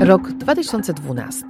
Rok 0.00 0.32
2012. 0.32 1.44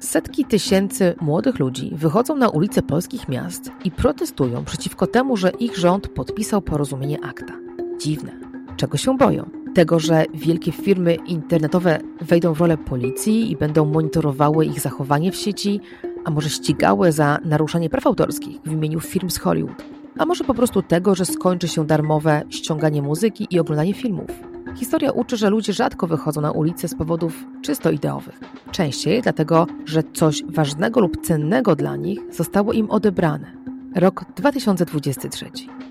Setki 0.00 0.44
tysięcy 0.44 1.14
młodych 1.20 1.58
ludzi 1.58 1.90
wychodzą 1.94 2.36
na 2.36 2.48
ulice 2.48 2.82
polskich 2.82 3.28
miast 3.28 3.70
i 3.84 3.90
protestują 3.90 4.64
przeciwko 4.64 5.06
temu, 5.06 5.36
że 5.36 5.50
ich 5.50 5.78
rząd 5.78 6.08
podpisał 6.08 6.62
porozumienie 6.62 7.24
akta. 7.24 7.52
Dziwne. 8.00 8.32
Czego 8.76 8.96
się 8.96 9.16
boją? 9.16 9.50
Tego, 9.74 9.98
że 9.98 10.24
wielkie 10.34 10.72
firmy 10.72 11.14
internetowe 11.14 12.00
wejdą 12.20 12.54
w 12.54 12.60
rolę 12.60 12.78
policji 12.78 13.50
i 13.50 13.56
będą 13.56 13.84
monitorowały 13.84 14.66
ich 14.66 14.80
zachowanie 14.80 15.32
w 15.32 15.36
sieci, 15.36 15.80
a 16.24 16.30
może 16.30 16.50
ścigały 16.50 17.12
za 17.12 17.38
naruszanie 17.44 17.90
praw 17.90 18.06
autorskich 18.06 18.60
w 18.64 18.72
imieniu 18.72 19.00
firm 19.00 19.30
z 19.30 19.38
Hollywood? 19.38 19.84
A 20.18 20.26
może 20.26 20.44
po 20.44 20.54
prostu 20.54 20.82
tego, 20.82 21.14
że 21.14 21.24
skończy 21.24 21.68
się 21.68 21.86
darmowe 21.86 22.42
ściąganie 22.48 23.02
muzyki 23.02 23.46
i 23.50 23.60
oglądanie 23.60 23.94
filmów? 23.94 24.51
Historia 24.74 25.10
uczy, 25.10 25.36
że 25.36 25.50
ludzie 25.50 25.72
rzadko 25.72 26.06
wychodzą 26.06 26.40
na 26.40 26.50
ulicę 26.50 26.88
z 26.88 26.94
powodów 26.94 27.44
czysto 27.62 27.90
ideowych. 27.90 28.40
Częściej 28.70 29.22
dlatego, 29.22 29.66
że 29.84 30.02
coś 30.12 30.42
ważnego 30.48 31.00
lub 31.00 31.26
cennego 31.26 31.76
dla 31.76 31.96
nich 31.96 32.20
zostało 32.30 32.72
im 32.72 32.90
odebrane. 32.90 33.52
Rok 33.94 34.24
2023. 34.36 35.46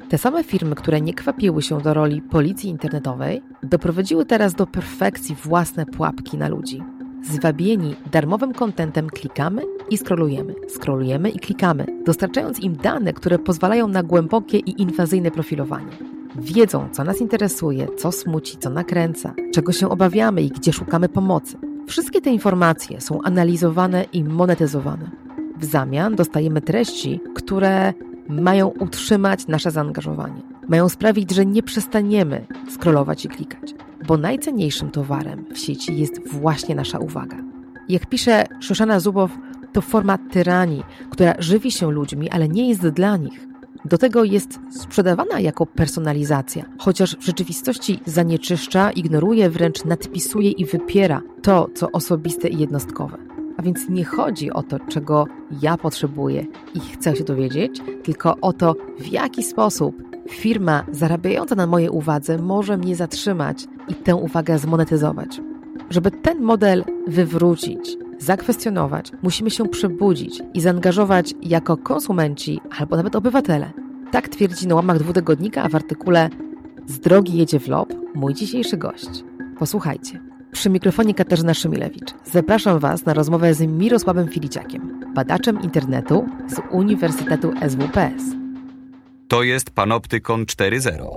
Te 0.10 0.18
same 0.18 0.44
firmy, 0.44 0.76
które 0.76 1.02
nie 1.02 1.14
kwapiły 1.14 1.62
się 1.62 1.82
do 1.82 1.94
roli 1.94 2.22
policji 2.22 2.70
internetowej, 2.70 3.42
doprowadziły 3.64 4.26
teraz 4.26 4.54
do 4.54 4.68
perfekcji 4.68 5.36
własne 5.36 5.86
pułapki 5.86 6.38
na 6.38 6.48
ludzi. 6.48 6.84
Zwabieni 7.24 7.96
darmowym 8.12 8.54
kontentem 8.54 9.10
klikamy 9.10 9.62
i 9.90 9.98
scrollujemy, 9.98 10.56
scrollujemy 10.70 11.30
i 11.30 11.40
klikamy, 11.40 11.86
dostarczając 12.06 12.60
im 12.60 12.76
dane, 12.76 13.14
które 13.14 13.40
pozwalają 13.40 13.88
na 13.88 14.04
głębokie 14.04 14.58
i 14.58 14.82
inwazyjne 14.82 15.32
profilowanie. 15.32 16.21
Wiedzą, 16.36 16.90
co 16.92 17.04
nas 17.04 17.22
interesuje, 17.22 17.88
co 17.98 18.12
smuci, 18.12 18.58
co 18.58 18.70
nakręca, 18.70 19.34
czego 19.54 19.72
się 19.72 19.90
obawiamy 19.90 20.42
i 20.42 20.50
gdzie 20.50 20.74
szukamy 20.74 21.10
pomocy. 21.10 21.58
Wszystkie 21.88 22.22
te 22.22 22.30
informacje 22.30 23.02
są 23.02 23.22
analizowane 23.22 24.06
i 24.14 24.24
monetyzowane. 24.24 25.12
W 25.58 25.66
zamian 25.66 26.16
dostajemy 26.16 26.62
treści, 26.62 27.20
które 27.36 27.94
mają 28.30 28.68
utrzymać 28.68 29.48
nasze 29.48 29.72
zaangażowanie. 29.72 30.42
Mają 30.68 30.90
sprawić, 30.90 31.32
że 31.32 31.46
nie 31.46 31.64
przestaniemy 31.64 32.46
scrollować 32.70 33.26
i 33.26 33.30
klikać, 33.30 33.76
bo 34.08 34.18
najcenniejszym 34.18 34.92
towarem 34.92 35.46
w 35.54 35.58
sieci 35.58 36.00
jest 36.00 36.28
właśnie 36.28 36.76
nasza 36.76 37.00
uwaga. 37.00 37.38
Jak 37.90 38.06
pisze 38.06 38.46
Szoszana 38.60 39.00
Zubow, 39.00 39.32
to 39.74 39.82
forma 39.82 40.18
tyranii, 40.18 40.84
która 41.10 41.34
żywi 41.40 41.72
się 41.72 41.92
ludźmi, 41.92 42.30
ale 42.30 42.48
nie 42.48 42.70
jest 42.70 42.88
dla 42.88 43.18
nich. 43.18 43.51
Do 43.86 43.98
tego 43.98 44.24
jest 44.24 44.60
sprzedawana 44.70 45.40
jako 45.40 45.66
personalizacja, 45.66 46.66
chociaż 46.78 47.18
w 47.18 47.26
rzeczywistości 47.26 48.00
zanieczyszcza, 48.06 48.92
ignoruje, 48.92 49.50
wręcz 49.50 49.86
nadpisuje 49.86 50.52
i 50.52 50.66
wypiera 50.66 51.22
to, 51.42 51.70
co 51.76 51.92
osobiste 51.92 52.50
i 52.50 52.58
jednostkowe. 52.58 53.18
A 53.58 53.62
więc 53.62 53.90
nie 53.90 54.06
chodzi 54.06 54.52
o 54.52 54.64
to, 54.64 54.80
czego 54.80 55.26
ja 55.62 55.78
potrzebuję 55.78 56.46
i 56.74 56.80
chcę 56.80 57.16
się 57.16 57.24
dowiedzieć, 57.24 57.82
tylko 58.04 58.36
o 58.42 58.54
to, 58.54 58.76
w 59.00 59.08
jaki 59.08 59.44
sposób 59.44 60.04
firma 60.30 60.86
zarabiająca 60.92 61.56
na 61.56 61.68
mojej 61.68 61.90
uwadze 61.90 62.38
może 62.38 62.78
mnie 62.78 62.96
zatrzymać 62.96 63.68
i 63.88 63.96
tę 63.96 64.16
uwagę 64.16 64.60
zmonetyzować. 64.60 65.42
Żeby 65.90 66.12
ten 66.12 66.42
model 66.42 66.84
wywrócić, 67.08 67.98
zakwestionować, 68.22 69.12
musimy 69.22 69.52
się 69.52 69.68
przebudzić 69.68 70.42
i 70.54 70.62
zaangażować 70.62 71.34
jako 71.42 71.78
konsumenci 71.78 72.60
albo 72.80 72.98
nawet 72.98 73.16
obywatele. 73.16 73.72
Tak 74.12 74.30
twierdzi 74.30 74.68
na 74.68 74.76
łamach 74.76 75.00
dwutygodnika, 75.00 75.64
a 75.64 75.70
w 75.70 75.76
artykule 75.76 76.30
Z 76.86 77.00
drogi 77.00 77.38
jedzie 77.38 77.60
w 77.60 77.68
lob 77.68 77.94
mój 78.16 78.34
dzisiejszy 78.34 78.78
gość. 78.78 79.24
Posłuchajcie. 79.60 80.22
Przy 80.52 80.70
mikrofonie 80.70 81.14
Katarzyna 81.14 81.54
Szymilewicz. 81.54 82.14
Zapraszam 82.26 82.80
Was 82.80 83.06
na 83.06 83.14
rozmowę 83.14 83.54
z 83.54 83.62
Mirosławem 83.62 84.28
Filiciakiem, 84.28 85.14
badaczem 85.14 85.62
internetu 85.62 86.26
z 86.48 86.62
Uniwersytetu 86.72 87.54
SWPS. 87.70 88.24
To 89.28 89.44
jest 89.44 89.70
Panoptykon 89.70 90.46
4.0. 90.46 91.08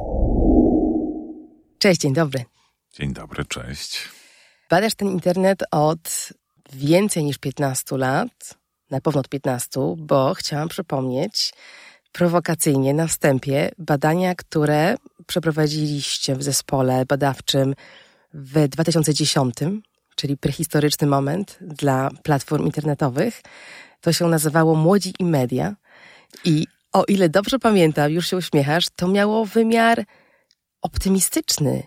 Cześć, 1.78 2.00
dzień 2.00 2.12
dobry. 2.12 2.44
Dzień 2.92 3.12
dobry, 3.12 3.44
cześć. 3.44 4.08
Badasz 4.70 4.94
ten 4.94 5.08
internet 5.08 5.62
od 5.70 6.32
więcej 6.74 7.24
niż 7.24 7.38
15 7.38 7.96
lat, 7.96 8.54
na 8.90 9.00
pewno 9.00 9.20
od 9.20 9.28
15, 9.28 9.80
bo 9.98 10.34
chciałam 10.34 10.68
przypomnieć 10.68 11.52
prowokacyjnie 12.12 12.94
na 12.94 13.06
wstępie 13.06 13.70
badania, 13.78 14.34
które 14.34 14.96
przeprowadziliście 15.26 16.36
w 16.36 16.42
zespole 16.42 17.06
badawczym 17.06 17.74
w 18.34 18.68
2010, 18.68 19.54
czyli 20.16 20.36
prehistoryczny 20.36 21.06
moment 21.06 21.58
dla 21.60 22.10
platform 22.22 22.64
internetowych. 22.64 23.42
To 24.00 24.12
się 24.12 24.26
nazywało 24.26 24.74
Młodzi 24.74 25.14
i 25.18 25.24
Media. 25.24 25.74
I 26.44 26.66
o 26.92 27.04
ile 27.04 27.28
dobrze 27.28 27.58
pamiętam, 27.58 28.12
już 28.12 28.26
się 28.26 28.36
uśmiechasz, 28.36 28.86
to 28.96 29.08
miało 29.08 29.44
wymiar 29.44 30.04
optymistyczny, 30.82 31.82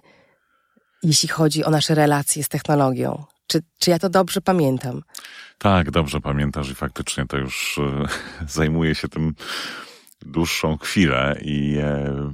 jeśli 1.03 1.29
chodzi 1.29 1.63
o 1.63 1.69
nasze 1.69 1.95
relacje 1.95 2.43
z 2.43 2.49
technologią. 2.49 3.23
Czy, 3.47 3.61
czy 3.79 3.89
ja 3.89 3.99
to 3.99 4.09
dobrze 4.09 4.41
pamiętam? 4.41 5.01
Tak, 5.57 5.91
dobrze 5.91 6.21
pamiętasz 6.21 6.69
i 6.69 6.75
faktycznie 6.75 7.25
to 7.25 7.37
już 7.37 7.79
e, 7.79 8.05
zajmuje 8.57 8.95
się 8.95 9.07
tym 9.07 9.35
dłuższą 10.21 10.77
chwilę 10.77 11.37
i, 11.41 11.77
e, 11.77 12.33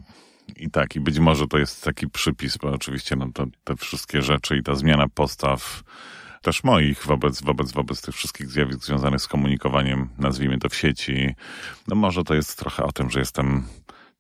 i 0.56 0.69
tak, 0.69 0.96
i 0.96 1.00
być 1.00 1.19
może 1.19 1.47
to 1.47 1.57
jest 1.57 1.84
taki 1.84 2.09
przypis, 2.09 2.57
bo 2.57 2.72
oczywiście 2.72 3.16
no, 3.16 3.28
to, 3.34 3.46
te 3.63 3.75
wszystkie 3.75 4.22
rzeczy 4.22 4.57
i 4.57 4.63
ta 4.63 4.75
zmiana 4.75 5.07
postaw 5.16 5.84
też 6.41 6.63
moich 6.63 7.06
wobec, 7.06 7.41
wobec, 7.41 7.72
wobec 7.72 8.01
tych 8.01 8.16
wszystkich 8.16 8.50
zjawisk 8.50 8.84
związanych 8.84 9.22
z 9.22 9.28
komunikowaniem, 9.28 10.09
nazwijmy 10.18 10.59
to 10.59 10.69
w 10.69 10.75
sieci. 10.75 11.35
No 11.88 11.95
może 11.95 12.24
to 12.24 12.34
jest 12.34 12.59
trochę 12.59 12.84
o 12.84 12.91
tym, 12.91 13.09
że 13.09 13.19
jestem 13.19 13.63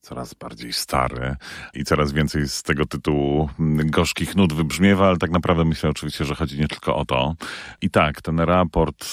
coraz 0.03 0.33
bardziej 0.33 0.73
stary 0.73 1.35
i 1.73 1.83
coraz 1.83 2.11
więcej 2.11 2.47
z 2.47 2.63
tego 2.63 2.85
tytułu 2.85 3.49
gorzkich 3.85 4.35
nut 4.35 4.53
wybrzmiewa, 4.53 5.07
ale 5.07 5.17
tak 5.17 5.31
naprawdę 5.31 5.65
myślę 5.65 5.89
oczywiście, 5.89 6.25
że 6.25 6.35
chodzi 6.35 6.59
nie 6.59 6.67
tylko 6.67 6.95
o 6.95 7.05
to. 7.05 7.35
I 7.81 7.89
tak, 7.89 8.21
ten 8.21 8.39
raport, 8.39 9.05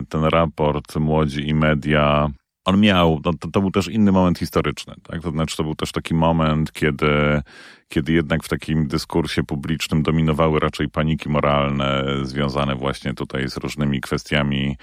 y, 0.00 0.06
ten 0.06 0.24
raport 0.24 0.96
Młodzi 0.96 1.48
i 1.48 1.54
Media, 1.54 2.30
on 2.64 2.80
miał, 2.80 3.20
no 3.24 3.32
to, 3.32 3.48
to 3.48 3.60
był 3.60 3.70
też 3.70 3.88
inny 3.88 4.12
moment 4.12 4.38
historyczny, 4.38 4.94
tak? 5.02 5.22
To 5.22 5.30
znaczy 5.30 5.56
to 5.56 5.64
był 5.64 5.74
też 5.74 5.92
taki 5.92 6.14
moment, 6.14 6.72
kiedy, 6.72 7.42
kiedy 7.88 8.12
jednak 8.12 8.44
w 8.44 8.48
takim 8.48 8.86
dyskursie 8.88 9.42
publicznym 9.42 10.02
dominowały 10.02 10.60
raczej 10.60 10.88
paniki 10.88 11.28
moralne 11.28 12.04
związane 12.22 12.74
właśnie 12.74 13.14
tutaj 13.14 13.48
z 13.48 13.56
różnymi 13.56 14.00
kwestiami 14.00 14.76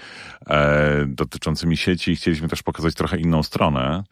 e, 0.46 1.04
dotyczącymi 1.06 1.76
sieci 1.76 2.16
chcieliśmy 2.16 2.48
też 2.48 2.62
pokazać 2.62 2.94
trochę 2.94 3.18
inną 3.18 3.42
stronę 3.42 4.04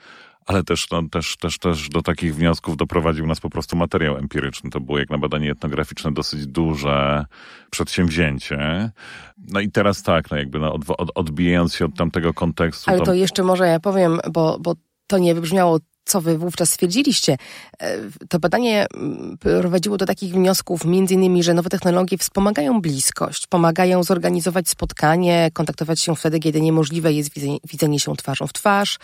ale 0.48 0.64
też, 0.64 0.90
no, 0.90 1.02
też, 1.10 1.36
też, 1.36 1.58
też 1.58 1.88
do 1.88 2.02
takich 2.02 2.34
wniosków 2.34 2.76
doprowadził 2.76 3.26
nas 3.26 3.40
po 3.40 3.50
prostu 3.50 3.76
materiał 3.76 4.16
empiryczny. 4.16 4.70
To 4.70 4.80
było 4.80 4.98
jak 4.98 5.10
na 5.10 5.18
badanie 5.18 5.50
etnograficzne 5.50 6.12
dosyć 6.12 6.46
duże 6.46 7.24
przedsięwzięcie. 7.70 8.90
No 9.38 9.60
i 9.60 9.70
teraz 9.70 10.02
tak, 10.02 10.30
no 10.30 10.36
jakby 10.36 10.58
no, 10.58 10.72
od, 10.72 10.82
od, 10.88 11.10
odbijając 11.14 11.74
się 11.74 11.84
od 11.84 11.94
tamtego 11.96 12.34
kontekstu. 12.34 12.90
Ale 12.90 12.98
to, 12.98 13.04
to 13.04 13.14
jeszcze 13.14 13.42
może 13.42 13.66
ja 13.66 13.80
powiem, 13.80 14.20
bo, 14.32 14.58
bo 14.60 14.74
to 15.06 15.18
nie 15.18 15.34
wybrzmiało 15.34 15.78
co 16.08 16.20
wy 16.20 16.38
wówczas 16.38 16.70
stwierdziliście. 16.70 17.36
E, 17.80 17.96
to 18.28 18.38
badanie 18.38 18.86
mm, 18.94 19.38
prowadziło 19.38 19.96
do 19.96 20.06
takich 20.06 20.32
wniosków, 20.32 20.84
między 20.84 21.14
innymi, 21.14 21.42
że 21.42 21.54
nowe 21.54 21.70
technologie 21.70 22.18
wspomagają 22.18 22.80
bliskość, 22.80 23.46
pomagają 23.46 24.02
zorganizować 24.02 24.68
spotkanie, 24.68 25.50
kontaktować 25.52 26.00
się 26.00 26.16
wtedy, 26.16 26.40
kiedy 26.40 26.60
niemożliwe 26.60 27.12
jest 27.12 27.30
widzenie 27.70 28.00
się 28.00 28.16
twarzą 28.16 28.46
w 28.46 28.52
twarz, 28.52 28.98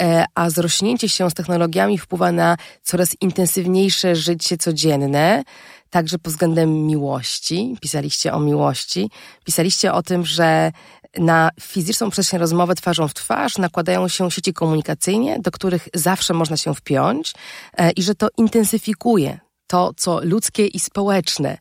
e, 0.00 0.24
a 0.34 0.50
zrośnięcie 0.50 1.08
się 1.08 1.30
z 1.30 1.34
technologiami 1.34 1.98
wpływa 1.98 2.32
na 2.32 2.56
coraz 2.82 3.16
intensywniejsze 3.20 4.16
życie 4.16 4.56
codzienne, 4.58 5.42
także 5.90 6.18
pod 6.18 6.32
względem 6.32 6.86
miłości. 6.86 7.76
Pisaliście 7.80 8.32
o 8.32 8.40
miłości. 8.40 9.10
Pisaliście 9.44 9.92
o 9.92 10.02
tym, 10.02 10.24
że 10.24 10.72
na 11.18 11.50
fizyczną 11.60 12.10
przestrzeń 12.10 12.40
rozmowy 12.40 12.74
twarzą 12.74 13.08
w 13.08 13.14
twarz 13.14 13.58
nakładają 13.58 14.08
się 14.08 14.30
sieci 14.30 14.52
komunikacyjne, 14.52 15.38
do 15.40 15.50
których 15.50 15.88
zawsze 15.94 16.34
można 16.34 16.56
się 16.56 16.74
wpiąć 16.74 17.34
e, 17.76 17.90
i 17.90 18.02
że 18.02 18.14
to 18.14 18.28
intensyfikuje 18.38 19.40
to, 19.66 19.92
co 19.96 20.20
ludzkie 20.24 20.66
i 20.66 20.78
społeczne. 20.78 21.58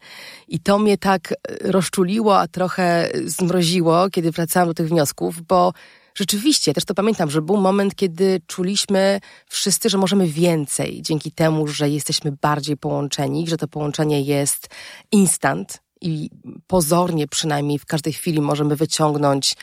I 0.48 0.60
to 0.60 0.80
mnie 0.80 0.98
tak 0.98 1.32
e, 1.32 1.36
rozczuliło, 1.72 2.40
a 2.40 2.48
trochę 2.48 3.10
zmroziło, 3.26 4.10
kiedy 4.10 4.32
wracałam 4.32 4.70
do 4.70 4.74
tych 4.74 4.88
wniosków, 4.88 5.42
bo 5.42 5.74
rzeczywiście, 6.16 6.74
też 6.74 6.86
to 6.86 6.94
pamiętam, 6.94 7.32
że 7.32 7.42
był 7.42 7.58
moment, 7.58 7.96
kiedy 7.96 8.42
czuliśmy 8.48 9.20
wszyscy, 9.50 9.90
że 9.90 9.98
możemy 9.98 10.28
więcej 10.28 11.02
dzięki 11.02 11.32
temu, 11.32 11.68
że 11.68 11.90
jesteśmy 11.90 12.32
bardziej 12.32 12.78
połączeni, 12.78 13.48
że 13.48 13.58
to 13.58 13.68
połączenie 13.68 14.22
jest 14.22 14.68
instant, 15.12 15.85
i 16.02 16.30
pozornie 16.68 17.28
przynajmniej 17.28 17.80
w 17.80 17.86
każdej 17.86 18.14
chwili 18.14 18.42
możemy 18.42 18.76
wyciągnąć 18.76 19.56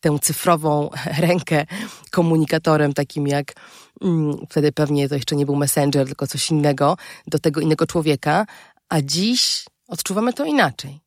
tę 0.00 0.18
cyfrową 0.22 0.90
rękę 1.28 1.66
komunikatorem, 2.10 2.92
takim 2.92 3.26
jak 3.26 3.52
mm, 4.02 4.36
wtedy 4.50 4.72
pewnie 4.72 5.08
to 5.08 5.14
jeszcze 5.14 5.36
nie 5.36 5.46
był 5.46 5.56
messenger, 5.56 6.06
tylko 6.06 6.26
coś 6.26 6.50
innego, 6.50 6.96
do 7.26 7.38
tego 7.38 7.60
innego 7.60 7.86
człowieka, 7.86 8.46
a 8.88 9.02
dziś 9.02 9.64
odczuwamy 9.88 10.32
to 10.32 10.44
inaczej. 10.44 11.00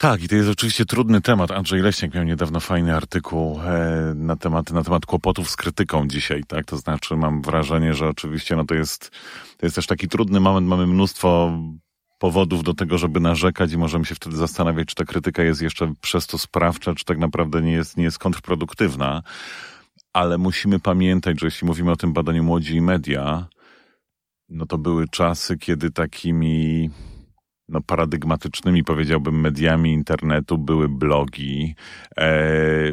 Tak, 0.00 0.22
i 0.22 0.28
to 0.28 0.34
jest 0.34 0.48
oczywiście 0.48 0.84
trudny 0.84 1.20
temat. 1.20 1.50
Andrzej 1.50 1.82
Leśniak 1.82 2.14
miał 2.14 2.24
niedawno 2.24 2.60
fajny 2.60 2.96
artykuł 2.96 3.60
e, 3.60 4.12
na 4.14 4.36
temat, 4.36 4.70
na 4.70 4.84
temat 4.84 5.06
kłopotów 5.06 5.50
z 5.50 5.56
krytyką 5.56 6.08
dzisiaj, 6.08 6.44
tak? 6.48 6.66
To 6.66 6.76
znaczy 6.76 7.16
mam 7.16 7.42
wrażenie, 7.42 7.94
że 7.94 8.08
oczywiście 8.08 8.56
no 8.56 8.64
to 8.64 8.74
jest, 8.74 9.10
to 9.56 9.66
jest 9.66 9.76
też 9.76 9.86
taki 9.86 10.08
trudny 10.08 10.40
moment, 10.40 10.66
mamy 10.66 10.86
mnóstwo 10.86 11.58
powodów 12.18 12.62
do 12.62 12.74
tego, 12.74 12.98
żeby 12.98 13.20
narzekać 13.20 13.72
i 13.72 13.78
możemy 13.78 14.04
się 14.04 14.14
wtedy 14.14 14.36
zastanawiać, 14.36 14.88
czy 14.88 14.94
ta 14.94 15.04
krytyka 15.04 15.42
jest 15.42 15.62
jeszcze 15.62 15.92
przez 16.00 16.26
to 16.26 16.38
sprawcza, 16.38 16.94
czy 16.94 17.04
tak 17.04 17.18
naprawdę 17.18 17.62
nie 17.62 17.72
jest, 17.72 17.96
nie 17.96 18.04
jest 18.04 18.18
kontrproduktywna. 18.18 19.22
Ale 20.12 20.38
musimy 20.38 20.80
pamiętać, 20.80 21.40
że 21.40 21.46
jeśli 21.46 21.66
mówimy 21.66 21.90
o 21.90 21.96
tym 21.96 22.12
badaniu 22.12 22.44
młodzi 22.44 22.74
i 22.74 22.80
media, 22.80 23.46
no 24.48 24.66
to 24.66 24.78
były 24.78 25.08
czasy, 25.08 25.58
kiedy 25.58 25.90
takimi 25.90 26.90
no, 27.68 27.80
paradygmatycznymi, 27.80 28.84
powiedziałbym, 28.84 29.40
mediami 29.40 29.92
internetu 29.92 30.58
były 30.58 30.88
blogi 30.88 31.74
e, 32.16 32.92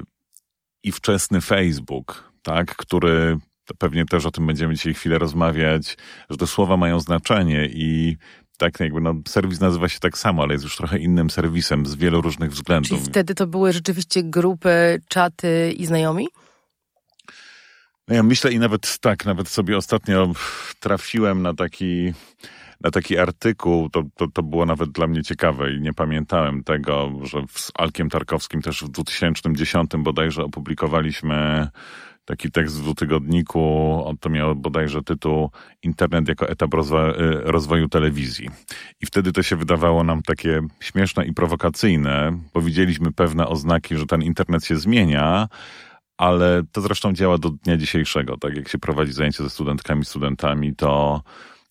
i 0.83 0.91
wczesny 0.91 1.41
Facebook, 1.41 2.31
tak, 2.41 2.75
który 2.75 3.37
pewnie 3.77 4.05
też 4.05 4.25
o 4.25 4.31
tym 4.31 4.47
będziemy 4.47 4.75
dzisiaj 4.75 4.93
chwilę 4.93 5.17
rozmawiać, 5.17 5.97
że 6.29 6.37
te 6.37 6.47
słowa 6.47 6.77
mają 6.77 6.99
znaczenie 6.99 7.69
i 7.71 8.17
tak 8.57 8.79
jakby 8.79 9.01
no, 9.01 9.13
serwis 9.27 9.59
nazywa 9.59 9.89
się 9.89 9.99
tak 9.99 10.17
samo, 10.17 10.43
ale 10.43 10.53
jest 10.53 10.63
już 10.63 10.77
trochę 10.77 10.99
innym 10.99 11.29
serwisem 11.29 11.85
z 11.85 11.95
wielu 11.95 12.21
różnych 12.21 12.51
względów. 12.51 12.99
Czyli 12.99 13.09
wtedy 13.09 13.35
to 13.35 13.47
były 13.47 13.73
rzeczywiście 13.73 14.23
grupy, 14.23 15.01
czaty 15.07 15.73
i 15.77 15.85
znajomi? 15.85 16.27
No 18.07 18.15
ja 18.15 18.23
myślę 18.23 18.51
i 18.51 18.59
nawet 18.59 18.97
tak, 18.99 19.25
nawet 19.25 19.47
sobie 19.47 19.77
ostatnio 19.77 20.33
trafiłem 20.79 21.41
na 21.41 21.53
taki 21.53 22.13
na 22.81 22.91
taki 22.91 23.17
artykuł, 23.17 23.89
to, 23.89 24.03
to, 24.15 24.27
to 24.27 24.43
było 24.43 24.65
nawet 24.65 24.91
dla 24.91 25.07
mnie 25.07 25.23
ciekawe 25.23 25.73
i 25.73 25.81
nie 25.81 25.93
pamiętałem 25.93 26.63
tego, 26.63 27.11
że 27.23 27.41
z 27.51 27.71
Alkiem 27.77 28.09
Tarkowskim 28.09 28.61
też 28.61 28.83
w 28.83 28.89
2010 28.89 29.91
bodajże 29.97 30.43
opublikowaliśmy 30.43 31.67
taki 32.25 32.51
tekst 32.51 32.77
w 32.77 32.81
dwutygodniku, 32.81 33.61
on 34.05 34.17
to 34.17 34.29
miał 34.29 34.55
bodajże 34.55 35.03
tytuł 35.03 35.49
Internet 35.83 36.27
jako 36.27 36.49
etap 36.49 36.73
y, 36.73 36.77
rozwoju 37.43 37.89
telewizji. 37.89 38.49
I 39.01 39.05
wtedy 39.05 39.31
to 39.31 39.43
się 39.43 39.55
wydawało 39.55 40.03
nam 40.03 40.21
takie 40.21 40.61
śmieszne 40.79 41.25
i 41.25 41.33
prowokacyjne, 41.33 42.39
bo 42.53 42.61
widzieliśmy 42.61 43.11
pewne 43.11 43.47
oznaki, 43.47 43.97
że 43.97 44.05
ten 44.05 44.21
internet 44.21 44.65
się 44.65 44.77
zmienia, 44.77 45.47
ale 46.17 46.63
to 46.71 46.81
zresztą 46.81 47.13
działa 47.13 47.37
do 47.37 47.49
dnia 47.49 47.77
dzisiejszego. 47.77 48.37
Tak 48.37 48.55
jak 48.55 48.69
się 48.69 48.77
prowadzi 48.77 49.13
zajęcia 49.13 49.43
ze 49.43 49.49
studentkami, 49.49 50.05
studentami, 50.05 50.75
to, 50.75 51.21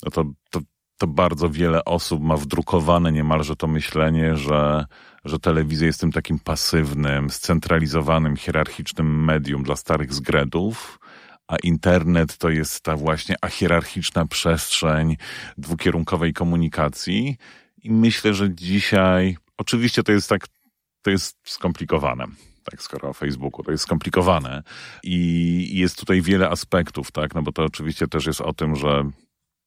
no 0.04 0.10
to, 0.10 0.24
to, 0.50 0.60
to 1.04 1.08
bardzo 1.08 1.50
wiele 1.50 1.84
osób 1.84 2.22
ma 2.22 2.36
wdrukowane 2.36 3.12
niemalże 3.12 3.56
to 3.56 3.66
myślenie, 3.66 4.36
że, 4.36 4.84
że 5.24 5.38
telewizja 5.38 5.86
jest 5.86 6.00
tym 6.00 6.12
takim 6.12 6.38
pasywnym, 6.38 7.30
scentralizowanym, 7.30 8.36
hierarchicznym 8.36 9.24
medium 9.24 9.62
dla 9.62 9.76
starych 9.76 10.14
zgredów, 10.14 10.98
a 11.48 11.56
internet 11.56 12.38
to 12.38 12.50
jest 12.50 12.80
ta 12.80 12.96
właśnie 12.96 13.36
ahierarchiczna 13.40 14.26
przestrzeń 14.26 15.16
dwukierunkowej 15.58 16.32
komunikacji. 16.32 17.36
I 17.82 17.90
myślę, 17.90 18.34
że 18.34 18.54
dzisiaj, 18.54 19.36
oczywiście 19.58 20.02
to 20.02 20.12
jest 20.12 20.28
tak, 20.28 20.46
to 21.02 21.10
jest 21.10 21.36
skomplikowane 21.44 22.26
tak, 22.70 22.82
skoro 22.82 23.08
o 23.08 23.12
Facebooku, 23.12 23.62
to 23.64 23.70
jest 23.70 23.84
skomplikowane 23.84 24.62
i 25.02 25.78
jest 25.78 25.98
tutaj 25.98 26.22
wiele 26.22 26.48
aspektów, 26.48 27.12
tak, 27.12 27.34
no 27.34 27.42
bo 27.42 27.52
to 27.52 27.64
oczywiście 27.64 28.08
też 28.08 28.26
jest 28.26 28.40
o 28.40 28.52
tym, 28.52 28.76
że 28.76 29.04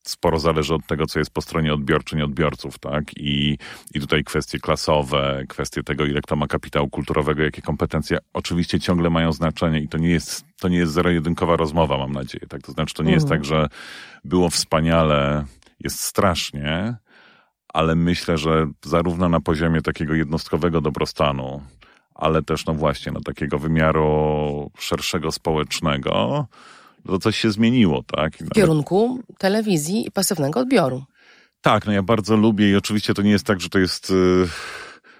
sporo 0.10 0.40
zależy 0.40 0.74
od 0.74 0.88
tego, 0.88 1.06
co 1.06 1.20
jest 1.20 1.32
po 1.32 1.42
stronie 1.42 1.74
odbiorczyń, 1.74 2.22
odbiorców, 2.22 2.80
tak? 2.80 3.18
I, 3.18 3.58
I 3.94 4.00
tutaj 4.00 4.24
kwestie 4.24 4.60
klasowe, 4.60 5.44
kwestie 5.50 5.84
tego, 5.84 6.06
ile 6.06 6.22
kto 6.22 6.36
ma 6.36 6.48
kapitału 6.48 6.90
kulturowego, 6.90 7.44
jakie 7.44 7.62
kompetencje, 7.62 8.18
oczywiście 8.34 8.80
ciągle 8.80 9.10
mają 9.10 9.32
znaczenie 9.32 9.80
i 9.80 9.88
to 9.88 9.98
nie 9.98 10.10
jest, 10.10 10.46
to 10.60 10.68
nie 10.68 10.78
jest 10.78 10.94
zero-jedynkowa 10.94 11.56
rozmowa, 11.56 11.98
mam 11.98 12.12
nadzieję, 12.12 12.48
tak? 12.50 12.62
To 12.62 12.72
znaczy, 12.72 12.94
to 12.94 13.04
nie 13.04 13.12
jest 13.12 13.30
tak, 13.30 13.46
że 13.46 13.68
było 14.24 14.50
wspaniale, 14.50 15.46
jest 15.80 16.00
strasznie, 16.00 16.96
ale 17.74 17.96
myślę, 17.96 18.38
że 18.38 18.68
zarówno 18.86 19.30
na 19.30 19.40
poziomie 19.40 19.82
takiego 19.82 20.14
jednostkowego 20.14 20.82
dobrostanu, 20.82 21.62
ale 22.16 22.44
też, 22.44 22.66
no 22.66 22.74
właśnie, 22.74 23.12
no 23.12 23.22
takiego 23.22 23.60
wymiaru 23.60 24.72
szerszego 24.78 25.32
społecznego, 25.32 26.48
to 27.08 27.20
coś 27.20 27.38
się 27.38 27.52
zmieniło, 27.52 28.04
tak? 28.04 28.38
W 28.38 28.50
kierunku 28.50 29.24
telewizji 29.38 30.08
i 30.08 30.12
pasywnego 30.12 30.60
odbioru. 30.60 31.04
Tak, 31.62 31.86
no 31.86 31.92
ja 31.92 32.04
bardzo 32.04 32.36
lubię 32.36 32.72
i 32.72 32.76
oczywiście 32.76 33.14
to 33.14 33.22
nie 33.22 33.32
jest 33.32 33.46
tak, 33.46 33.62
że 33.62 33.70
to 33.70 33.80
jest... 33.80 34.10
Y, 34.10 34.48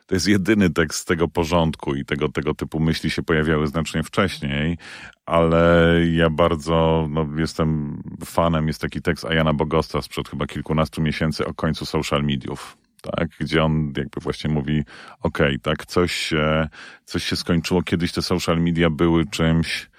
to 0.06 0.16
jest 0.16 0.28
jedyny 0.28 0.70
tekst 0.70 1.08
tego 1.08 1.28
porządku 1.28 1.96
i 1.96 2.06
tego, 2.06 2.30
tego 2.30 2.54
typu 2.54 2.80
myśli 2.80 3.10
się 3.10 3.24
pojawiały 3.24 3.68
znacznie 3.68 4.04
wcześniej, 4.04 4.78
ale 5.26 5.94
ja 6.12 6.30
bardzo 6.30 7.08
no, 7.10 7.28
jestem 7.38 8.02
fanem, 8.26 8.68
jest 8.68 8.82
taki 8.82 9.02
tekst 9.02 9.26
Ajana 9.26 9.54
Bogosta 9.54 10.02
sprzed 10.02 10.30
chyba 10.30 10.48
kilkunastu 10.48 11.02
miesięcy 11.02 11.46
o 11.46 11.54
końcu 11.54 11.86
social 11.86 12.24
mediów 12.24 12.78
tak, 13.02 13.30
gdzie 13.40 13.64
on 13.64 13.94
jakby 13.98 14.22
właśnie 14.22 14.50
mówi, 14.50 14.84
okej, 15.22 15.48
okay, 15.48 15.60
tak, 15.60 15.86
coś 15.86 16.14
się, 16.14 16.68
coś 17.06 17.24
się 17.24 17.36
skończyło, 17.36 17.82
kiedyś 17.82 18.12
te 18.12 18.22
social 18.22 18.62
media 18.62 18.90
były 18.90 19.26
czymś, 19.26 19.90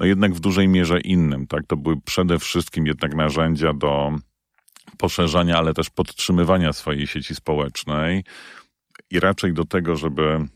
no 0.00 0.06
jednak 0.06 0.34
w 0.34 0.40
dużej 0.40 0.68
mierze 0.68 1.00
innym, 1.00 1.46
tak, 1.46 1.66
to 1.66 1.76
były 1.76 2.00
przede 2.04 2.38
wszystkim 2.38 2.86
jednak 2.86 3.14
narzędzia 3.14 3.72
do 3.72 4.12
poszerzania, 4.98 5.58
ale 5.58 5.74
też 5.74 5.90
podtrzymywania 5.90 6.72
swojej 6.72 7.06
sieci 7.06 7.34
społecznej 7.34 8.24
i 9.10 9.20
raczej 9.20 9.52
do 9.52 9.64
tego, 9.64 9.96
żeby 9.96 10.48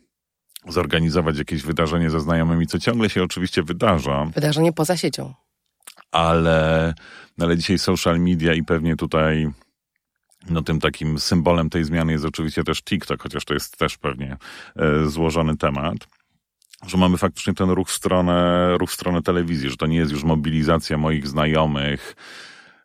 zorganizować 0.69 1.39
jakieś 1.39 1.63
wydarzenie 1.63 2.11
ze 2.11 2.21
znajomymi, 2.21 2.67
co 2.67 2.79
ciągle 2.79 3.11
się 3.11 3.23
oczywiście 3.23 3.63
wydarza. 3.63 4.25
Wydarzenie 4.35 4.73
poza 4.73 4.97
siecią. 4.97 5.35
Ale, 6.13 6.95
no 7.39 7.47
ale 7.47 7.57
dzisiaj 7.57 7.79
social 7.79 8.21
media 8.21 8.55
i 8.55 8.63
pewnie 8.63 8.97
tutaj 8.97 9.51
no 10.51 10.63
tym 10.63 10.81
takim 10.81 11.19
symbolem 11.19 11.71
tej 11.71 11.85
zmiany 11.85 12.13
jest 12.13 12.25
oczywiście 12.25 12.65
też 12.65 12.83
TikTok, 12.83 13.23
chociaż 13.23 13.45
to 13.45 13.55
jest 13.55 13.79
też 13.79 13.99
pewnie 13.99 14.37
e, 14.77 15.07
złożony 15.07 15.57
temat 15.57 15.97
że 16.87 16.99
mamy 16.99 17.19
faktycznie 17.19 17.55
ten 17.55 17.71
ruch 17.71 17.89
w 17.89 17.93
stronę, 17.93 18.69
ruch 18.79 18.91
w 18.91 18.95
stronę 18.95 19.23
telewizji, 19.23 19.71
że 19.71 19.77
to 19.77 19.87
nie 19.87 19.97
jest 19.97 20.13
już 20.13 20.25
mobilizacja 20.25 20.99
moich 20.99 21.29
znajomych, 21.29 22.17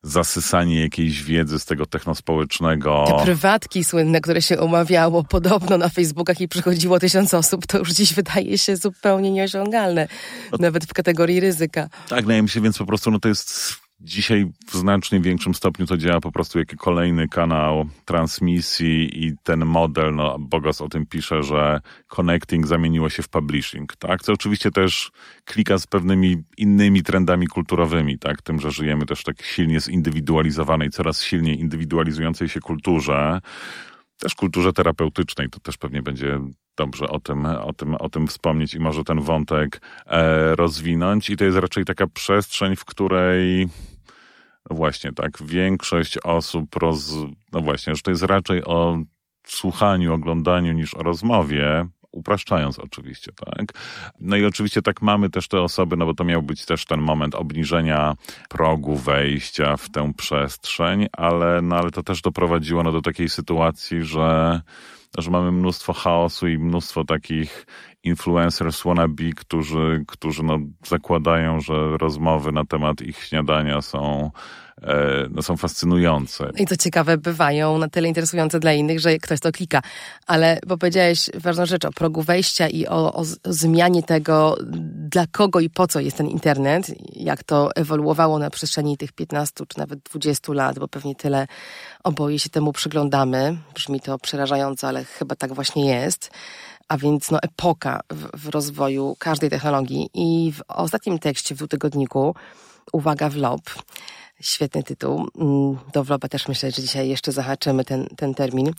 zasysanie 0.04 0.82
jakiejś 0.82 1.24
wiedzy 1.24 1.60
z 1.60 1.66
tego 1.66 1.86
technospołecznego. 1.86 3.06
Te 3.08 3.24
prywatki 3.24 3.84
słynne, 3.84 4.22
które 4.22 4.42
się 4.42 4.60
omawiało 4.60 5.24
podobno 5.24 5.78
na 5.78 5.90
Facebookach 5.90 6.42
i 6.42 6.48
przychodziło 6.48 7.00
tysiąc 7.00 7.34
osób, 7.34 7.68
to 7.68 7.78
już 7.78 7.92
dziś 7.92 8.14
wydaje 8.14 8.58
się 8.58 8.76
zupełnie 8.76 9.32
nieosiągalne, 9.32 10.08
no, 10.52 10.58
nawet 10.62 10.86
w 10.86 10.94
kategorii 10.94 11.40
ryzyka. 11.40 11.90
Tak, 12.10 12.22
wydaje 12.22 12.42
mi 12.42 12.50
się, 12.50 12.62
więc 12.62 12.78
po 12.78 12.86
prostu 12.86 13.12
no 13.12 13.20
to 13.20 13.28
jest 13.28 13.76
Dzisiaj 14.00 14.52
w 14.68 14.74
znacznie 14.76 15.20
większym 15.20 15.54
stopniu 15.54 15.86
to 15.86 15.98
działa 15.98 16.22
po 16.22 16.32
prostu 16.32 16.60
jako 16.60 16.76
kolejny 16.78 17.28
kanał 17.28 17.86
transmisji 18.06 19.26
i 19.26 19.34
ten 19.44 19.66
model, 19.66 20.16
no 20.16 20.40
Bogos 20.40 20.82
o 20.82 20.90
tym 20.90 21.06
pisze, 21.06 21.44
że 21.44 21.82
connecting 22.08 22.68
zamieniło 22.68 23.10
się 23.10 23.24
w 23.24 23.30
publishing, 23.30 23.96
tak? 23.96 24.22
Co 24.22 24.34
oczywiście 24.34 24.72
też 24.72 25.12
klika 25.46 25.78
z 25.78 25.88
pewnymi 25.88 26.44
innymi 26.58 27.04
trendami 27.04 27.48
kulturowymi, 27.48 28.20
tak? 28.20 28.42
Tym, 28.42 28.60
że 28.60 28.72
żyjemy 28.72 29.06
też 29.06 29.24
tak 29.24 29.42
silnie 29.42 29.80
zindywidualizowanej, 29.80 30.90
coraz 30.90 31.24
silniej 31.24 31.60
indywidualizującej 31.60 32.50
się 32.50 32.60
kulturze, 32.60 33.42
też 34.20 34.36
kulturze 34.36 34.74
terapeutycznej, 34.74 35.50
to 35.50 35.60
też 35.60 35.78
pewnie 35.78 36.02
będzie 36.02 36.40
dobrze 36.78 37.08
o 37.10 37.20
tym, 37.20 37.46
o 37.46 37.74
tym, 37.74 37.96
o 37.96 38.10
tym 38.10 38.28
wspomnieć 38.28 38.74
i 38.74 38.80
może 38.80 39.04
ten 39.04 39.22
wątek 39.22 39.82
e, 40.06 40.56
rozwinąć. 40.56 41.30
I 41.30 41.38
to 41.38 41.46
jest 41.46 41.58
raczej 41.58 41.86
taka 41.86 42.08
przestrzeń, 42.08 42.76
w 42.76 42.86
której 42.86 43.68
właśnie 44.70 45.14
tak, 45.14 45.44
większość 45.44 46.18
osób 46.18 46.76
roz, 46.76 47.14
no 47.54 47.62
właśnie, 47.62 47.96
że 47.96 48.02
to 48.02 48.12
jest 48.12 48.24
raczej 48.24 48.64
o 48.64 48.98
słuchaniu, 49.48 50.14
oglądaniu 50.14 50.74
niż 50.74 50.94
o 50.94 51.04
rozmowie, 51.04 51.88
upraszczając 52.12 52.80
oczywiście, 52.80 53.32
tak. 53.46 53.66
No 54.20 54.36
i 54.36 54.46
oczywiście 54.46 54.82
tak 54.82 55.02
mamy 55.02 55.30
też 55.30 55.48
te 55.48 55.62
osoby, 55.62 55.98
no 55.98 56.06
bo 56.06 56.14
to 56.14 56.24
miał 56.24 56.44
być 56.44 56.66
też 56.66 56.86
ten 56.86 57.02
moment 57.02 57.36
obniżenia 57.36 58.16
progu 58.50 58.96
wejścia 58.96 59.78
w 59.78 59.90
tę 59.90 60.14
przestrzeń, 60.18 61.08
ale, 61.12 61.62
no 61.62 61.76
ale 61.76 61.92
to 61.92 62.04
też 62.04 62.22
doprowadziło 62.22 62.84
no 62.84 62.92
do 62.92 63.02
takiej 63.02 63.30
sytuacji, 63.30 64.04
że 64.04 64.62
że 65.18 65.32
mamy 65.32 65.52
mnóstwo 65.52 65.94
chaosu 65.94 66.48
i 66.48 66.58
mnóstwo 66.58 67.04
takich 67.04 67.66
influencers 68.04 68.84
wannabe, 68.84 69.30
którzy, 69.36 70.04
którzy 70.08 70.44
no 70.44 70.60
zakładają, 70.86 71.62
że 71.62 71.98
rozmowy 71.98 72.52
na 72.52 72.66
temat 72.66 73.02
ich 73.02 73.18
śniadania 73.24 73.82
są 73.82 74.32
no, 75.30 75.42
są 75.42 75.58
fascynujące. 75.58 76.52
I 76.58 76.66
co 76.66 76.78
ciekawe, 76.78 77.18
bywają 77.18 77.78
na 77.78 77.90
tyle 77.90 78.08
interesujące 78.08 78.60
dla 78.60 78.74
innych, 78.74 79.00
że 79.00 79.18
ktoś 79.18 79.40
to 79.40 79.52
klika. 79.52 79.82
Ale 80.28 80.60
bo 80.68 80.78
powiedziałeś 80.78 81.30
ważną 81.34 81.66
rzecz 81.66 81.86
o 81.86 81.92
progu 81.92 82.22
wejścia 82.22 82.68
i 82.68 82.88
o, 82.88 83.14
o 83.14 83.24
zmianie 83.46 84.04
tego, 84.04 84.58
dla 85.10 85.28
kogo 85.28 85.60
i 85.60 85.70
po 85.70 85.88
co 85.88 86.00
jest 86.00 86.18
ten 86.18 86.28
internet, 86.28 86.92
jak 87.16 87.44
to 87.44 87.76
ewoluowało 87.76 88.40
na 88.40 88.50
przestrzeni 88.50 88.98
tych 88.98 89.12
15 89.12 89.66
czy 89.68 89.80
nawet 89.80 90.00
20 90.00 90.54
lat, 90.54 90.80
bo 90.80 90.88
pewnie 90.88 91.16
tyle 91.16 91.48
oboje 92.04 92.40
się 92.40 92.50
temu 92.50 92.74
przyglądamy. 92.74 93.58
Brzmi 93.76 94.00
to 94.00 94.18
przerażająco, 94.20 94.88
ale 94.88 95.06
chyba 95.06 95.36
tak 95.36 95.54
właśnie 95.54 95.86
jest 95.86 96.32
a 96.88 96.98
więc 96.98 97.32
no, 97.32 97.40
epoka 97.42 98.00
w, 98.10 98.40
w, 98.40 98.50
rozwoju 98.50 99.16
każdej 99.20 99.50
technologii. 99.50 100.10
I 100.14 100.54
w 100.54 100.62
ostatnim 100.68 101.20
tekście 101.20 101.56
w 101.56 101.58
dwutygodniku, 101.58 102.36
uwaga, 102.94 103.30
vlog, 103.30 103.62
świetny 104.42 104.84
tytuł, 104.84 105.28
mm, 105.38 105.78
do 105.94 106.04
vloga 106.04 106.28
też 106.28 106.48
myślę, 106.48 106.72
że 106.72 106.82
dzisiaj 106.82 107.10
jeszcze 107.10 107.32
zahaczymy 107.32 107.86
ten, 107.86 108.08
ten 108.08 108.34
termin, 108.34 108.72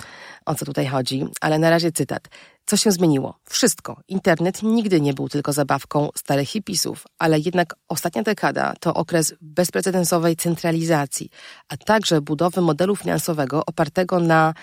o 0.47 0.55
co 0.55 0.65
tutaj 0.65 0.87
chodzi, 0.87 1.25
ale 1.41 1.59
na 1.59 1.71
razie 1.71 1.93
cytat. 1.93 2.29
Co 2.67 2.77
się 2.77 2.93
zmieniło? 2.93 3.39
Wszystko. 3.45 4.01
Internet 4.09 4.63
nigdy 4.63 5.01
nie 5.01 5.15
był 5.15 5.29
tylko 5.29 5.53
zabawką 5.53 6.09
starych 6.15 6.49
hipisów, 6.49 7.05
ale 7.19 7.39
jednak 7.39 7.75
ostatnia 7.89 8.23
dekada 8.23 8.75
to 8.81 8.95
okres 8.95 9.35
bezprecedensowej 9.41 10.37
centralizacji, 10.37 11.31
a 11.69 11.77
także 11.77 12.21
budowy 12.21 12.61
modelu 12.61 12.97
finansowego 12.97 13.63
opartego 13.67 14.21
na 14.21 14.55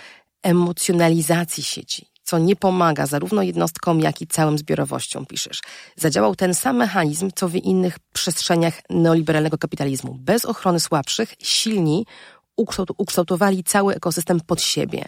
emocjonalizacji 0.43 1.63
sieci 1.63 2.14
co 2.25 2.37
nie 2.37 2.55
pomaga 2.55 3.05
zarówno 3.05 3.41
jednostkom, 3.41 3.99
jak 3.99 4.21
i 4.21 4.27
całym 4.27 4.57
zbiorowościom, 4.57 5.25
piszesz. 5.25 5.61
Zadziałał 5.95 6.35
ten 6.35 6.53
sam 6.53 6.77
mechanizm, 6.77 7.29
co 7.35 7.49
w 7.49 7.55
innych 7.55 7.99
przestrzeniach 7.99 8.81
neoliberalnego 8.89 9.57
kapitalizmu. 9.57 10.13
Bez 10.19 10.45
ochrony 10.45 10.79
słabszych, 10.79 11.33
silni 11.39 12.05
ukształtowali 12.97 13.63
cały 13.63 13.95
ekosystem 13.95 14.41
pod 14.41 14.61
siebie, 14.61 15.05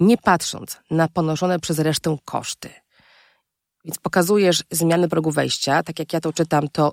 nie 0.00 0.16
patrząc 0.18 0.80
na 0.90 1.08
ponoszone 1.08 1.58
przez 1.58 1.78
resztę 1.78 2.16
koszty. 2.24 2.70
Więc 3.84 3.98
pokazujesz 3.98 4.64
zmiany 4.70 5.08
progu 5.08 5.30
wejścia, 5.30 5.82
tak 5.82 5.98
jak 5.98 6.12
ja 6.12 6.20
to 6.20 6.32
czytam, 6.32 6.68
to 6.68 6.92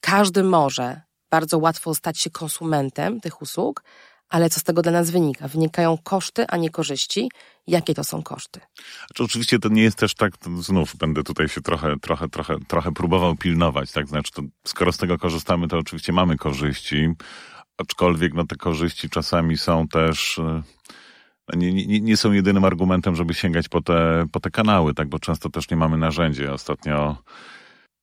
każdy 0.00 0.42
może 0.42 1.00
bardzo 1.30 1.58
łatwo 1.58 1.94
stać 1.94 2.20
się 2.20 2.30
konsumentem 2.30 3.20
tych 3.20 3.42
usług, 3.42 3.82
ale 4.28 4.50
co 4.50 4.60
z 4.60 4.62
tego 4.62 4.82
dla 4.82 4.92
nas 4.92 5.10
wynika? 5.10 5.48
Wynikają 5.48 5.98
koszty, 6.02 6.46
a 6.48 6.56
nie 6.56 6.70
korzyści. 6.70 7.30
Jakie 7.66 7.94
to 7.94 8.04
są 8.04 8.22
koszty? 8.22 8.60
Znaczy, 9.06 9.24
oczywiście 9.24 9.58
to 9.58 9.68
nie 9.68 9.82
jest 9.82 9.98
też 9.98 10.14
tak, 10.14 10.32
znów 10.60 10.96
będę 10.96 11.22
tutaj 11.22 11.48
się 11.48 11.60
trochę, 11.60 11.96
trochę, 12.00 12.28
trochę, 12.28 12.56
trochę 12.68 12.92
próbował 12.92 13.36
pilnować, 13.36 13.92
tak? 13.92 14.08
Znaczy, 14.08 14.32
to, 14.32 14.42
skoro 14.64 14.92
z 14.92 14.96
tego 14.96 15.18
korzystamy, 15.18 15.68
to 15.68 15.78
oczywiście 15.78 16.12
mamy 16.12 16.36
korzyści, 16.36 17.08
aczkolwiek 17.78 18.34
no, 18.34 18.46
te 18.46 18.56
korzyści 18.56 19.10
czasami 19.10 19.58
są 19.58 19.88
też 19.88 20.38
e, 20.38 20.62
nie, 21.54 21.72
nie, 21.86 22.00
nie 22.00 22.16
są 22.16 22.32
jedynym 22.32 22.64
argumentem, 22.64 23.16
żeby 23.16 23.34
sięgać 23.34 23.68
po 23.68 23.82
te, 23.82 24.26
po 24.32 24.40
te 24.40 24.50
kanały, 24.50 24.94
tak? 24.94 25.08
Bo 25.08 25.18
często 25.18 25.50
też 25.50 25.70
nie 25.70 25.76
mamy 25.76 25.98
narzędzi. 25.98 26.46
Ostatnio 26.46 27.16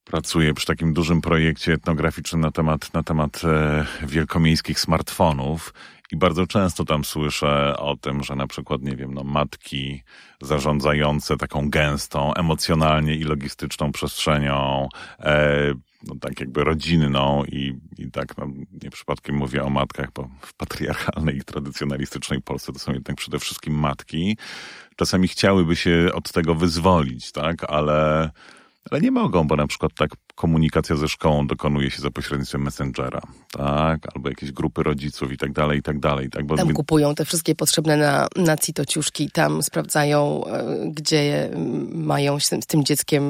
pracuję 0.03 0.53
przy 0.53 0.65
takim 0.65 0.93
dużym 0.93 1.21
projekcie 1.21 1.73
etnograficznym 1.73 2.41
na 2.41 2.51
temat, 2.51 2.93
na 2.93 3.03
temat 3.03 3.41
e, 3.43 3.85
wielkomiejskich 4.07 4.79
smartfonów 4.79 5.73
i 6.11 6.17
bardzo 6.17 6.47
często 6.47 6.85
tam 6.85 7.05
słyszę 7.05 7.77
o 7.77 7.97
tym, 7.97 8.23
że 8.23 8.35
na 8.35 8.47
przykład, 8.47 8.81
nie 8.81 8.95
wiem, 8.95 9.13
no, 9.13 9.23
matki 9.23 10.03
zarządzające 10.41 11.37
taką 11.37 11.69
gęstą, 11.69 12.33
emocjonalnie 12.33 13.15
i 13.15 13.23
logistyczną 13.23 13.91
przestrzenią, 13.91 14.87
e, 15.19 15.73
no, 16.07 16.15
tak 16.21 16.39
jakby 16.39 16.63
rodzinną 16.63 17.43
i, 17.45 17.73
i 17.97 18.11
tak, 18.11 18.37
no, 18.37 18.47
nie 18.83 18.89
przypadkiem 18.89 19.35
mówię 19.35 19.63
o 19.63 19.69
matkach, 19.69 20.11
bo 20.15 20.29
w 20.41 20.53
patriarchalnej 20.53 21.37
i 21.37 21.41
tradycjonalistycznej 21.41 22.41
Polsce 22.41 22.73
to 22.73 22.79
są 22.79 22.93
jednak 22.93 23.17
przede 23.17 23.39
wszystkim 23.39 23.73
matki. 23.73 24.37
Czasami 24.95 25.27
chciałyby 25.27 25.75
się 25.75 26.09
od 26.13 26.31
tego 26.31 26.55
wyzwolić, 26.55 27.31
tak, 27.31 27.63
ale 27.63 28.29
ale 28.91 29.01
nie 29.01 29.11
mogą, 29.11 29.47
bo 29.47 29.55
na 29.55 29.67
przykład 29.67 29.91
tak 29.97 30.09
komunikacja 30.35 30.95
ze 30.95 31.07
szkołą 31.07 31.47
dokonuje 31.47 31.91
się 31.91 32.01
za 32.01 32.11
pośrednictwem 32.11 32.61
Messengera, 32.61 33.21
tak? 33.51 34.01
Albo 34.15 34.29
jakieś 34.29 34.51
grupy 34.51 34.83
rodziców 34.83 35.31
i 35.31 35.37
tak 35.37 35.51
dalej, 35.51 35.79
i 35.79 35.81
tak 35.81 35.99
dalej. 35.99 36.29
Tak? 36.29 36.45
Bo... 36.45 36.55
Tam 36.55 36.73
kupują 36.73 37.15
te 37.15 37.25
wszystkie 37.25 37.55
potrzebne 37.55 37.97
na, 37.97 38.27
na 38.35 38.57
citociuszki, 38.57 39.31
tam 39.31 39.63
sprawdzają, 39.63 40.45
e, 40.45 40.89
gdzie 40.91 41.49
mają 41.91 42.39
z 42.39 42.49
tym, 42.49 42.61
z 42.61 42.65
tym 42.65 42.83
dzieckiem 42.83 43.23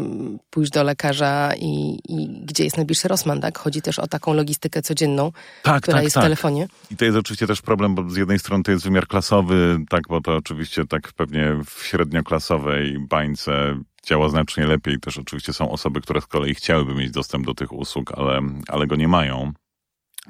pójść 0.50 0.72
do 0.72 0.84
lekarza 0.84 1.52
i, 1.56 2.00
i 2.10 2.44
gdzie 2.46 2.64
jest 2.64 2.78
najbliższy 2.78 3.08
Rosman, 3.08 3.42
tak? 3.42 3.58
Chodzi 3.58 3.82
też 3.82 4.00
o 4.00 4.08
taką 4.08 4.34
logistykę 4.34 4.82
codzienną, 4.82 5.32
tak, 5.64 5.84
która 5.84 5.98
tak, 5.98 6.04
jest 6.04 6.14
tak. 6.14 6.24
w 6.24 6.26
telefonie. 6.26 6.68
I 6.92 6.98
to 6.98 7.06
jest 7.06 7.18
oczywiście 7.18 7.48
też 7.48 7.62
problem, 7.62 7.96
bo 7.96 8.10
z 8.10 8.16
jednej 8.16 8.40
strony 8.40 8.64
to 8.64 8.72
jest 8.72 8.84
wymiar 8.84 9.08
klasowy, 9.08 9.78
tak, 9.90 10.02
bo 10.10 10.22
to 10.22 10.36
oczywiście 10.36 10.86
tak 10.86 11.14
pewnie 11.14 11.56
w 11.66 11.84
średnioklasowej 11.84 13.00
bańce 13.10 13.76
działa 14.06 14.30
znacznie 14.30 14.66
lepiej. 14.66 15.00
Też 15.00 15.18
oczywiście 15.18 15.54
są 15.54 15.72
osoby, 15.72 16.02
które 16.02 16.22
z 16.22 16.28
kolei 16.28 16.56
chciałyby 16.56 16.96
mieć 16.96 17.12
dostęp 17.12 17.46
do 17.46 17.54
tych 17.54 17.74
usług, 17.74 18.12
ale, 18.12 18.42
ale 18.68 18.88
go 18.88 18.96
nie 18.96 19.08
mają, 19.08 19.54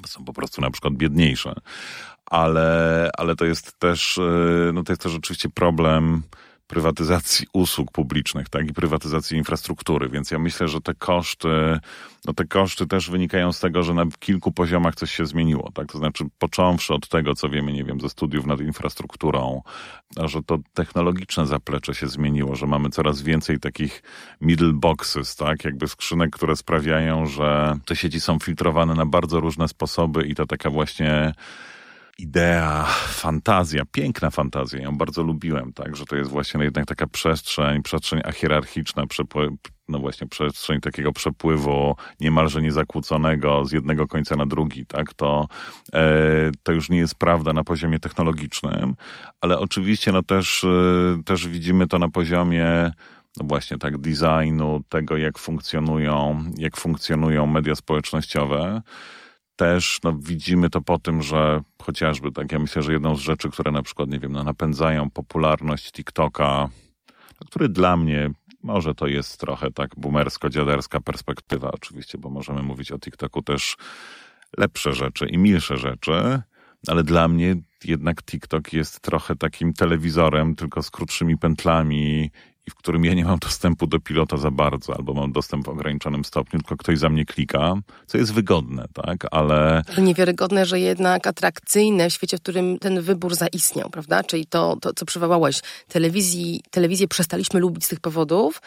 są 0.05 0.25
po 0.25 0.33
prostu 0.33 0.61
na 0.61 0.71
przykład 0.71 0.93
biedniejsze. 0.93 1.53
Ale, 2.25 3.09
ale 3.17 3.35
to 3.35 3.45
jest 3.45 3.79
też, 3.79 4.17
e, 4.17 4.71
no 4.73 4.83
to 4.83 4.91
jest 4.91 5.01
też 5.01 5.15
oczywiście 5.15 5.49
problem 5.49 6.23
prywatyzacji 6.73 7.47
usług 7.53 7.91
publicznych, 7.91 8.49
tak, 8.49 8.69
i 8.69 8.73
prywatyzacji 8.73 9.37
infrastruktury, 9.37 10.09
więc 10.09 10.31
ja 10.31 10.39
myślę, 10.39 10.67
że 10.67 10.81
te 10.81 10.93
koszty, 10.93 11.79
no 12.25 12.33
te 12.33 12.45
koszty 12.45 12.87
też 12.87 13.09
wynikają 13.09 13.51
z 13.51 13.59
tego, 13.59 13.83
że 13.83 13.93
na 13.93 14.05
kilku 14.19 14.51
poziomach 14.51 14.95
coś 14.95 15.11
się 15.11 15.25
zmieniło, 15.25 15.71
tak, 15.73 15.91
to 15.91 15.97
znaczy 15.97 16.25
począwszy 16.39 16.93
od 16.93 17.07
tego, 17.07 17.35
co 17.35 17.49
wiemy, 17.49 17.73
nie 17.73 17.83
wiem, 17.83 17.99
ze 17.99 18.09
studiów 18.09 18.45
nad 18.45 18.61
infrastrukturą, 18.61 19.61
że 20.17 20.43
to 20.43 20.57
technologiczne 20.73 21.45
zaplecze 21.45 21.95
się 21.95 22.07
zmieniło, 22.07 22.55
że 22.55 22.67
mamy 22.67 22.89
coraz 22.89 23.21
więcej 23.21 23.59
takich 23.59 24.03
middle 24.41 24.73
boxes, 24.73 25.35
tak, 25.35 25.63
jakby 25.63 25.87
skrzynek, 25.87 26.31
które 26.31 26.55
sprawiają, 26.55 27.25
że 27.25 27.77
te 27.85 27.95
sieci 27.95 28.21
są 28.21 28.39
filtrowane 28.39 28.95
na 28.95 29.05
bardzo 29.05 29.39
różne 29.39 29.67
sposoby 29.67 30.27
i 30.27 30.35
to 30.35 30.45
taka 30.45 30.69
właśnie 30.69 31.33
idea, 32.17 32.85
fantazja, 33.07 33.83
piękna 33.91 34.29
fantazja, 34.29 34.81
ją 34.81 34.97
bardzo 34.97 35.23
lubiłem, 35.23 35.73
tak, 35.73 35.95
że 35.95 36.05
to 36.05 36.15
jest 36.15 36.31
właśnie 36.31 36.63
jednak 36.63 36.85
taka 36.85 37.07
przestrzeń, 37.07 37.83
przestrzeń 37.83 38.21
ahierarchiczna, 38.25 39.03
no 39.87 39.99
właśnie 39.99 40.27
przestrzeń 40.27 40.81
takiego 40.81 41.13
przepływu 41.13 41.95
niemalże 42.19 42.61
niezakłóconego 42.61 43.65
z 43.65 43.71
jednego 43.71 44.07
końca 44.07 44.35
na 44.35 44.45
drugi, 44.45 44.85
tak, 44.85 45.13
to, 45.13 45.47
e, 45.93 46.51
to 46.63 46.71
już 46.71 46.89
nie 46.89 46.97
jest 46.97 47.15
prawda 47.15 47.53
na 47.53 47.63
poziomie 47.63 47.99
technologicznym, 47.99 48.95
ale 49.41 49.59
oczywiście 49.59 50.11
no 50.11 50.23
też, 50.23 50.63
e, 50.63 51.23
też 51.25 51.47
widzimy 51.47 51.87
to 51.87 51.99
na 51.99 52.09
poziomie 52.09 52.91
no 53.37 53.45
właśnie 53.45 53.77
tak 53.77 53.97
designu, 53.97 54.81
tego 54.89 55.17
jak 55.17 55.37
funkcjonują, 55.37 56.43
jak 56.57 56.77
funkcjonują 56.77 57.45
media 57.45 57.75
społecznościowe, 57.75 58.81
też 59.55 59.99
no, 60.03 60.13
widzimy 60.19 60.69
to 60.69 60.81
po 60.81 60.99
tym, 60.99 61.21
że 61.21 61.61
chociażby 61.81 62.31
tak, 62.31 62.51
ja 62.51 62.59
myślę, 62.59 62.81
że 62.81 62.93
jedną 62.93 63.15
z 63.15 63.19
rzeczy, 63.19 63.49
które 63.49 63.71
na 63.71 63.83
przykład, 63.83 64.09
nie 64.09 64.19
wiem, 64.19 64.31
no, 64.31 64.43
napędzają 64.43 65.09
popularność 65.09 65.91
TikToka, 65.91 66.69
no, 67.41 67.47
który 67.47 67.69
dla 67.69 67.97
mnie, 67.97 68.29
może 68.63 68.95
to 68.95 69.07
jest 69.07 69.39
trochę 69.39 69.71
tak 69.71 69.95
boomersko-dziaderska 69.97 70.99
perspektywa 71.01 71.71
oczywiście, 71.71 72.17
bo 72.17 72.29
możemy 72.29 72.63
mówić 72.63 72.91
o 72.91 72.99
TikToku 72.99 73.41
też 73.41 73.77
lepsze 74.57 74.93
rzeczy 74.93 75.25
i 75.25 75.37
milsze 75.37 75.77
rzeczy, 75.77 76.41
ale 76.87 77.03
dla 77.03 77.27
mnie 77.27 77.55
jednak 77.85 78.23
TikTok 78.23 78.73
jest 78.73 78.99
trochę 78.99 79.35
takim 79.35 79.73
telewizorem, 79.73 80.55
tylko 80.55 80.83
z 80.83 80.91
krótszymi 80.91 81.37
pętlami 81.37 82.31
i 82.67 82.71
w 82.71 82.75
którym 82.75 83.05
ja 83.05 83.13
nie 83.13 83.25
mam 83.25 83.39
dostępu 83.39 83.87
do 83.87 83.99
pilota 83.99 84.37
za 84.37 84.51
bardzo, 84.51 84.95
albo 84.95 85.13
mam 85.13 85.31
dostęp 85.31 85.65
w 85.65 85.69
ograniczonym 85.69 86.25
stopniu, 86.25 86.59
tylko 86.59 86.77
ktoś 86.77 86.99
za 86.99 87.09
mnie 87.09 87.25
klika, 87.25 87.73
co 88.07 88.17
jest 88.17 88.33
wygodne, 88.33 88.85
tak, 88.93 89.25
ale... 89.31 89.81
Niewiarygodne, 89.97 90.65
że 90.65 90.79
jednak 90.79 91.27
atrakcyjne 91.27 92.09
w 92.09 92.13
świecie, 92.13 92.37
w 92.37 92.41
którym 92.41 92.79
ten 92.79 93.01
wybór 93.01 93.35
zaistniał, 93.35 93.89
prawda, 93.89 94.23
czyli 94.23 94.45
to, 94.45 94.77
to 94.81 94.93
co 94.93 95.05
przywołałeś, 95.05 95.61
telewizji, 95.87 96.61
telewizję 96.71 97.07
przestaliśmy 97.07 97.59
lubić 97.59 97.85
z 97.85 97.87
tych 97.87 97.99
powodów 97.99 98.61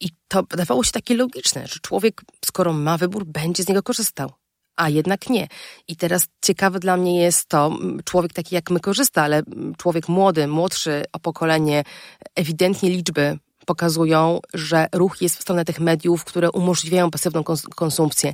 i 0.00 0.08
to 0.28 0.42
wydawało 0.50 0.84
się 0.84 0.92
takie 0.92 1.16
logiczne, 1.16 1.66
że 1.66 1.80
człowiek, 1.80 2.22
skoro 2.44 2.72
ma 2.72 2.98
wybór, 2.98 3.24
będzie 3.24 3.62
z 3.62 3.68
niego 3.68 3.82
korzystał 3.82 4.43
a 4.76 4.88
jednak 4.88 5.30
nie. 5.30 5.48
I 5.88 5.96
teraz 5.96 6.26
ciekawe 6.42 6.80
dla 6.80 6.96
mnie 6.96 7.20
jest 7.20 7.48
to, 7.48 7.78
człowiek 8.04 8.32
taki 8.32 8.54
jak 8.54 8.70
my 8.70 8.80
korzysta, 8.80 9.22
ale 9.22 9.42
człowiek 9.78 10.08
młody, 10.08 10.46
młodszy 10.46 11.04
o 11.12 11.18
pokolenie, 11.18 11.84
ewidentnie 12.34 12.90
liczby 12.90 13.38
pokazują, 13.66 14.40
że 14.54 14.86
ruch 14.92 15.22
jest 15.22 15.38
w 15.38 15.42
stronę 15.42 15.64
tych 15.64 15.80
mediów, 15.80 16.24
które 16.24 16.50
umożliwiają 16.50 17.10
pasywną 17.10 17.42
konsumpcję. 17.76 18.32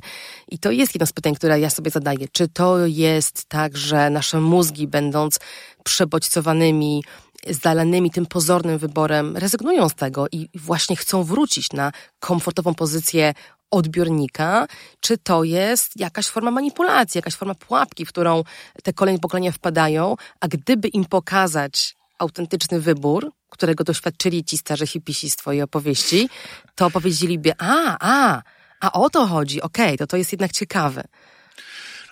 I 0.51 0.59
to 0.59 0.71
jest 0.71 0.95
jedno 0.95 1.05
z 1.05 1.13
pytań, 1.13 1.35
które 1.35 1.59
ja 1.59 1.69
sobie 1.69 1.91
zadaję. 1.91 2.27
Czy 2.31 2.47
to 2.47 2.85
jest 2.85 3.45
tak, 3.45 3.77
że 3.77 4.09
nasze 4.09 4.41
mózgi, 4.41 4.87
będąc 4.87 5.39
przebodźcowanymi 5.83 7.03
zalanymi 7.49 8.11
tym 8.11 8.25
pozornym 8.25 8.77
wyborem 8.77 9.37
rezygnują 9.37 9.89
z 9.89 9.95
tego 9.95 10.25
i 10.31 10.49
właśnie 10.55 10.95
chcą 10.95 11.23
wrócić 11.23 11.73
na 11.73 11.91
komfortową 12.19 12.75
pozycję 12.75 13.33
odbiornika, 13.71 14.67
czy 14.99 15.17
to 15.17 15.43
jest 15.43 15.99
jakaś 15.99 16.27
forma 16.27 16.51
manipulacji, 16.51 17.17
jakaś 17.17 17.35
forma 17.35 17.55
pułapki, 17.55 18.05
w 18.05 18.09
którą 18.09 18.43
te 18.83 18.93
kolejne 18.93 19.19
pokolenia 19.19 19.51
wpadają, 19.51 20.15
a 20.39 20.47
gdyby 20.47 20.87
im 20.87 21.05
pokazać 21.05 21.95
autentyczny 22.19 22.79
wybór, 22.79 23.31
którego 23.49 23.83
doświadczyli 23.83 24.43
ci 24.43 24.57
starzy 24.57 24.87
hipisi 24.87 25.29
z 25.29 25.35
twojej 25.35 25.61
opowieści, 25.61 26.29
to 26.75 26.91
powiedzieliby, 26.91 27.53
a, 27.57 27.97
a, 27.99 28.41
a 28.79 28.91
o 28.91 29.09
to 29.09 29.27
chodzi, 29.27 29.61
okej, 29.61 29.85
okay, 29.85 29.97
to 29.97 30.07
to 30.07 30.17
jest 30.17 30.31
jednak 30.31 30.51
ciekawe. 30.51 31.03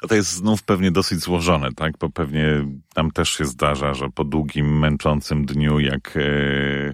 No 0.02 0.08
to 0.08 0.16
jest 0.16 0.32
znów 0.32 0.64
pewnie 0.64 0.92
dosyć 0.92 1.20
złożone, 1.20 1.70
tak? 1.74 1.98
Bo 1.98 2.10
pewnie 2.10 2.66
nam 2.96 3.12
też 3.12 3.30
się 3.30 3.46
zdarza, 3.46 3.94
że 3.94 4.10
po 4.10 4.24
długim, 4.24 4.80
męczącym 4.80 5.46
dniu, 5.46 5.80
jak 5.80 6.18
e, 6.18 6.94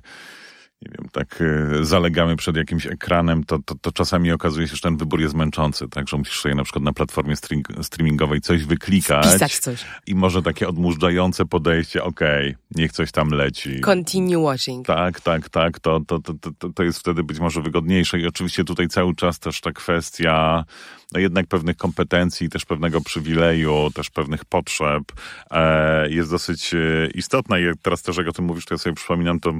nie 0.81 0.91
wiem, 0.97 1.09
tak 1.11 1.41
e, 1.41 1.85
zalegamy 1.85 2.35
przed 2.35 2.55
jakimś 2.55 2.85
ekranem, 2.85 3.43
to, 3.43 3.59
to, 3.65 3.75
to 3.81 3.91
czasami 3.91 4.31
okazuje 4.31 4.67
się, 4.67 4.75
że 4.75 4.81
ten 4.81 4.97
wybór 4.97 5.21
jest 5.21 5.35
męczący, 5.35 5.87
tak, 5.89 6.07
że 6.07 6.17
musisz 6.17 6.41
sobie 6.41 6.55
na 6.55 6.63
przykład 6.63 6.83
na 6.83 6.93
platformie 6.93 7.35
streamingowej 7.81 8.41
coś 8.41 8.63
wyklikać 8.63 9.59
coś. 9.59 9.85
i 10.07 10.15
może 10.15 10.41
takie 10.41 10.67
odmurzające 10.67 11.45
podejście, 11.45 12.03
okej, 12.03 12.49
okay, 12.49 12.57
niech 12.75 12.91
coś 12.91 13.11
tam 13.11 13.29
leci. 13.29 13.81
Continue 13.81 14.43
watching. 14.43 14.87
Tak, 14.87 15.21
tak, 15.21 15.49
tak, 15.49 15.79
to, 15.79 15.99
to, 16.07 16.19
to, 16.19 16.33
to, 16.59 16.69
to 16.69 16.83
jest 16.83 16.99
wtedy 16.99 17.23
być 17.23 17.39
może 17.39 17.61
wygodniejsze 17.61 18.19
i 18.19 18.27
oczywiście 18.27 18.63
tutaj 18.63 18.87
cały 18.87 19.15
czas 19.15 19.39
też 19.39 19.61
ta 19.61 19.71
kwestia 19.71 20.65
no 21.11 21.19
jednak 21.19 21.47
pewnych 21.47 21.77
kompetencji, 21.77 22.49
też 22.49 22.65
pewnego 22.65 23.01
przywileju, 23.01 23.89
też 23.93 24.09
pewnych 24.09 24.45
potrzeb 24.45 25.03
e, 25.51 26.09
jest 26.09 26.31
dosyć 26.31 26.73
e, 26.73 26.77
istotna 27.13 27.59
i 27.59 27.63
teraz 27.81 28.01
też 28.01 28.17
jak 28.17 28.27
o 28.27 28.31
tym 28.31 28.45
mówisz, 28.45 28.65
to 28.65 28.73
ja 28.73 28.77
sobie 28.77 28.95
przypominam 28.95 29.39
to 29.39 29.53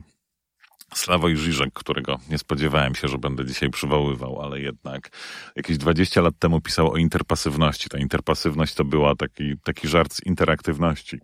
Sławoj 0.94 1.38
Żyżek, 1.38 1.74
którego 1.74 2.20
nie 2.30 2.38
spodziewałem 2.38 2.96
się, 2.96 3.08
że 3.08 3.18
będę 3.18 3.46
dzisiaj 3.46 3.70
przywoływał, 3.70 4.42
ale 4.42 4.60
jednak 4.60 5.10
jakieś 5.56 5.78
20 5.78 6.22
lat 6.22 6.34
temu 6.40 6.62
pisał 6.62 6.92
o 6.92 6.98
interpasywności. 6.98 7.90
Ta 7.90 7.98
interpasywność 7.98 8.74
to 8.74 8.86
była 8.86 9.16
taki, 9.16 9.58
taki 9.64 9.88
żart 9.88 10.14
z 10.14 10.26
interaktywności. 10.26 11.20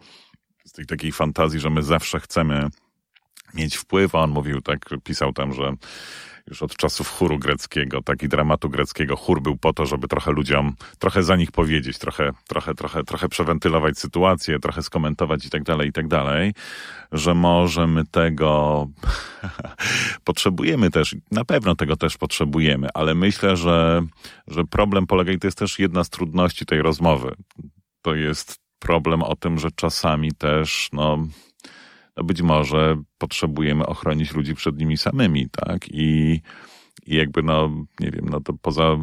Z 0.65 0.71
tej 0.71 0.85
takiej 0.85 1.11
fantazji, 1.11 1.59
że 1.59 1.69
my 1.69 1.83
zawsze 1.83 2.19
chcemy 2.19 2.69
mieć 3.53 3.75
wpływ, 3.75 4.15
a 4.15 4.19
on 4.19 4.31
mówił 4.31 4.61
tak, 4.61 4.89
pisał 5.03 5.33
tam, 5.33 5.53
że 5.53 5.73
już 6.48 6.63
od 6.63 6.75
czasów 6.75 7.10
chóru 7.10 7.39
greckiego, 7.39 8.01
tak 8.01 8.24
i 8.24 8.27
dramatu 8.27 8.69
greckiego. 8.69 9.15
Chór 9.15 9.41
był 9.41 9.57
po 9.57 9.74
to, 9.74 9.86
żeby 9.86 10.07
trochę 10.07 10.31
ludziom, 10.31 10.75
trochę 11.00 11.24
za 11.24 11.36
nich 11.36 11.51
powiedzieć, 11.51 11.98
trochę, 11.98 12.31
trochę, 12.48 12.75
trochę, 12.75 13.03
trochę 13.03 13.29
przewentylować 13.29 14.00
sytuację, 14.00 14.60
trochę 14.60 14.83
skomentować 14.83 15.45
i 15.45 15.50
tak 15.50 15.63
dalej, 15.63 15.89
i 15.89 15.91
tak 15.91 16.07
dalej, 16.07 16.53
że 17.12 17.33
możemy 17.33 18.05
tego 18.05 18.88
potrzebujemy 20.24 20.91
też, 20.91 21.15
na 21.31 21.45
pewno 21.45 21.75
tego 21.75 21.95
też 21.95 22.17
potrzebujemy, 22.17 22.88
ale 22.93 23.15
myślę, 23.15 23.57
że, 23.57 24.01
że 24.48 24.63
problem 24.65 25.07
polega 25.07 25.31
i 25.31 25.39
to 25.39 25.48
jest 25.48 25.57
też 25.57 25.79
jedna 25.79 26.03
z 26.03 26.10
trudności 26.10 26.65
tej 26.65 26.81
rozmowy. 26.81 27.36
To 28.01 28.15
jest 28.15 28.62
problem 28.79 29.24
o 29.24 29.36
tym, 29.36 29.60
że 29.60 29.71
czasami 29.75 30.31
też, 30.31 30.89
no, 30.93 31.27
no 32.17 32.23
być 32.23 32.41
może 32.41 32.95
potrzebujemy 33.17 33.85
ochronić 33.85 34.33
ludzi 34.33 34.55
przed 34.55 34.77
nimi 34.77 34.97
samymi, 34.97 35.49
tak? 35.49 35.87
I, 35.91 36.41
i 37.05 37.15
jakby, 37.15 37.43
no, 37.43 37.69
nie 37.99 38.11
wiem, 38.11 38.25
no 38.29 38.41
to 38.41 38.53
poza, 38.53 38.97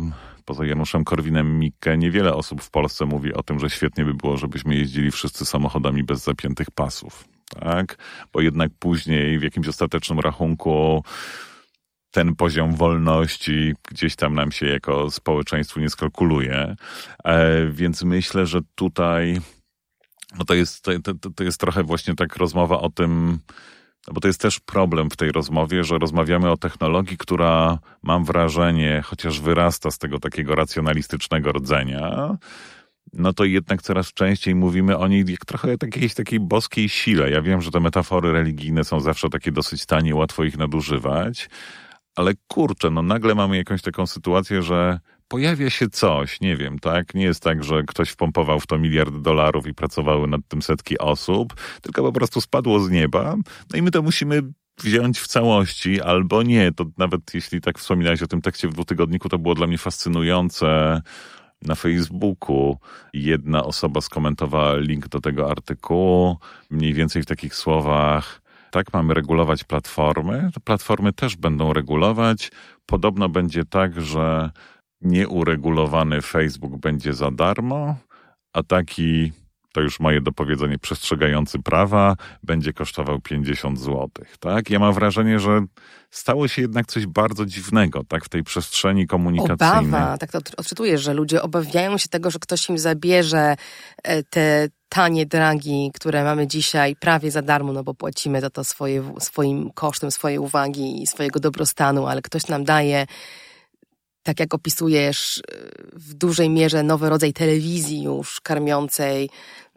poza 0.45 0.67
Januszem 0.67 1.05
Korwinem-Mikke 1.05 1.99
niewiele 1.99 2.35
osób 2.35 2.63
w 2.63 2.71
Polsce 2.71 3.07
mówi 3.07 3.35
o 3.35 3.43
tym, 3.43 3.61
że 3.61 3.71
świetnie 3.71 4.05
by 4.05 4.15
było, 4.15 4.37
żebyśmy 4.37 4.77
jeździli 4.77 5.11
wszyscy 5.11 5.45
samochodami 5.45 6.05
bez 6.05 6.25
zapiętych 6.25 6.71
pasów, 6.71 7.25
tak? 7.61 7.99
Bo 8.33 8.41
jednak 8.41 8.71
później 8.79 9.39
w 9.39 9.43
jakimś 9.43 9.69
ostatecznym 9.69 10.21
rachunku 10.21 11.03
ten 12.11 12.35
poziom 12.35 12.75
wolności 12.75 13.75
gdzieś 13.91 14.17
tam 14.17 14.35
nam 14.35 14.53
się 14.53 14.67
jako 14.67 15.11
społeczeństwu 15.11 15.81
nie 15.81 15.91
skalkuluje. 15.91 16.77
E, 17.25 17.67
więc 17.67 18.03
myślę, 18.03 18.47
że 18.47 18.61
tutaj 18.75 19.41
no 20.39 20.45
to 20.45 20.55
jest, 20.55 20.83
to, 20.83 20.93
to, 21.21 21.31
to 21.31 21.45
jest 21.45 21.61
trochę 21.61 21.83
właśnie 21.83 22.15
tak 22.15 22.37
rozmowa 22.37 22.81
o 22.81 22.91
tym, 22.91 23.39
no 24.09 24.15
bo 24.15 24.21
to 24.21 24.29
jest 24.29 24.41
też 24.41 24.61
problem 24.61 25.11
w 25.11 25.17
tej 25.17 25.33
rozmowie, 25.33 25.85
że 25.85 25.99
rozmawiamy 25.99 26.51
o 26.51 26.57
technologii, 26.57 27.17
która 27.19 27.79
mam 28.03 28.25
wrażenie, 28.25 29.03
chociaż 29.05 29.41
wyrasta 29.41 29.91
z 29.91 29.99
tego 29.99 30.19
takiego 30.19 30.55
racjonalistycznego 30.55 31.53
rdzenia, 31.53 32.37
no 33.13 33.33
to 33.33 33.45
jednak 33.45 33.83
coraz 33.83 34.13
częściej 34.13 34.55
mówimy 34.55 34.99
o 34.99 35.09
niej 35.09 35.25
jak 35.29 35.45
trochę 35.45 35.69
jakiejś 35.83 36.15
takiej 36.15 36.41
boskiej 36.41 36.89
sile. 36.89 37.31
Ja 37.31 37.43
wiem, 37.43 37.63
że 37.63 37.71
te 37.71 37.81
metafory 37.81 38.33
religijne 38.33 38.85
są 38.85 39.01
zawsze 39.01 39.29
takie 39.29 39.53
dosyć 39.53 39.87
tanie, 39.87 40.15
łatwo 40.15 40.45
ich 40.45 40.59
nadużywać, 40.59 41.49
ale 42.17 42.33
kurczę, 42.49 42.91
no 42.91 43.03
nagle 43.03 43.35
mamy 43.35 43.57
jakąś 43.57 43.83
taką 43.83 44.07
sytuację, 44.07 44.63
że 44.63 45.01
pojawia 45.29 45.71
się 45.71 45.89
coś, 45.89 46.41
nie 46.41 46.57
wiem, 46.57 46.79
tak? 46.79 47.15
Nie 47.15 47.25
jest 47.25 47.43
tak, 47.43 47.65
że 47.65 47.83
ktoś 47.83 48.11
wpompował 48.11 48.61
w 48.61 48.67
to 48.67 48.79
miliard 48.79 49.15
dolarów 49.15 49.67
i 49.67 49.75
pracowały 49.75 50.29
nad 50.29 50.41
tym 50.49 50.63
setki 50.63 50.99
osób, 50.99 51.55
tylko 51.83 52.03
po 52.03 52.13
prostu 52.13 52.41
spadło 52.41 52.81
z 52.81 52.91
nieba. 52.91 53.37
No 53.73 53.79
i 53.79 53.83
my 53.83 53.91
to 53.91 54.03
musimy 54.03 54.43
wziąć 54.79 55.19
w 55.19 55.27
całości, 55.27 56.01
albo 56.01 56.43
nie. 56.43 56.73
To 56.73 56.85
nawet 56.99 57.35
jeśli 57.35 57.61
tak 57.61 57.79
wspominałeś 57.79 58.23
o 58.23 58.27
tym 58.27 58.41
tekście 58.41 58.69
w 58.69 58.73
dwutygodniku, 58.73 59.29
to 59.29 59.39
było 59.39 59.55
dla 59.55 59.67
mnie 59.67 59.79
fascynujące. 59.79 61.03
Na 61.63 61.75
Facebooku 61.75 62.79
jedna 63.13 63.65
osoba 63.65 64.01
skomentowała 64.01 64.77
link 64.77 65.09
do 65.09 65.21
tego 65.21 65.51
artykułu, 65.51 66.37
mniej 66.71 66.95
więcej 66.95 67.23
w 67.23 67.27
takich 67.27 67.55
słowach. 67.55 68.41
Tak, 68.71 68.93
mamy 68.93 69.15
regulować 69.15 69.65
platformy. 69.65 70.51
Platformy 70.65 71.13
też 71.13 71.37
będą 71.37 71.73
regulować. 71.73 72.51
Podobno 72.87 73.29
będzie 73.29 73.65
tak, 73.65 74.01
że 74.01 74.51
nieuregulowany 75.01 76.23
Facebook 76.23 76.77
będzie 76.77 77.13
za 77.13 77.31
darmo, 77.31 77.97
a 78.53 78.63
taki, 78.63 79.33
to 79.73 79.81
już 79.81 80.01
moje 80.01 80.21
dopowiedzenie, 80.21 80.79
przestrzegający 80.79 81.59
prawa, 81.59 82.17
będzie 82.43 82.73
kosztował 82.73 83.21
50 83.21 83.81
zł. 83.81 84.09
Tak? 84.41 84.71
Ja 84.71 84.79
mam 84.79 84.95
wrażenie, 84.95 85.39
że 85.39 85.65
stało 86.11 86.49
się 86.49 86.63
jednak 86.63 86.87
coś 86.87 87.07
bardzo 87.07 87.47
dziwnego, 87.47 88.05
tak, 88.09 88.25
w 88.25 88.29
tej 88.29 88.43
przestrzeni 88.43 89.07
komunikacyjnej. 89.07 89.79
Obawa, 89.79 90.19
tak 90.19 90.31
to 90.33 90.39
odczytuję, 90.57 90.99
że 90.99 91.15
ludzie 91.15 91.43
obawiają 91.43 91.99
się 91.99 92.09
tego, 92.09 92.31
że 92.31 92.39
ktoś 92.39 92.69
im 92.69 92.79
zabierze 92.79 93.57
e, 94.03 94.23
te 94.23 94.69
tanie 94.89 95.27
dragi, 95.27 95.91
które 95.95 96.25
mamy 96.25 96.47
dzisiaj 96.47 96.97
prawie 96.97 97.31
za 97.31 97.43
darmo, 97.43 97.73
no 97.73 97.85
bo 97.85 97.95
płacimy 97.95 98.41
za 98.41 98.51
to 98.51 98.65
swoje, 98.65 99.15
swoim 99.19 99.71
kosztem 99.71 100.11
swojej 100.11 100.39
uwagi 100.39 101.03
i 101.03 101.07
swojego 101.07 101.41
dobrostanu, 101.41 102.07
ale 102.07 102.23
ktoś 102.23 102.49
nam 102.49 102.65
daje 102.65 103.07
tak 104.29 104.41
jak 104.41 104.55
opisujesz, 104.55 105.43
w 105.93 106.15
dużej 106.15 106.51
mierze 106.51 106.83
nowy 106.83 107.09
rodzaj 107.09 107.33
telewizji 107.33 108.03
już 108.03 108.41
karmiącej 108.41 109.31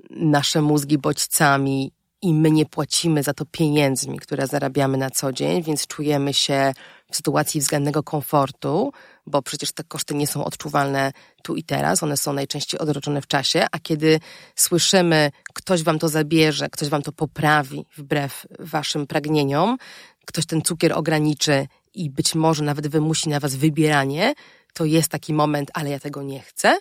nasze 0.10 0.62
mózgi 0.62 0.98
bodźcami 0.98 1.92
i 2.22 2.34
my 2.34 2.52
nie 2.52 2.66
płacimy 2.66 3.24
za 3.24 3.34
to 3.34 3.46
pieniędzmi, 3.52 4.20
które 4.20 4.48
zarabiamy 4.48 4.98
na 4.98 5.10
co 5.10 5.32
dzień, 5.32 5.64
więc 5.64 5.88
czujemy 5.88 6.34
się 6.34 6.74
w 7.12 7.16
sytuacji 7.16 7.62
względnego 7.62 8.04
komfortu, 8.04 8.92
bo 9.26 9.42
przecież 9.42 9.72
te 9.72 9.84
koszty 9.84 10.16
nie 10.16 10.28
są 10.28 10.46
odczuwalne 10.46 11.12
tu 11.44 11.56
i 11.56 11.64
teraz, 11.64 12.04
one 12.04 12.18
są 12.18 12.34
najczęściej 12.34 12.80
odroczone 12.80 13.22
w 13.22 13.28
czasie, 13.28 13.66
a 13.72 13.80
kiedy 13.80 14.20
słyszymy, 14.56 15.32
ktoś 15.54 15.84
wam 15.84 16.00
to 16.00 16.10
zabierze, 16.10 16.70
ktoś 16.70 16.90
wam 16.90 17.02
to 17.02 17.12
poprawi 17.12 17.86
wbrew 17.98 18.48
waszym 18.60 19.08
pragnieniom, 19.08 19.78
ktoś 20.26 20.46
ten 20.46 20.62
cukier 20.62 20.94
ograniczy 20.94 21.68
i 21.94 22.10
być 22.10 22.36
może 22.36 22.64
nawet 22.64 22.88
wymusi 22.88 23.30
na 23.30 23.40
was 23.40 23.56
wybieranie, 23.56 24.34
to 24.74 24.86
jest 24.86 25.12
taki 25.12 25.34
moment, 25.34 25.72
ale 25.74 25.90
ja 25.90 26.00
tego 26.00 26.24
nie 26.24 26.40
chcę. 26.40 26.80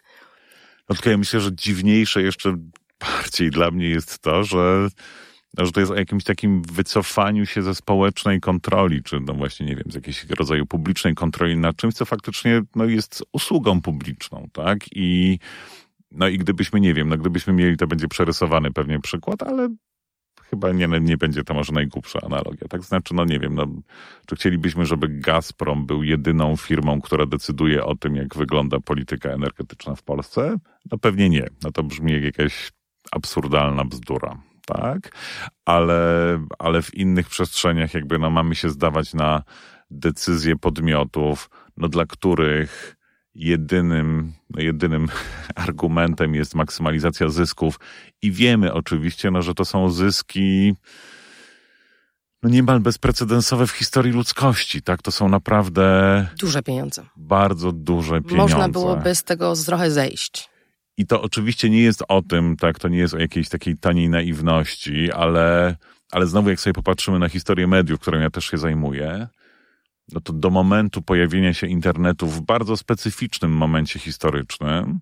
No 0.88 0.94
tylko 0.94 1.11
ja 1.11 1.18
myślę, 1.18 1.40
że 1.40 1.55
dziwniejsze 1.55 2.23
jeszcze 2.23 2.57
bardziej 3.01 3.51
dla 3.51 3.70
mnie 3.70 3.88
jest 3.88 4.18
to, 4.18 4.44
że, 4.44 4.88
że 5.59 5.73
to 5.73 5.81
jest 5.81 5.92
o 5.92 5.96
jakimś 5.96 6.25
takim 6.25 6.62
wycofaniu 6.62 7.46
się 7.46 7.62
ze 7.62 7.75
społecznej 7.75 8.40
kontroli, 8.40 9.03
czy 9.03 9.20
no 9.20 9.35
właśnie, 9.35 9.66
nie 9.66 9.77
wiem, 9.77 9.85
z 9.87 9.94
jakiegoś 9.94 10.25
rodzaju 10.25 10.66
publicznej 10.66 11.14
kontroli 11.14 11.57
nad 11.57 11.77
czymś, 11.77 11.94
co 11.94 12.05
faktycznie 12.05 12.62
no, 12.77 12.85
jest 12.85 13.25
usługą 13.33 13.81
publiczną, 13.81 14.49
tak? 14.53 14.79
I 14.92 15.38
no 16.11 16.29
i 16.29 16.38
gdybyśmy, 16.38 16.81
nie 16.81 16.94
wiem, 16.94 17.09
no 17.09 17.16
gdybyśmy 17.16 17.53
mieli, 17.53 17.77
to 17.77 17.87
będzie 17.87 18.09
przerysowany 18.09 18.73
pewnie 18.73 19.01
przykład, 19.01 19.42
ale 19.42 19.68
chyba 20.50 20.72
nie, 20.72 20.88
nie 21.00 21.16
będzie 21.16 21.44
to 21.44 21.54
może 21.54 21.72
najgłupsza 21.72 22.20
analogia. 22.22 22.68
Tak 22.68 22.82
znaczy, 22.82 23.14
no 23.14 23.24
nie 23.24 23.38
wiem, 23.38 23.54
no, 23.54 23.66
czy 24.26 24.36
chcielibyśmy, 24.36 24.86
żeby 24.86 25.08
Gazprom 25.08 25.86
był 25.86 26.02
jedyną 26.02 26.56
firmą, 26.56 27.00
która 27.00 27.26
decyduje 27.26 27.84
o 27.84 27.96
tym, 27.96 28.16
jak 28.16 28.36
wygląda 28.36 28.80
polityka 28.80 29.28
energetyczna 29.30 29.94
w 29.94 30.02
Polsce? 30.02 30.56
No 30.92 30.98
pewnie 30.98 31.30
nie. 31.30 31.46
No 31.64 31.72
to 31.72 31.82
brzmi 31.82 32.12
jak 32.12 32.22
jakaś 32.22 32.72
absurdalna 33.12 33.84
bzdura. 33.84 34.42
Tak, 34.66 35.16
ale, 35.64 36.02
ale 36.58 36.82
w 36.82 36.94
innych 36.94 37.28
przestrzeniach 37.28 37.94
jakby 37.94 38.18
no 38.18 38.30
mamy 38.30 38.54
się 38.54 38.70
zdawać 38.70 39.14
na 39.14 39.42
decyzje 39.90 40.56
podmiotów, 40.56 41.50
no 41.76 41.88
dla 41.88 42.06
których 42.06 42.96
jedynym, 43.40 44.33
jedynym 44.57 45.09
argumentem 45.55 46.35
jest 46.35 46.55
maksymalizacja 46.55 47.29
zysków 47.29 47.81
i 48.22 48.33
wiemy 48.33 48.72
oczywiście, 48.72 49.31
no, 49.31 49.42
że 49.42 49.55
to 49.55 49.64
są 49.64 49.90
zyski 49.90 50.74
no 52.42 52.50
niemal 52.50 52.81
bezprecedensowe 52.81 53.66
w 53.66 53.70
historii 53.70 54.12
ludzkości, 54.12 54.83
tak? 54.83 55.03
To 55.03 55.12
są 55.12 55.29
naprawdę... 55.29 56.26
Duże 56.38 56.62
pieniądze. 56.62 57.07
Bardzo 57.16 57.72
duże 57.72 58.20
pieniądze. 58.20 58.55
Można 58.55 58.68
byłoby 58.68 59.14
z 59.14 59.24
tego 59.24 59.53
trochę 59.66 59.90
zejść. 59.90 60.50
I 60.96 61.07
to 61.07 61.22
oczywiście 61.22 61.70
nie 61.70 61.83
jest 61.83 62.03
o 62.09 62.22
tym, 62.22 62.57
tak, 62.57 62.79
to 62.79 62.88
nie 62.88 62.98
jest 62.98 63.14
o 63.14 63.18
jakiejś 63.18 63.48
takiej 63.48 63.76
taniej 63.76 64.09
naiwności, 64.09 65.12
ale, 65.12 65.76
ale 66.11 66.26
znowu 66.26 66.50
jak 66.50 66.61
sobie 66.61 66.74
popatrzymy 66.74 67.18
na 67.18 67.29
historię 67.29 67.66
mediów, 67.66 68.00
którą 68.00 68.20
ja 68.20 68.31
też 68.31 68.44
się 68.44 68.59
zajmuję, 68.59 69.29
no 70.12 70.20
to 70.20 70.33
do 70.33 70.51
momentu 70.51 71.03
pojawienia 71.03 71.55
się 71.55 71.66
internetu 71.66 72.27
w 72.27 72.40
bardzo 72.40 72.77
specyficznym 72.77 73.53
momencie 73.53 73.99
historycznym, 73.99 75.01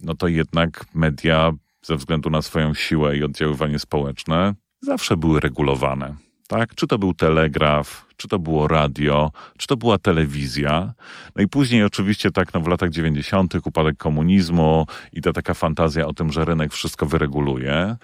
no 0.00 0.14
to 0.14 0.28
jednak 0.28 0.84
media 0.94 1.52
ze 1.82 1.96
względu 1.96 2.30
na 2.30 2.42
swoją 2.42 2.74
siłę 2.74 3.16
i 3.16 3.24
oddziaływanie 3.24 3.78
społeczne 3.78 4.54
zawsze 4.80 5.16
były 5.16 5.40
regulowane. 5.40 6.14
Tak? 6.48 6.74
Czy 6.74 6.86
to 6.86 6.98
był 6.98 7.14
telegraf, 7.14 8.06
czy 8.16 8.28
to 8.28 8.38
było 8.38 8.68
radio, 8.68 9.30
czy 9.58 9.66
to 9.66 9.76
była 9.76 9.98
telewizja. 9.98 10.94
No 11.36 11.42
i 11.42 11.48
później 11.48 11.84
oczywiście 11.84 12.30
tak 12.30 12.54
no 12.54 12.60
w 12.60 12.68
latach 12.68 12.90
90. 12.90 13.54
upadek 13.54 13.96
komunizmu 13.96 14.86
i 15.12 15.22
ta 15.22 15.32
taka 15.32 15.54
fantazja 15.54 16.06
o 16.06 16.12
tym, 16.12 16.32
że 16.32 16.44
rynek 16.44 16.72
wszystko 16.72 17.06
wyreguluje 17.06 17.96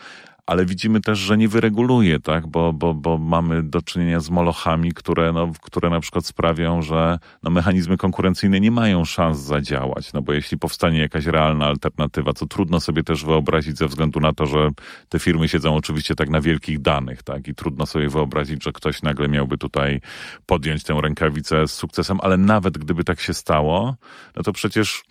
ale 0.46 0.66
widzimy 0.66 1.00
też, 1.00 1.18
że 1.18 1.36
nie 1.36 1.48
wyreguluje, 1.48 2.20
tak? 2.20 2.46
bo, 2.46 2.72
bo, 2.72 2.94
bo 2.94 3.18
mamy 3.18 3.62
do 3.62 3.82
czynienia 3.82 4.20
z 4.20 4.30
molochami, 4.30 4.92
które, 4.92 5.32
no, 5.32 5.52
które 5.62 5.90
na 5.90 6.00
przykład 6.00 6.26
sprawią, 6.26 6.82
że 6.82 7.18
no, 7.42 7.50
mechanizmy 7.50 7.96
konkurencyjne 7.96 8.60
nie 8.60 8.70
mają 8.70 9.04
szans 9.04 9.38
zadziałać, 9.38 10.12
no 10.12 10.22
bo 10.22 10.32
jeśli 10.32 10.58
powstanie 10.58 10.98
jakaś 10.98 11.26
realna 11.26 11.66
alternatywa, 11.66 12.32
co 12.32 12.46
trudno 12.46 12.80
sobie 12.80 13.02
też 13.02 13.24
wyobrazić 13.24 13.78
ze 13.78 13.86
względu 13.86 14.20
na 14.20 14.32
to, 14.32 14.46
że 14.46 14.70
te 15.08 15.18
firmy 15.18 15.48
siedzą 15.48 15.74
oczywiście 15.74 16.14
tak 16.14 16.30
na 16.30 16.40
wielkich 16.40 16.80
danych, 16.80 17.22
tak? 17.22 17.48
I 17.48 17.54
trudno 17.54 17.86
sobie 17.86 18.08
wyobrazić, 18.08 18.64
że 18.64 18.72
ktoś 18.72 19.02
nagle 19.02 19.28
miałby 19.28 19.58
tutaj 19.58 20.00
podjąć 20.46 20.84
tę 20.84 21.00
rękawicę 21.02 21.68
z 21.68 21.72
sukcesem, 21.72 22.18
ale 22.22 22.36
nawet 22.36 22.78
gdyby 22.78 23.04
tak 23.04 23.20
się 23.20 23.34
stało, 23.34 23.96
no 24.36 24.42
to 24.42 24.52
przecież 24.52 25.02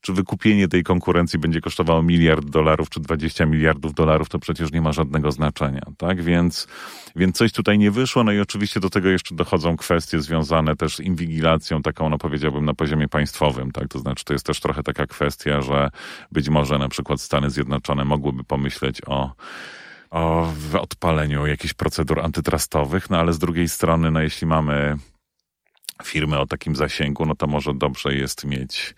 czy 0.00 0.12
wykupienie 0.12 0.68
tej 0.68 0.82
konkurencji 0.82 1.38
będzie 1.38 1.60
kosztowało 1.60 2.02
miliard 2.02 2.44
dolarów 2.44 2.90
czy 2.90 3.00
20 3.00 3.46
miliardów 3.46 3.94
dolarów, 3.94 4.28
to 4.28 4.38
przecież 4.38 4.72
nie 4.72 4.80
ma 4.80 4.92
żadnego 4.92 5.32
znaczenia, 5.32 5.82
tak? 5.98 6.22
Więc, 6.22 6.66
więc 7.16 7.36
coś 7.36 7.52
tutaj 7.52 7.78
nie 7.78 7.90
wyszło, 7.90 8.24
no 8.24 8.32
i 8.32 8.40
oczywiście 8.40 8.80
do 8.80 8.90
tego 8.90 9.08
jeszcze 9.08 9.34
dochodzą 9.34 9.76
kwestie 9.76 10.20
związane 10.20 10.76
też 10.76 10.96
z 10.96 11.00
inwigilacją 11.00 11.82
taką, 11.82 12.08
no 12.08 12.18
powiedziałbym, 12.18 12.64
na 12.64 12.74
poziomie 12.74 13.08
państwowym, 13.08 13.72
tak? 13.72 13.88
To 13.88 13.98
znaczy, 13.98 14.24
to 14.24 14.32
jest 14.32 14.46
też 14.46 14.60
trochę 14.60 14.82
taka 14.82 15.06
kwestia, 15.06 15.62
że 15.62 15.90
być 16.32 16.48
może 16.48 16.78
na 16.78 16.88
przykład 16.88 17.20
Stany 17.20 17.50
Zjednoczone 17.50 18.04
mogłyby 18.04 18.44
pomyśleć 18.44 19.00
o 19.06 19.32
o 20.10 20.52
odpaleniu 20.80 21.46
jakichś 21.46 21.74
procedur 21.74 22.20
antytrustowych, 22.20 23.10
no 23.10 23.18
ale 23.18 23.32
z 23.32 23.38
drugiej 23.38 23.68
strony, 23.68 24.10
no 24.10 24.20
jeśli 24.20 24.46
mamy 24.46 24.96
firmy 26.04 26.38
o 26.38 26.46
takim 26.46 26.76
zasięgu, 26.76 27.26
no 27.26 27.34
to 27.34 27.46
może 27.46 27.74
dobrze 27.74 28.14
jest 28.14 28.44
mieć 28.44 28.94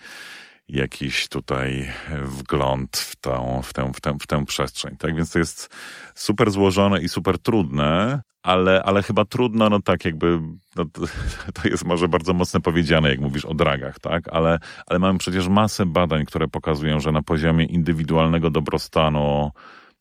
jakiś 0.72 1.28
tutaj 1.28 1.90
wgląd 2.22 2.96
w 2.96 3.16
tę, 3.16 3.60
w 3.62 3.72
tę, 3.72 3.92
w 3.94 4.00
tę, 4.00 4.16
w 4.20 4.26
tę 4.26 4.44
przestrzeń. 4.44 4.96
Tak 4.96 5.16
więc 5.16 5.32
to 5.32 5.38
jest 5.38 5.74
super 6.14 6.50
złożone 6.50 7.02
i 7.02 7.08
super 7.08 7.38
trudne, 7.38 8.22
ale, 8.42 8.82
ale 8.82 9.02
chyba 9.02 9.24
trudno, 9.24 9.68
no 9.68 9.82
tak 9.82 10.04
jakby, 10.04 10.40
no 10.76 10.84
to, 10.84 11.02
to 11.62 11.68
jest 11.68 11.84
może 11.84 12.08
bardzo 12.08 12.34
mocno 12.34 12.60
powiedziane, 12.60 13.10
jak 13.10 13.20
mówisz 13.20 13.44
o 13.44 13.54
dragach, 13.54 14.00
tak? 14.00 14.28
Ale, 14.28 14.58
ale 14.86 14.98
mamy 14.98 15.18
przecież 15.18 15.48
masę 15.48 15.86
badań, 15.86 16.24
które 16.24 16.48
pokazują, 16.48 17.00
że 17.00 17.12
na 17.12 17.22
poziomie 17.22 17.64
indywidualnego 17.64 18.50
dobrostanu 18.50 19.50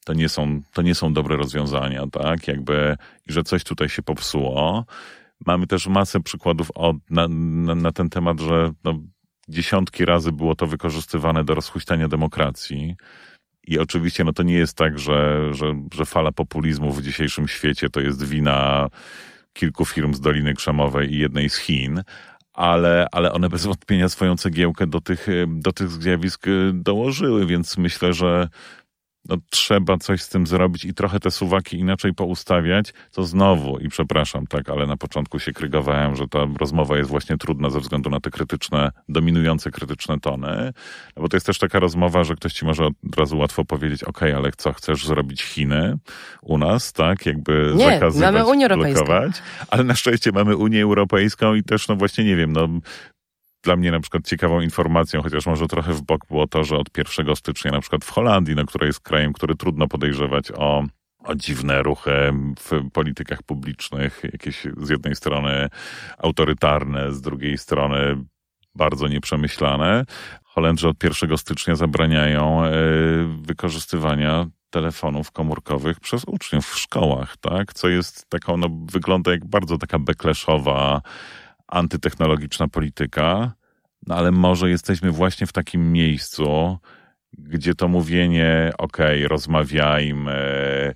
to 0.05 0.13
nie 0.13 0.29
są, 0.29 0.61
to 0.73 0.81
nie 0.81 0.95
są 0.95 1.13
dobre 1.13 1.37
rozwiązania, 1.37 2.03
tak? 2.11 2.47
Jakby, 2.47 2.97
i 3.27 3.33
że 3.33 3.43
coś 3.43 3.63
tutaj 3.63 3.89
się 3.89 4.01
popsuło. 4.01 4.85
Mamy 5.45 5.67
też 5.67 5.87
masę 5.87 6.19
przykładów 6.19 6.71
od, 6.75 6.95
na, 7.09 7.27
na, 7.27 7.75
na 7.75 7.91
ten 7.91 8.09
temat, 8.09 8.39
że 8.39 8.71
no, 8.83 8.99
dziesiątki 9.51 10.05
razy 10.05 10.31
było 10.31 10.55
to 10.55 10.67
wykorzystywane 10.67 11.43
do 11.43 11.55
rozhuśtania 11.55 12.07
demokracji. 12.07 12.95
I 13.67 13.79
oczywiście 13.79 14.23
no 14.23 14.33
to 14.33 14.43
nie 14.43 14.53
jest 14.53 14.77
tak, 14.77 14.99
że, 14.99 15.49
że, 15.53 15.73
że 15.93 16.05
fala 16.05 16.31
populizmu 16.31 16.93
w 16.93 17.01
dzisiejszym 17.01 17.47
świecie 17.47 17.89
to 17.89 17.99
jest 17.99 18.23
wina 18.23 18.89
kilku 19.53 19.85
firm 19.85 20.13
z 20.13 20.21
Doliny 20.21 20.53
Krzemowej 20.53 21.13
i 21.13 21.19
jednej 21.19 21.49
z 21.49 21.57
Chin, 21.57 22.03
ale, 22.53 23.07
ale 23.11 23.31
one 23.31 23.49
bez 23.49 23.65
wątpienia 23.65 24.09
swoją 24.09 24.37
cegiełkę 24.37 24.87
do 24.87 25.01
tych, 25.01 25.27
do 25.47 25.71
tych 25.71 25.89
zjawisk 25.89 26.45
dołożyły, 26.73 27.45
więc 27.45 27.77
myślę, 27.77 28.13
że 28.13 28.49
no, 29.29 29.37
trzeba 29.49 29.97
coś 29.97 30.21
z 30.21 30.29
tym 30.29 30.47
zrobić 30.47 30.85
i 30.85 30.93
trochę 30.93 31.19
te 31.19 31.31
suwaki 31.31 31.79
inaczej 31.79 32.13
poustawiać, 32.13 32.93
to 33.11 33.23
znowu, 33.23 33.79
i 33.79 33.89
przepraszam, 33.89 34.47
tak, 34.47 34.69
ale 34.69 34.87
na 34.87 34.97
początku 34.97 35.39
się 35.39 35.53
krygowałem, 35.53 36.15
że 36.15 36.27
ta 36.27 36.39
rozmowa 36.59 36.97
jest 36.97 37.09
właśnie 37.09 37.37
trudna 37.37 37.69
ze 37.69 37.79
względu 37.79 38.09
na 38.09 38.19
te 38.19 38.29
krytyczne, 38.31 38.91
dominujące 39.09 39.71
krytyczne 39.71 40.19
tony, 40.19 40.73
no 41.15 41.21
bo 41.21 41.29
to 41.29 41.35
jest 41.37 41.45
też 41.45 41.57
taka 41.57 41.79
rozmowa, 41.79 42.23
że 42.23 42.35
ktoś 42.35 42.53
ci 42.53 42.65
może 42.65 42.85
od 42.85 43.17
razu 43.17 43.37
łatwo 43.37 43.65
powiedzieć, 43.65 44.03
ok, 44.03 44.23
ale 44.23 44.51
co, 44.57 44.73
chcesz 44.73 45.05
zrobić 45.05 45.43
Chiny 45.43 45.97
u 46.41 46.57
nas, 46.57 46.93
tak, 46.93 47.25
jakby 47.25 47.73
Nie, 47.75 47.85
zakazywać, 47.85 48.33
mamy 48.33 48.45
Unię 48.45 48.65
Europejską. 48.65 49.05
blokować, 49.05 49.41
ale 49.69 49.83
na 49.83 49.95
szczęście 49.95 50.31
mamy 50.31 50.55
Unię 50.55 50.83
Europejską 50.83 51.55
i 51.55 51.63
też, 51.63 51.87
no 51.87 51.95
właśnie, 51.95 52.23
nie 52.23 52.35
wiem, 52.35 52.53
no 52.53 52.67
dla 53.63 53.75
mnie 53.75 53.91
na 53.91 53.99
przykład 53.99 54.27
ciekawą 54.27 54.61
informacją, 54.61 55.21
chociaż 55.21 55.45
może 55.45 55.67
trochę 55.67 55.93
w 55.93 56.01
bok 56.01 56.27
było 56.27 56.47
to, 56.47 56.63
że 56.63 56.77
od 56.77 56.97
1 56.97 57.35
stycznia 57.35 57.71
na 57.71 57.81
przykład 57.81 58.05
w 58.05 58.09
Holandii, 58.09 58.55
no, 58.55 58.65
która 58.65 58.87
jest 58.87 58.99
krajem, 58.99 59.33
który 59.33 59.55
trudno 59.55 59.87
podejrzewać 59.87 60.51
o 60.51 60.83
o 61.23 61.35
dziwne 61.35 61.83
ruchy 61.83 62.33
w 62.59 62.91
politykach 62.93 63.43
publicznych, 63.43 64.21
jakieś 64.23 64.63
z 64.77 64.89
jednej 64.89 65.15
strony 65.15 65.69
autorytarne, 66.17 67.11
z 67.11 67.21
drugiej 67.21 67.57
strony 67.57 68.17
bardzo 68.75 69.07
nieprzemyślane. 69.07 70.05
Holendrzy 70.43 70.87
od 70.87 71.03
1 71.03 71.37
stycznia 71.37 71.75
zabraniają 71.75 72.63
e, 72.63 72.71
wykorzystywania 73.41 74.45
telefonów 74.69 75.31
komórkowych 75.31 75.99
przez 75.99 76.23
uczniów 76.27 76.65
w 76.65 76.79
szkołach, 76.79 77.37
tak? 77.37 77.73
Co 77.73 77.89
jest 77.89 78.29
taką, 78.29 78.57
no, 78.57 78.67
wygląda 78.91 79.31
jak 79.31 79.45
bardzo 79.45 79.77
taka 79.77 79.99
bekleszowa 79.99 81.01
antytechnologiczna 81.71 82.67
polityka, 82.67 83.53
no 84.07 84.15
ale 84.15 84.31
może 84.31 84.69
jesteśmy 84.69 85.11
właśnie 85.11 85.47
w 85.47 85.53
takim 85.53 85.91
miejscu, 85.91 86.77
gdzie 87.33 87.75
to 87.75 87.87
mówienie, 87.87 88.71
okej, 88.77 89.17
okay, 89.17 89.27
rozmawiajmy, 89.27 90.93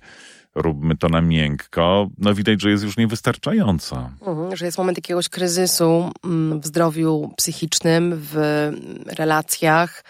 róbmy 0.54 0.96
to 0.96 1.08
na 1.08 1.20
miękko, 1.20 2.08
no 2.18 2.34
widać, 2.34 2.62
że 2.62 2.70
jest 2.70 2.84
już 2.84 2.96
niewystarczająca. 2.96 4.10
Mhm, 4.26 4.56
że 4.56 4.64
jest 4.64 4.78
moment 4.78 4.98
jakiegoś 4.98 5.28
kryzysu 5.28 6.10
mm, 6.24 6.60
w 6.60 6.66
zdrowiu 6.66 7.32
psychicznym, 7.36 8.12
w 8.32 8.70
relacjach, 9.06 10.04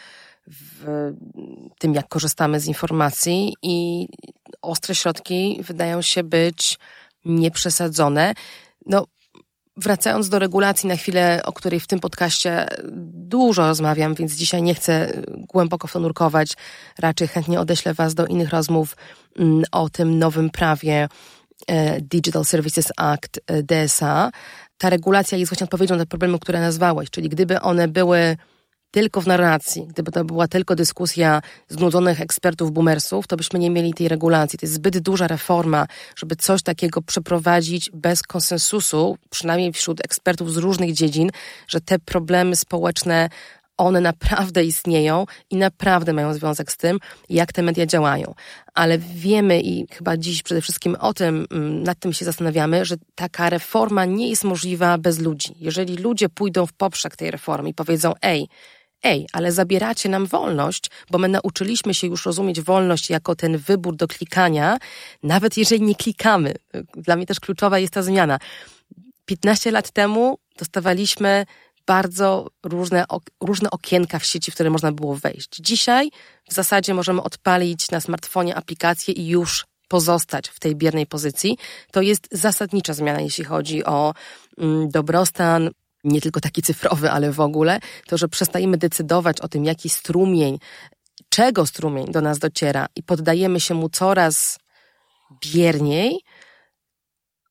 w 0.47 1.13
tym, 1.79 1.95
jak 1.95 2.09
korzystamy 2.09 2.61
z 2.61 2.67
informacji 2.67 3.55
i 3.63 4.09
ostre 4.63 4.95
środki 4.95 5.61
wydają 5.63 6.03
się 6.03 6.23
być 6.23 6.79
nieprzesadzone. 7.25 8.35
No, 8.87 9.07
Wracając 9.77 10.29
do 10.29 10.39
regulacji 10.39 10.89
na 10.89 10.97
chwilę, 10.97 11.41
o 11.45 11.53
której 11.53 11.81
w 11.81 11.87
tym 11.87 12.01
podcaście 12.01 12.67
dużo 13.13 13.67
rozmawiam, 13.67 14.15
więc 14.15 14.35
dzisiaj 14.35 14.63
nie 14.63 14.75
chcę 14.75 15.23
głęboko 15.29 15.89
wtonurkować. 15.89 16.53
Raczej 16.99 17.29
chętnie 17.29 17.61
odeślę 17.61 17.95
Was 17.95 18.15
do 18.15 18.27
innych 18.27 18.51
rozmów 18.51 18.97
mm, 19.39 19.65
o 19.73 19.91
tym 19.91 20.19
nowym 20.19 20.51
prawie 20.51 21.09
e, 21.67 22.01
Digital 22.01 22.45
Services 22.45 22.93
Act 22.97 23.41
e, 23.47 23.63
DSA. 23.63 24.31
Ta 24.79 24.91
regulacja 24.91 25.39
jest 25.39 25.51
właśnie 25.53 25.65
odpowiedzią 25.65 25.97
na 25.97 26.07
problemy, 26.07 26.39
które 26.39 26.61
nazwałeś, 26.61 27.11
czyli 27.11 27.29
gdyby 27.29 27.61
one 27.61 27.89
były 27.89 28.37
tylko 28.97 29.21
w 29.21 29.27
narracji, 29.27 29.87
gdyby 29.87 30.13
to 30.13 30.25
była 30.25 30.49
tylko 30.49 30.75
dyskusja 30.75 31.43
znudzonych 31.69 32.21
ekspertów 32.21 32.73
boomersów, 32.73 33.27
to 33.27 33.37
byśmy 33.37 33.59
nie 33.59 33.71
mieli 33.71 33.95
tej 33.95 34.09
regulacji. 34.09 34.59
To 34.59 34.67
jest 34.67 34.75
zbyt 34.75 34.99
duża 34.99 35.27
reforma, 35.27 35.87
żeby 36.17 36.37
coś 36.37 36.63
takiego 36.63 37.03
przeprowadzić 37.03 37.91
bez 37.95 38.23
konsensusu, 38.23 39.19
przynajmniej 39.31 39.73
wśród 39.73 40.05
ekspertów 40.05 40.53
z 40.53 40.57
różnych 40.57 40.93
dziedzin, 40.93 41.31
że 41.69 41.81
te 41.81 41.99
problemy 41.99 42.57
społeczne 42.57 43.29
one 43.77 44.01
naprawdę 44.01 44.65
istnieją 44.65 45.27
i 45.51 45.57
naprawdę 45.57 46.13
mają 46.13 46.35
związek 46.35 46.73
z 46.73 46.77
tym, 46.77 46.99
jak 47.29 47.53
te 47.53 47.63
media 47.63 47.87
działają. 47.87 48.35
Ale 48.75 48.99
wiemy 48.99 49.61
i 49.61 49.87
chyba 49.93 50.17
dziś 50.17 50.43
przede 50.43 50.61
wszystkim 50.61 50.97
o 51.01 51.15
tym, 51.15 51.47
mm, 51.51 51.83
nad 51.83 51.99
tym 51.99 52.13
się 52.13 52.25
zastanawiamy, 52.25 52.85
że 52.85 52.97
taka 53.15 53.51
reforma 53.51 54.05
nie 54.05 54.31
jest 54.31 54.45
możliwa 54.45 54.99
bez 54.99 55.19
ludzi. 55.19 55.55
Jeżeli 55.61 55.97
ludzie 55.97 56.29
pójdą 56.29 56.67
w 56.67 56.73
poprzek 56.73 57.17
tej 57.17 57.31
reformy 57.31 57.69
i 57.69 57.75
powiedzą, 57.75 58.13
ej, 58.23 58.49
ej, 59.07 59.27
ale 59.33 59.53
zabieracie 59.53 60.09
nam 60.09 60.27
wolność, 60.27 60.91
bo 61.11 61.19
my 61.19 61.29
nauczyliśmy 61.29 61.95
się 61.95 62.07
już 62.07 62.27
rozumieć 62.27 62.61
wolność 62.61 63.11
jako 63.11 63.37
ten 63.37 63.59
wybór 63.59 63.97
do 63.97 64.09
klikania, 64.09 64.79
nawet 65.23 65.57
jeżeli 65.57 65.83
nie 65.83 65.95
klikamy. 65.95 66.55
Dla 66.97 67.17
mnie 67.17 67.27
też 67.27 67.41
kluczowa 67.41 67.79
jest 67.79 67.93
ta 67.93 68.03
zmiana. 68.03 68.39
15 69.25 69.71
lat 69.71 69.91
temu 69.91 70.39
dostawaliśmy 70.59 71.47
bardzo 71.87 72.51
różne, 72.65 73.05
różne 73.41 73.71
okienka 73.71 74.19
w 74.19 74.25
sieci, 74.25 74.51
w 74.51 74.55
które 74.55 74.71
można 74.71 74.93
było 74.93 75.15
wejść. 75.15 75.57
Dzisiaj 75.61 76.11
w 76.51 76.55
zasadzie 76.55 76.95
możemy 76.95 77.23
odpalić 77.23 77.91
na 77.91 78.01
smartfonie 78.01 78.55
aplikację 78.55 79.15
i 79.15 79.29
już 79.29 79.67
pozostać 79.89 80.49
w 80.49 80.61
tej 80.61 80.77
biernej 80.77 81.07
pozycji, 81.07 81.59
to 81.93 82.03
jest 82.03 82.29
zasadnicza 82.33 82.95
zmiana, 82.95 83.21
jeśli 83.21 83.45
chodzi 83.45 83.85
o 83.85 84.15
mm, 84.59 84.89
dobrostan, 84.89 85.71
nie 86.07 86.21
tylko 86.21 86.41
taki 86.41 86.63
cyfrowy, 86.63 87.11
ale 87.11 87.33
w 87.33 87.41
ogóle, 87.41 87.81
to, 88.07 88.19
że 88.19 88.29
przestajemy 88.29 88.77
decydować 88.79 89.41
o 89.41 89.49
tym, 89.49 89.65
jaki 89.65 89.89
strumień, 89.89 90.59
czego 91.29 91.67
strumień 91.67 92.07
do 92.13 92.21
nas 92.21 92.39
dociera 92.39 92.87
i 92.97 93.03
poddajemy 93.03 93.61
się 93.61 93.75
mu 93.75 93.89
coraz 93.89 94.59
bierniej, 95.53 96.21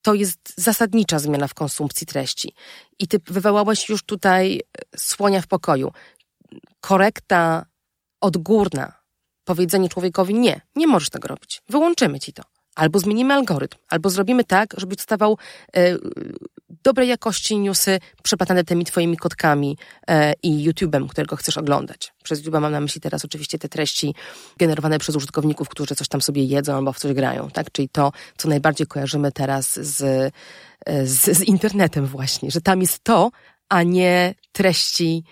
to 0.02 0.14
jest 0.14 0.54
zasadnicza 0.56 1.18
zmiana 1.18 1.48
w 1.48 1.54
konsumpcji 1.54 2.06
treści. 2.06 2.54
I 2.98 3.08
ty 3.08 3.20
wywołałeś 3.26 3.88
już 3.88 4.02
tutaj 4.02 4.60
słonia 4.96 5.40
w 5.40 5.46
pokoju. 5.46 5.92
Korekta 6.80 7.66
odgórna, 8.20 8.92
powiedzenie 9.44 9.88
człowiekowi 9.88 10.34
nie, 10.34 10.60
nie 10.76 10.86
możesz 10.86 11.10
tego 11.10 11.28
robić, 11.28 11.62
wyłączymy 11.68 12.20
ci 12.20 12.32
to. 12.32 12.42
Albo 12.74 12.98
zmienimy 12.98 13.34
algorytm, 13.34 13.78
albo 13.88 14.10
zrobimy 14.10 14.44
tak, 14.44 14.74
żeby 14.76 14.96
dostawał 14.96 15.38
e, 15.76 15.96
dobrej 16.82 17.08
jakości 17.08 17.58
newsy 17.58 17.98
przeplatane 18.22 18.64
tymi 18.64 18.84
twoimi 18.84 19.16
kotkami 19.16 19.78
e, 20.08 20.32
i 20.42 20.68
YouTube'em, 20.68 21.08
którego 21.08 21.36
chcesz 21.36 21.58
oglądać. 21.58 22.12
Przez 22.22 22.42
YouTube'a 22.42 22.60
mam 22.60 22.72
na 22.72 22.80
myśli 22.80 23.00
teraz 23.00 23.24
oczywiście 23.24 23.58
te 23.58 23.68
treści 23.68 24.14
generowane 24.56 24.98
przez 24.98 25.16
użytkowników, 25.16 25.68
którzy 25.68 25.94
coś 25.94 26.08
tam 26.08 26.20
sobie 26.20 26.44
jedzą 26.44 26.76
albo 26.76 26.92
w 26.92 26.98
coś 26.98 27.12
grają, 27.12 27.50
tak? 27.50 27.72
Czyli 27.72 27.88
to, 27.88 28.12
co 28.36 28.48
najbardziej 28.48 28.86
kojarzymy 28.86 29.32
teraz 29.32 29.74
z, 29.74 30.02
e, 30.86 31.06
z, 31.06 31.38
z 31.38 31.42
internetem 31.42 32.06
właśnie, 32.06 32.50
że 32.50 32.60
tam 32.60 32.80
jest 32.80 33.04
to, 33.04 33.30
a 33.68 33.82
nie 33.82 34.34
treści, 34.52 35.24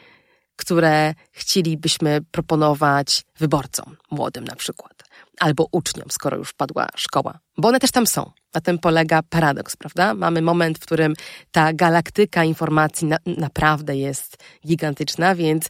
które 0.57 1.15
chcielibyśmy 1.33 2.21
proponować 2.31 3.25
wyborcom, 3.39 3.97
młodym 4.11 4.45
na 4.45 4.57
przykład 4.57 4.94
albo 5.41 5.67
uczniom, 5.73 6.11
skoro 6.11 6.37
już 6.37 6.53
padła 6.53 6.87
szkoła, 6.97 7.39
bo 7.59 7.69
one 7.69 7.81
też 7.81 7.91
tam 7.91 8.07
są. 8.07 8.33
Na 8.55 8.61
tym 8.61 8.79
polega 8.79 9.23
paradoks, 9.23 9.77
prawda? 9.77 10.15
Mamy 10.15 10.43
moment, 10.43 10.79
w 10.79 10.81
którym 10.81 11.15
ta 11.51 11.73
galaktyka 11.73 12.45
informacji 12.45 13.07
na, 13.07 13.17
naprawdę 13.27 13.97
jest 13.97 14.37
gigantyczna, 14.67 15.35
więc 15.35 15.69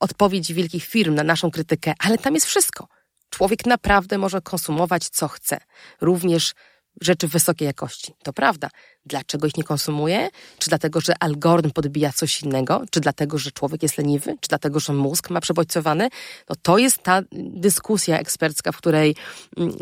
odpowiedź 0.00 0.52
wielkich 0.52 0.84
firm 0.84 1.14
na 1.14 1.24
naszą 1.24 1.50
krytykę, 1.50 1.94
ale 1.98 2.18
tam 2.18 2.34
jest 2.34 2.46
wszystko. 2.46 2.88
Człowiek 3.30 3.66
naprawdę 3.66 4.18
może 4.18 4.40
konsumować, 4.40 5.08
co 5.08 5.28
chce. 5.28 5.58
Również 6.00 6.54
rzeczy 7.00 7.28
wysokiej 7.28 7.66
jakości. 7.66 8.14
To 8.22 8.32
prawda. 8.32 8.68
Dlaczego 9.06 9.46
ich 9.46 9.56
nie 9.56 9.64
konsumuje? 9.64 10.30
Czy 10.58 10.68
dlatego, 10.68 11.00
że 11.00 11.14
algorytm 11.20 11.70
podbija 11.70 12.12
coś 12.12 12.42
innego? 12.42 12.82
Czy 12.90 13.00
dlatego, 13.00 13.38
że 13.38 13.50
człowiek 13.50 13.82
jest 13.82 13.98
leniwy? 13.98 14.36
Czy 14.40 14.48
dlatego, 14.48 14.80
że 14.80 14.92
mózg 14.92 15.30
ma 15.30 15.40
przebodźcowany? 15.40 16.08
No 16.48 16.56
to 16.62 16.78
jest 16.78 17.02
ta 17.02 17.22
dyskusja 17.32 18.18
ekspercka, 18.18 18.72
w 18.72 18.76
której 18.76 19.16
mm, 19.56 19.72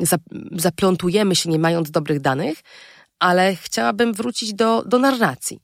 zaplątujemy 0.53 1.37
się 1.37 1.51
nie 1.51 1.59
mając 1.59 1.91
dobrych 1.91 2.21
danych, 2.21 2.59
ale 3.19 3.57
chciałabym 3.57 4.13
wrócić 4.13 4.55
do, 4.55 4.83
do 4.83 4.99
narracji. 4.99 5.61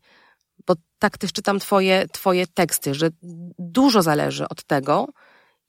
Bo 0.67 0.75
tak 0.99 1.19
też 1.19 1.33
czytam 1.33 1.59
twoje, 1.59 2.07
twoje 2.13 2.47
teksty, 2.47 2.95
że 2.95 3.11
dużo 3.59 4.03
zależy 4.03 4.49
od 4.49 4.65
tego, 4.65 5.09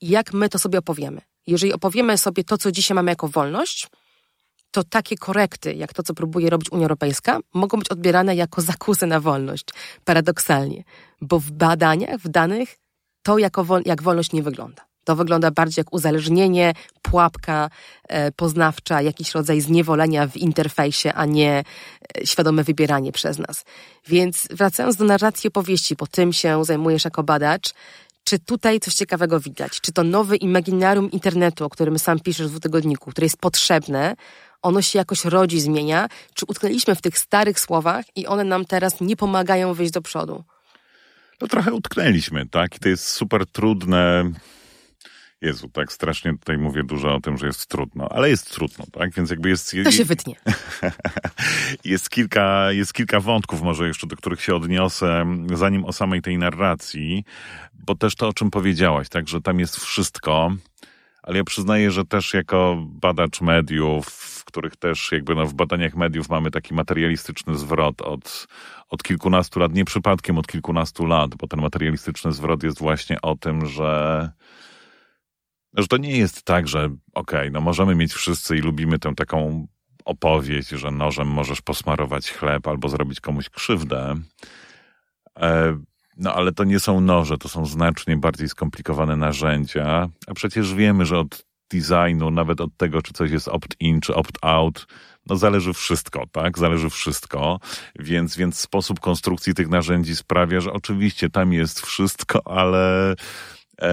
jak 0.01 0.33
my 0.33 0.49
to 0.49 0.59
sobie 0.59 0.79
opowiemy. 0.79 1.21
Jeżeli 1.47 1.73
opowiemy 1.73 2.17
sobie 2.17 2.43
to, 2.43 2.57
co 2.57 2.71
dzisiaj 2.71 2.95
mamy 2.95 3.11
jako 3.11 3.27
wolność, 3.27 3.87
to 4.73 4.83
takie 4.83 5.17
korekty, 5.17 5.73
jak 5.73 5.93
to, 5.93 6.03
co 6.03 6.13
próbuje 6.13 6.49
robić 6.49 6.71
Unia 6.71 6.83
Europejska, 6.83 7.39
mogą 7.53 7.77
być 7.79 7.89
odbierane 7.89 8.35
jako 8.35 8.61
zakusy 8.61 9.07
na 9.07 9.19
wolność. 9.19 9.65
Paradoksalnie. 10.05 10.83
Bo 11.21 11.39
w 11.39 11.51
badaniach, 11.51 12.19
w 12.19 12.27
danych, 12.27 12.75
to 13.23 13.37
jako 13.37 13.63
wol 13.63 13.81
jak 13.85 14.01
wolność 14.01 14.31
nie 14.33 14.43
wygląda. 14.43 14.85
To 15.03 15.15
wygląda 15.15 15.51
bardziej 15.51 15.81
jak 15.81 15.93
uzależnienie, 15.93 16.73
pułapka 17.01 17.69
e, 18.07 18.31
poznawcza, 18.31 19.01
jakiś 19.01 19.31
rodzaj 19.31 19.61
zniewolenia 19.61 20.27
w 20.27 20.37
interfejsie, 20.37 21.13
a 21.13 21.25
nie 21.25 21.63
e, 22.17 22.25
świadome 22.25 22.63
wybieranie 22.63 23.11
przez 23.11 23.39
nas. 23.39 23.65
Więc 24.07 24.47
wracając 24.51 24.95
do 24.95 25.05
narracji 25.05 25.47
opowieści, 25.47 25.95
bo 25.95 26.07
tym 26.07 26.33
się 26.33 26.65
zajmujesz 26.65 27.05
jako 27.05 27.23
badacz, 27.23 27.73
czy 28.23 28.39
tutaj 28.39 28.79
coś 28.79 28.93
ciekawego 28.93 29.39
widać? 29.39 29.81
Czy 29.81 29.91
to 29.91 30.03
nowe 30.03 30.35
imaginarium 30.35 31.11
internetu, 31.11 31.65
o 31.65 31.69
którym 31.69 31.99
sam 31.99 32.19
piszesz 32.19 32.47
w 32.47 32.49
dwutygodniku, 32.49 33.11
które 33.11 33.25
jest 33.25 33.37
potrzebne, 33.37 34.15
ono 34.63 34.81
się 34.81 34.99
jakoś 34.99 35.25
rodzi, 35.25 35.61
zmienia? 35.61 36.07
Czy 36.33 36.45
utknęliśmy 36.47 36.95
w 36.95 37.01
tych 37.01 37.17
starych 37.17 37.59
słowach 37.59 38.05
i 38.15 38.27
one 38.27 38.43
nam 38.43 38.65
teraz 38.65 39.01
nie 39.01 39.15
pomagają 39.15 39.73
wyjść 39.73 39.91
do 39.93 40.01
przodu? 40.01 40.43
No 41.41 41.47
trochę 41.47 41.73
utknęliśmy, 41.73 42.45
tak? 42.45 42.75
I 42.75 42.79
to 42.79 42.89
jest 42.89 43.07
super 43.07 43.45
trudne. 43.45 44.31
Jezu, 45.41 45.69
tak 45.69 45.93
strasznie 45.93 46.31
tutaj 46.31 46.57
mówię 46.57 46.83
dużo 46.83 47.15
o 47.15 47.19
tym, 47.19 47.37
że 47.37 47.47
jest 47.47 47.65
trudno, 47.65 48.09
ale 48.09 48.29
jest 48.29 48.51
trudno, 48.51 48.85
tak? 48.91 49.13
Więc 49.13 49.29
jakby 49.29 49.49
jest... 49.49 49.75
To 49.83 49.91
się 49.91 50.05
wytnie. 50.05 50.35
jest, 51.85 52.09
kilka, 52.09 52.71
jest 52.71 52.93
kilka 52.93 53.19
wątków 53.19 53.61
może 53.61 53.87
jeszcze, 53.87 54.07
do 54.07 54.15
których 54.15 54.41
się 54.41 54.55
odniosę, 54.55 55.25
zanim 55.53 55.85
o 55.85 55.93
samej 55.93 56.21
tej 56.21 56.37
narracji, 56.37 57.25
bo 57.73 57.95
też 57.95 58.15
to, 58.15 58.27
o 58.27 58.33
czym 58.33 58.51
powiedziałaś, 58.51 59.09
tak? 59.09 59.27
Że 59.27 59.41
tam 59.41 59.59
jest 59.59 59.75
wszystko, 59.75 60.51
ale 61.23 61.37
ja 61.37 61.43
przyznaję, 61.43 61.91
że 61.91 62.05
też 62.05 62.33
jako 62.33 62.83
badacz 62.87 63.41
mediów, 63.41 64.05
w 64.07 64.45
których 64.45 64.75
też 64.75 65.11
jakby 65.11 65.35
no 65.35 65.45
w 65.45 65.53
badaniach 65.53 65.95
mediów 65.95 66.29
mamy 66.29 66.51
taki 66.51 66.73
materialistyczny 66.73 67.57
zwrot 67.57 68.01
od, 68.01 68.47
od 68.89 69.03
kilkunastu 69.03 69.59
lat, 69.59 69.73
nie 69.73 69.85
przypadkiem 69.85 70.37
od 70.37 70.47
kilkunastu 70.47 71.05
lat, 71.05 71.35
bo 71.35 71.47
ten 71.47 71.61
materialistyczny 71.61 72.31
zwrot 72.31 72.63
jest 72.63 72.79
właśnie 72.79 73.21
o 73.21 73.35
tym, 73.35 73.65
że 73.65 74.31
że 75.77 75.87
to 75.87 75.97
nie 75.97 76.17
jest 76.17 76.43
tak, 76.43 76.67
że 76.67 76.85
okej, 76.85 76.99
okay, 77.13 77.51
no 77.51 77.61
możemy 77.61 77.95
mieć 77.95 78.13
wszyscy 78.13 78.57
i 78.57 78.61
lubimy 78.61 78.99
tę 78.99 79.15
taką 79.15 79.67
opowieść, 80.05 80.69
że 80.69 80.91
nożem 80.91 81.27
możesz 81.27 81.61
posmarować 81.61 82.31
chleb 82.31 82.67
albo 82.67 82.89
zrobić 82.89 83.19
komuś 83.19 83.49
krzywdę. 83.49 84.15
E, 85.39 85.77
no 86.17 86.33
ale 86.33 86.51
to 86.51 86.63
nie 86.63 86.79
są 86.79 87.01
noże, 87.01 87.37
to 87.37 87.49
są 87.49 87.65
znacznie 87.65 88.17
bardziej 88.17 88.49
skomplikowane 88.49 89.15
narzędzia, 89.15 90.09
a 90.27 90.33
przecież 90.33 90.73
wiemy, 90.73 91.05
że 91.05 91.19
od 91.19 91.45
designu, 91.71 92.31
nawet 92.31 92.61
od 92.61 92.77
tego, 92.77 93.01
czy 93.01 93.13
coś 93.13 93.31
jest 93.31 93.47
opt-in, 93.47 94.01
czy 94.01 94.15
opt-out, 94.15 94.85
no 95.25 95.35
zależy 95.35 95.73
wszystko, 95.73 96.23
tak? 96.31 96.57
Zależy 96.57 96.89
wszystko, 96.89 97.59
więc, 97.99 98.37
więc 98.37 98.59
sposób 98.59 98.99
konstrukcji 98.99 99.53
tych 99.53 99.69
narzędzi 99.69 100.15
sprawia, 100.15 100.61
że 100.61 100.73
oczywiście 100.73 101.29
tam 101.29 101.53
jest 101.53 101.81
wszystko, 101.81 102.47
ale... 102.47 103.15
E, 103.81 103.87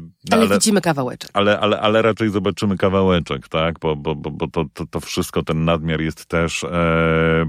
no, 0.00 0.36
ale, 0.36 0.46
ale, 0.46 0.54
widzimy 0.54 0.80
kawałeczek. 0.80 1.30
Ale, 1.34 1.60
ale, 1.60 1.80
ale 1.80 2.02
raczej 2.02 2.30
zobaczymy 2.30 2.76
kawałeczek, 2.76 3.48
tak? 3.48 3.78
Bo, 3.78 3.96
bo, 3.96 4.14
bo, 4.14 4.30
bo 4.30 4.48
to, 4.48 4.64
to, 4.74 4.86
to 4.86 5.00
wszystko, 5.00 5.42
ten 5.42 5.64
nadmiar 5.64 6.00
jest 6.00 6.26
też 6.26 6.64
e, 6.64 6.68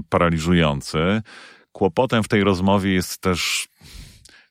paraliżujący. 0.08 1.22
Kłopotem 1.72 2.22
w 2.22 2.28
tej 2.28 2.44
rozmowie 2.44 2.92
jest 2.92 3.20
też 3.20 3.68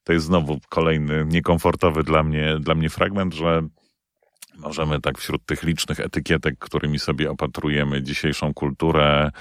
to 0.07 0.13
jest 0.13 0.25
znowu 0.25 0.59
kolejny 0.69 1.25
niekomfortowy 1.25 2.03
dla 2.03 2.23
mnie, 2.23 2.57
dla 2.59 2.75
mnie 2.75 2.89
fragment, 2.89 3.33
że 3.33 3.61
możemy 4.57 5.01
tak 5.01 5.17
wśród 5.17 5.45
tych 5.45 5.63
licznych 5.63 5.99
etykietek, 5.99 6.55
którymi 6.59 6.99
sobie 6.99 7.31
opatrujemy 7.31 8.03
dzisiejszą 8.03 8.53
kulturę, 8.53 9.31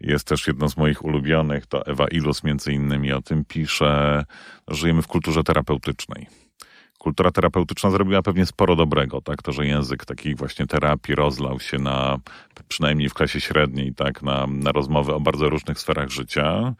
jest 0.00 0.26
też 0.26 0.46
jedno 0.46 0.68
z 0.68 0.76
moich 0.76 1.04
ulubionych, 1.04 1.66
to 1.66 1.86
Ewa 1.86 2.08
Ilus 2.08 2.44
między 2.44 2.72
innymi 2.72 3.12
o 3.12 3.22
tym 3.22 3.44
pisze, 3.44 4.24
żyjemy 4.68 5.02
w 5.02 5.06
kulturze 5.06 5.42
terapeutycznej. 5.42 6.26
Kultura 6.98 7.30
terapeutyczna 7.30 7.90
zrobiła 7.90 8.22
pewnie 8.22 8.46
sporo 8.46 8.76
dobrego, 8.76 9.20
tak? 9.20 9.42
To, 9.42 9.52
że 9.52 9.66
język 9.66 10.04
takich 10.04 10.36
właśnie 10.36 10.66
terapii 10.66 11.14
rozlał 11.14 11.60
się 11.60 11.78
na, 11.78 12.18
przynajmniej 12.68 13.08
w 13.08 13.14
klasie 13.14 13.40
średniej, 13.40 13.94
tak? 13.94 14.22
Na, 14.22 14.46
na 14.46 14.72
rozmowy 14.72 15.14
o 15.14 15.20
bardzo 15.20 15.48
różnych 15.48 15.80
sferach 15.80 16.08
życia 16.08 16.74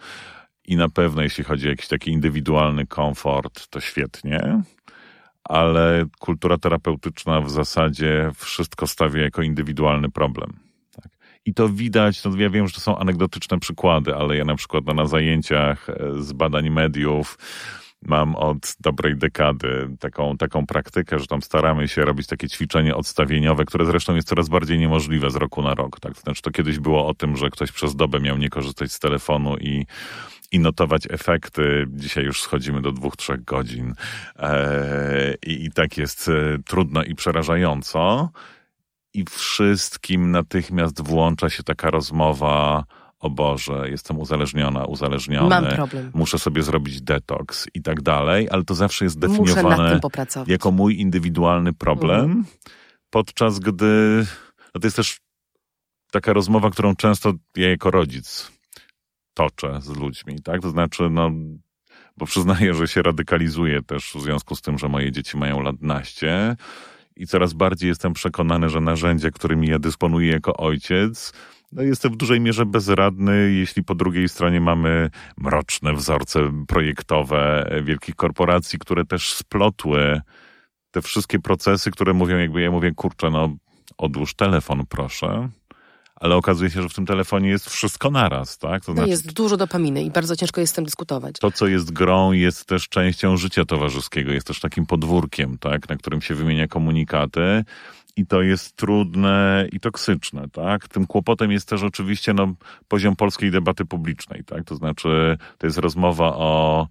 i 0.66 0.76
na 0.76 0.88
pewno 0.88 1.22
jeśli 1.22 1.44
chodzi 1.44 1.66
o 1.66 1.70
jakiś 1.70 1.88
taki 1.88 2.10
indywidualny 2.10 2.86
komfort, 2.86 3.68
to 3.68 3.80
świetnie, 3.80 4.62
ale 5.44 6.04
kultura 6.18 6.58
terapeutyczna 6.58 7.40
w 7.40 7.50
zasadzie 7.50 8.30
wszystko 8.36 8.86
stawia 8.86 9.22
jako 9.22 9.42
indywidualny 9.42 10.10
problem. 10.10 10.52
Tak? 11.02 11.12
I 11.44 11.54
to 11.54 11.68
widać, 11.68 12.24
no 12.24 12.36
ja 12.36 12.50
wiem, 12.50 12.68
że 12.68 12.74
to 12.74 12.80
są 12.80 12.98
anegdotyczne 12.98 13.58
przykłady, 13.58 14.14
ale 14.14 14.36
ja 14.36 14.44
na 14.44 14.54
przykład 14.54 14.84
no, 14.86 14.94
na 14.94 15.06
zajęciach 15.06 15.90
e, 15.90 16.22
z 16.22 16.32
badań 16.32 16.70
mediów 16.70 17.38
mam 18.02 18.34
od 18.34 18.76
dobrej 18.80 19.16
dekady 19.16 19.96
taką, 20.00 20.36
taką 20.36 20.66
praktykę, 20.66 21.18
że 21.18 21.26
tam 21.26 21.42
staramy 21.42 21.88
się 21.88 22.04
robić 22.04 22.26
takie 22.26 22.48
ćwiczenie 22.48 22.94
odstawieniowe, 22.94 23.64
które 23.64 23.86
zresztą 23.86 24.14
jest 24.14 24.28
coraz 24.28 24.48
bardziej 24.48 24.78
niemożliwe 24.78 25.30
z 25.30 25.36
roku 25.36 25.62
na 25.62 25.74
rok. 25.74 26.00
Tak? 26.00 26.16
Znaczy 26.16 26.42
to 26.42 26.50
kiedyś 26.50 26.78
było 26.78 27.06
o 27.06 27.14
tym, 27.14 27.36
że 27.36 27.50
ktoś 27.50 27.72
przez 27.72 27.96
dobę 27.96 28.20
miał 28.20 28.38
nie 28.38 28.48
korzystać 28.48 28.92
z 28.92 28.98
telefonu 28.98 29.56
i 29.56 29.86
i 30.56 30.60
notować 30.60 31.02
efekty. 31.10 31.86
Dzisiaj 31.88 32.24
już 32.24 32.42
schodzimy 32.42 32.82
do 32.82 32.92
dwóch, 32.92 33.16
trzech 33.16 33.44
godzin 33.44 33.94
e, 34.38 35.34
i, 35.46 35.64
i 35.64 35.70
tak 35.70 35.96
jest 35.96 36.28
e, 36.28 36.58
trudno 36.66 37.02
i 37.02 37.14
przerażająco. 37.14 38.30
I 39.14 39.24
wszystkim 39.30 40.30
natychmiast 40.30 41.02
włącza 41.02 41.50
się 41.50 41.62
taka 41.62 41.90
rozmowa 41.90 42.84
o 43.18 43.30
Boże, 43.30 43.90
jestem 43.90 44.18
uzależniona, 44.18 44.84
uzależniony. 44.84 45.48
Mam 45.48 45.66
problem. 45.66 46.10
Muszę 46.14 46.38
sobie 46.38 46.62
zrobić 46.62 47.02
detoks 47.02 47.68
i 47.74 47.82
tak 47.82 48.02
dalej, 48.02 48.48
ale 48.50 48.64
to 48.64 48.74
zawsze 48.74 49.04
jest 49.04 49.18
definiowane 49.18 50.00
jako 50.46 50.70
mój 50.70 51.00
indywidualny 51.00 51.72
problem, 51.72 52.24
mhm. 52.24 52.44
podczas 53.10 53.58
gdy 53.58 54.26
no 54.74 54.80
to 54.80 54.86
jest 54.86 54.96
też 54.96 55.18
taka 56.10 56.32
rozmowa, 56.32 56.70
którą 56.70 56.96
często 56.96 57.32
ja 57.56 57.70
jako 57.70 57.90
rodzic 57.90 58.55
toczę 59.36 59.80
z 59.80 59.88
ludźmi, 59.88 60.42
tak? 60.42 60.62
To 60.62 60.70
znaczy, 60.70 61.10
no, 61.10 61.30
bo 62.16 62.26
przyznaję, 62.26 62.74
że 62.74 62.88
się 62.88 63.02
radykalizuję 63.02 63.82
też 63.82 64.12
w 64.14 64.22
związku 64.22 64.56
z 64.56 64.62
tym, 64.62 64.78
że 64.78 64.88
moje 64.88 65.12
dzieci 65.12 65.36
mają 65.36 65.62
lat 65.62 65.82
naście 65.82 66.56
i 67.16 67.26
coraz 67.26 67.52
bardziej 67.52 67.88
jestem 67.88 68.12
przekonany, 68.12 68.68
że 68.68 68.80
narzędzia, 68.80 69.30
którymi 69.30 69.68
ja 69.68 69.78
dysponuję 69.78 70.32
jako 70.32 70.56
ojciec, 70.56 71.32
no 71.72 71.82
jestem 71.82 72.12
w 72.12 72.16
dużej 72.16 72.40
mierze 72.40 72.66
bezradny, 72.66 73.52
jeśli 73.52 73.84
po 73.84 73.94
drugiej 73.94 74.28
stronie 74.28 74.60
mamy 74.60 75.10
mroczne 75.36 75.94
wzorce 75.94 76.64
projektowe 76.68 77.70
wielkich 77.82 78.14
korporacji, 78.14 78.78
które 78.78 79.04
też 79.04 79.34
splotły 79.34 80.20
te 80.90 81.02
wszystkie 81.02 81.38
procesy, 81.38 81.90
które 81.90 82.12
mówią, 82.12 82.38
jakby 82.38 82.60
ja 82.62 82.70
mówię, 82.70 82.92
kurczę, 82.92 83.30
no 83.30 83.56
odłóż 83.98 84.34
telefon, 84.34 84.86
proszę 84.88 85.48
ale 86.20 86.36
okazuje 86.36 86.70
się, 86.70 86.82
że 86.82 86.88
w 86.88 86.94
tym 86.94 87.06
telefonie 87.06 87.48
jest 87.48 87.70
wszystko 87.70 88.10
naraz, 88.10 88.58
tak? 88.58 88.84
To 88.84 88.92
no 88.92 88.96
znaczy, 88.96 89.10
jest 89.10 89.32
dużo 89.32 89.56
dopaminy 89.56 90.02
i 90.02 90.10
bardzo 90.10 90.36
ciężko 90.36 90.60
jest 90.60 90.72
z 90.72 90.76
tym 90.76 90.84
dyskutować. 90.84 91.38
To, 91.40 91.50
co 91.50 91.66
jest 91.66 91.92
grą, 91.92 92.32
jest 92.32 92.64
też 92.64 92.88
częścią 92.88 93.36
życia 93.36 93.64
towarzyskiego, 93.64 94.32
jest 94.32 94.46
też 94.46 94.60
takim 94.60 94.86
podwórkiem, 94.86 95.58
tak? 95.58 95.88
Na 95.88 95.96
którym 95.96 96.20
się 96.20 96.34
wymienia 96.34 96.68
komunikaty 96.68 97.64
i 98.16 98.26
to 98.26 98.42
jest 98.42 98.76
trudne 98.76 99.66
i 99.72 99.80
toksyczne, 99.80 100.48
tak? 100.52 100.88
Tym 100.88 101.06
kłopotem 101.06 101.52
jest 101.52 101.68
też 101.68 101.82
oczywiście 101.82 102.34
no, 102.34 102.54
poziom 102.88 103.16
polskiej 103.16 103.50
debaty 103.50 103.84
publicznej, 103.84 104.44
tak? 104.44 104.64
To 104.64 104.76
znaczy, 104.76 105.38
to 105.58 105.66
jest 105.66 105.78
rozmowa 105.78 106.36
o 106.36 106.46
o 106.46 106.88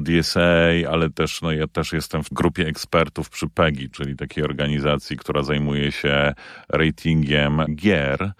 DSA, 0.00 0.70
ale 0.90 1.10
też, 1.10 1.42
no 1.42 1.52
ja 1.52 1.66
też 1.66 1.92
jestem 1.92 2.24
w 2.24 2.28
grupie 2.32 2.66
ekspertów 2.66 3.30
przy 3.30 3.48
PEGI, 3.48 3.90
czyli 3.90 4.16
takiej 4.16 4.44
organizacji, 4.44 5.16
która 5.16 5.42
zajmuje 5.42 5.92
się 5.92 6.32
ratingiem 6.68 7.62
gier. 7.74 8.32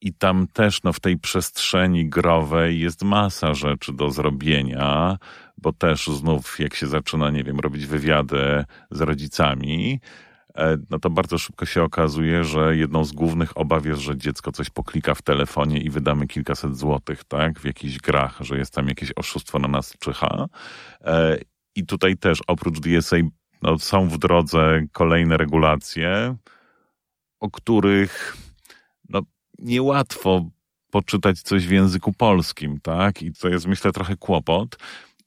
I 0.00 0.14
tam 0.14 0.46
też, 0.52 0.82
no, 0.82 0.92
w 0.92 1.00
tej 1.00 1.18
przestrzeni 1.18 2.08
growej 2.08 2.80
jest 2.80 3.02
masa 3.02 3.54
rzeczy 3.54 3.92
do 3.92 4.10
zrobienia, 4.10 5.18
bo 5.58 5.72
też 5.72 6.06
znów, 6.06 6.60
jak 6.60 6.74
się 6.74 6.86
zaczyna, 6.86 7.30
nie 7.30 7.44
wiem, 7.44 7.60
robić 7.60 7.86
wywiady 7.86 8.64
z 8.90 9.00
rodzicami, 9.00 10.00
E, 10.00 10.00
no 10.90 10.98
to 10.98 11.10
bardzo 11.10 11.38
szybko 11.38 11.66
się 11.66 11.82
okazuje, 11.82 12.44
że 12.44 12.76
jedną 12.76 13.04
z 13.04 13.12
głównych 13.12 13.58
obaw 13.58 13.86
jest, 13.86 14.00
że 14.00 14.16
dziecko 14.16 14.52
coś 14.52 14.70
poklika 14.70 15.14
w 15.14 15.22
telefonie 15.22 15.80
i 15.80 15.90
wydamy 15.90 16.26
kilkaset 16.26 16.76
złotych, 16.76 17.24
tak, 17.24 17.60
w 17.60 17.64
jakichś 17.64 17.98
grach, 17.98 18.38
że 18.40 18.58
jest 18.58 18.74
tam 18.74 18.88
jakieś 18.88 19.12
oszustwo 19.16 19.58
na 19.58 19.68
nas 19.68 19.94
czyha. 19.98 20.46
E, 21.04 21.38
I 21.76 21.86
tutaj 21.86 22.16
też 22.16 22.38
oprócz 22.46 22.80
DSA 22.80 23.16
no, 23.62 23.78
są 23.78 24.08
w 24.08 24.18
drodze 24.18 24.82
kolejne 24.92 25.36
regulacje, 25.36 26.36
o 27.40 27.50
których 27.50 28.36
no, 29.08 29.20
niełatwo 29.58 30.50
poczytać 30.90 31.40
coś 31.42 31.66
w 31.66 31.70
języku 31.70 32.12
polskim, 32.12 32.80
tak? 32.80 33.22
I 33.22 33.32
to 33.32 33.48
jest 33.48 33.66
myślę 33.66 33.92
trochę 33.92 34.16
kłopot. 34.16 34.76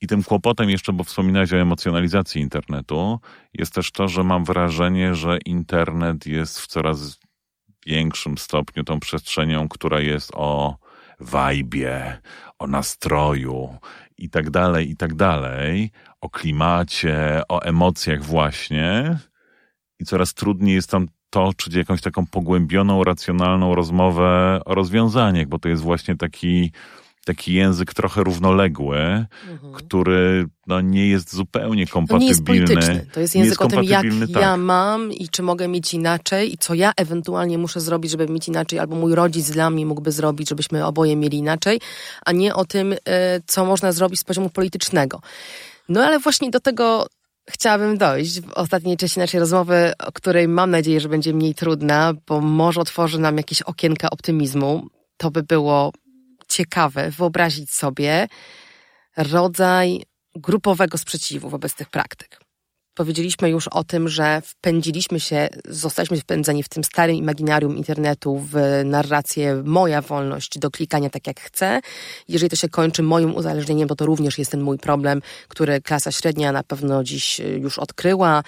I 0.01 0.07
tym 0.07 0.23
kłopotem 0.23 0.69
jeszcze, 0.69 0.93
bo 0.93 1.03
wspominałeś 1.03 1.53
o 1.53 1.57
emocjonalizacji 1.57 2.41
internetu, 2.41 3.19
jest 3.53 3.73
też 3.73 3.91
to, 3.91 4.07
że 4.07 4.23
mam 4.23 4.45
wrażenie, 4.45 5.15
że 5.15 5.37
internet 5.45 6.25
jest 6.25 6.59
w 6.59 6.67
coraz 6.67 7.19
większym 7.85 8.37
stopniu 8.37 8.83
tą 8.83 8.99
przestrzenią, 8.99 9.69
która 9.69 9.99
jest 9.99 10.31
o 10.33 10.77
wajbie, 11.19 12.21
o 12.59 12.67
nastroju 12.67 13.77
i 14.17 14.29
tak 14.29 14.49
dalej, 14.49 14.91
i 14.91 14.95
tak 14.95 15.15
dalej, 15.15 15.91
o 16.21 16.29
klimacie, 16.29 17.41
o 17.49 17.61
emocjach 17.61 18.23
właśnie. 18.23 19.19
I 19.99 20.05
coraz 20.05 20.33
trudniej 20.33 20.75
jest 20.75 20.89
tam 20.89 21.07
toczyć 21.29 21.73
jakąś 21.73 22.01
taką 22.01 22.25
pogłębioną, 22.25 23.03
racjonalną 23.03 23.75
rozmowę 23.75 24.61
o 24.65 24.75
rozwiązaniach, 24.75 25.47
bo 25.47 25.59
to 25.59 25.69
jest 25.69 25.81
właśnie 25.81 26.15
taki 26.15 26.71
taki 27.29 27.53
język 27.53 27.93
trochę 27.93 28.23
równoległy, 28.23 28.97
mhm. 28.97 29.73
który 29.73 30.45
no, 30.67 30.81
nie 30.81 31.07
jest 31.07 31.35
zupełnie 31.35 31.87
kompatybilny. 31.87 32.35
To 32.43 32.53
nie 32.53 32.59
jest 32.59 32.67
polityczny. 32.67 33.05
To 33.13 33.19
jest 33.19 33.35
język 33.35 33.49
jest 33.49 33.61
o 33.61 33.67
tym, 33.67 33.83
jak 33.83 34.05
tak. 34.33 34.41
ja 34.41 34.57
mam 34.57 35.13
i 35.13 35.29
czy 35.29 35.43
mogę 35.43 35.67
mieć 35.67 35.93
inaczej 35.93 36.53
i 36.53 36.57
co 36.57 36.73
ja 36.73 36.91
ewentualnie 36.97 37.57
muszę 37.57 37.79
zrobić, 37.79 38.11
żeby 38.11 38.27
mieć 38.27 38.47
inaczej, 38.47 38.79
albo 38.79 38.95
mój 38.95 39.15
rodzic 39.15 39.51
dla 39.51 39.69
mnie 39.69 39.85
mógłby 39.85 40.11
zrobić, 40.11 40.49
żebyśmy 40.49 40.85
oboje 40.85 41.15
mieli 41.15 41.37
inaczej, 41.37 41.81
a 42.25 42.31
nie 42.31 42.55
o 42.55 42.65
tym, 42.65 42.93
e, 42.93 43.41
co 43.45 43.65
można 43.65 43.91
zrobić 43.91 44.19
z 44.19 44.23
poziomu 44.23 44.49
politycznego. 44.49 45.21
No 45.89 46.03
ale 46.05 46.19
właśnie 46.19 46.49
do 46.49 46.59
tego 46.59 47.07
chciałabym 47.49 47.97
dojść 47.97 48.41
w 48.41 48.53
ostatniej 48.53 48.97
części 48.97 49.19
naszej 49.19 49.39
rozmowy, 49.39 49.93
o 50.07 50.11
której 50.11 50.47
mam 50.47 50.71
nadzieję, 50.71 50.99
że 50.99 51.09
będzie 51.09 51.33
mniej 51.33 51.55
trudna, 51.55 52.13
bo 52.27 52.41
może 52.41 52.81
otworzy 52.81 53.19
nam 53.19 53.37
jakieś 53.37 53.61
okienka 53.61 54.09
optymizmu. 54.09 54.87
To 55.17 55.31
by 55.31 55.43
było 55.43 55.91
ciekawe 56.49 57.11
wyobrazić 57.11 57.71
sobie 57.71 58.27
rodzaj 59.17 60.03
grupowego 60.35 60.97
sprzeciwu 60.97 61.49
wobec 61.49 61.73
tych 61.73 61.89
praktyk. 61.89 62.39
Powiedzieliśmy 62.93 63.49
już 63.49 63.67
o 63.67 63.83
tym, 63.83 64.09
że 64.09 64.41
wpędziliśmy 64.45 65.19
się, 65.19 65.49
zostaliśmy 65.65 66.17
wpędzeni 66.17 66.63
w 66.63 66.69
tym 66.69 66.83
starym 66.83 67.15
imaginarium 67.15 67.77
internetu 67.77 68.37
w 68.37 68.55
narrację 68.85 69.61
moja 69.65 70.01
wolność 70.01 70.59
do 70.59 70.71
klikania 70.71 71.09
tak 71.09 71.27
jak 71.27 71.39
chcę. 71.39 71.81
Jeżeli 72.27 72.49
to 72.49 72.55
się 72.55 72.69
kończy 72.69 73.03
moim 73.03 73.35
uzależnieniem, 73.35 73.87
bo 73.87 73.95
to 73.95 74.05
również 74.05 74.37
jest 74.37 74.51
ten 74.51 74.61
mój 74.61 74.77
problem, 74.77 75.21
który 75.47 75.81
klasa 75.81 76.11
średnia 76.11 76.51
na 76.51 76.63
pewno 76.63 77.03
dziś 77.03 77.39
już 77.39 77.79
odkryła. 77.79 78.43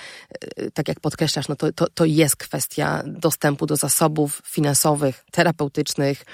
Tak 0.73 0.87
jak 0.87 0.99
podkreślasz, 0.99 1.47
no 1.47 1.55
to, 1.55 1.71
to, 1.73 1.87
to 1.93 2.05
jest 2.05 2.35
kwestia 2.35 3.03
dostępu 3.05 3.65
do 3.65 3.75
zasobów 3.75 4.41
finansowych, 4.45 5.25
terapeutycznych, 5.31 6.25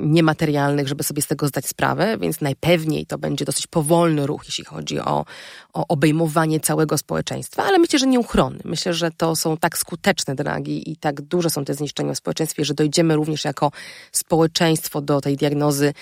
niematerialnych, 0.00 0.88
żeby 0.88 1.02
sobie 1.02 1.22
z 1.22 1.26
tego 1.26 1.48
zdać 1.48 1.66
sprawę, 1.66 2.18
więc 2.18 2.40
najpewniej 2.40 3.06
to 3.06 3.18
będzie 3.18 3.44
dosyć 3.44 3.66
powolny 3.66 4.26
ruch, 4.26 4.42
jeśli 4.46 4.64
chodzi 4.64 5.00
o, 5.00 5.24
o 5.72 5.86
obejmowanie 5.88 6.60
całego 6.60 6.98
społeczeństwa, 6.98 7.64
ale 7.64 7.78
myślę, 7.78 7.98
że 7.98 8.06
nieuchronny. 8.06 8.60
Myślę, 8.64 8.94
że 8.94 9.10
to 9.10 9.36
są 9.36 9.56
tak 9.56 9.78
skuteczne 9.78 10.34
dragi 10.34 10.90
i 10.90 10.96
tak 10.96 11.20
duże 11.20 11.50
są 11.50 11.64
te 11.64 11.74
zniszczenia 11.74 12.14
w 12.14 12.18
społeczeństwie, 12.18 12.64
że 12.64 12.74
dojdziemy 12.74 13.16
również 13.16 13.44
jako 13.44 13.72
społeczeństwo 14.12 15.00
do 15.00 15.20
tej 15.20 15.36
diagnozy 15.36 15.92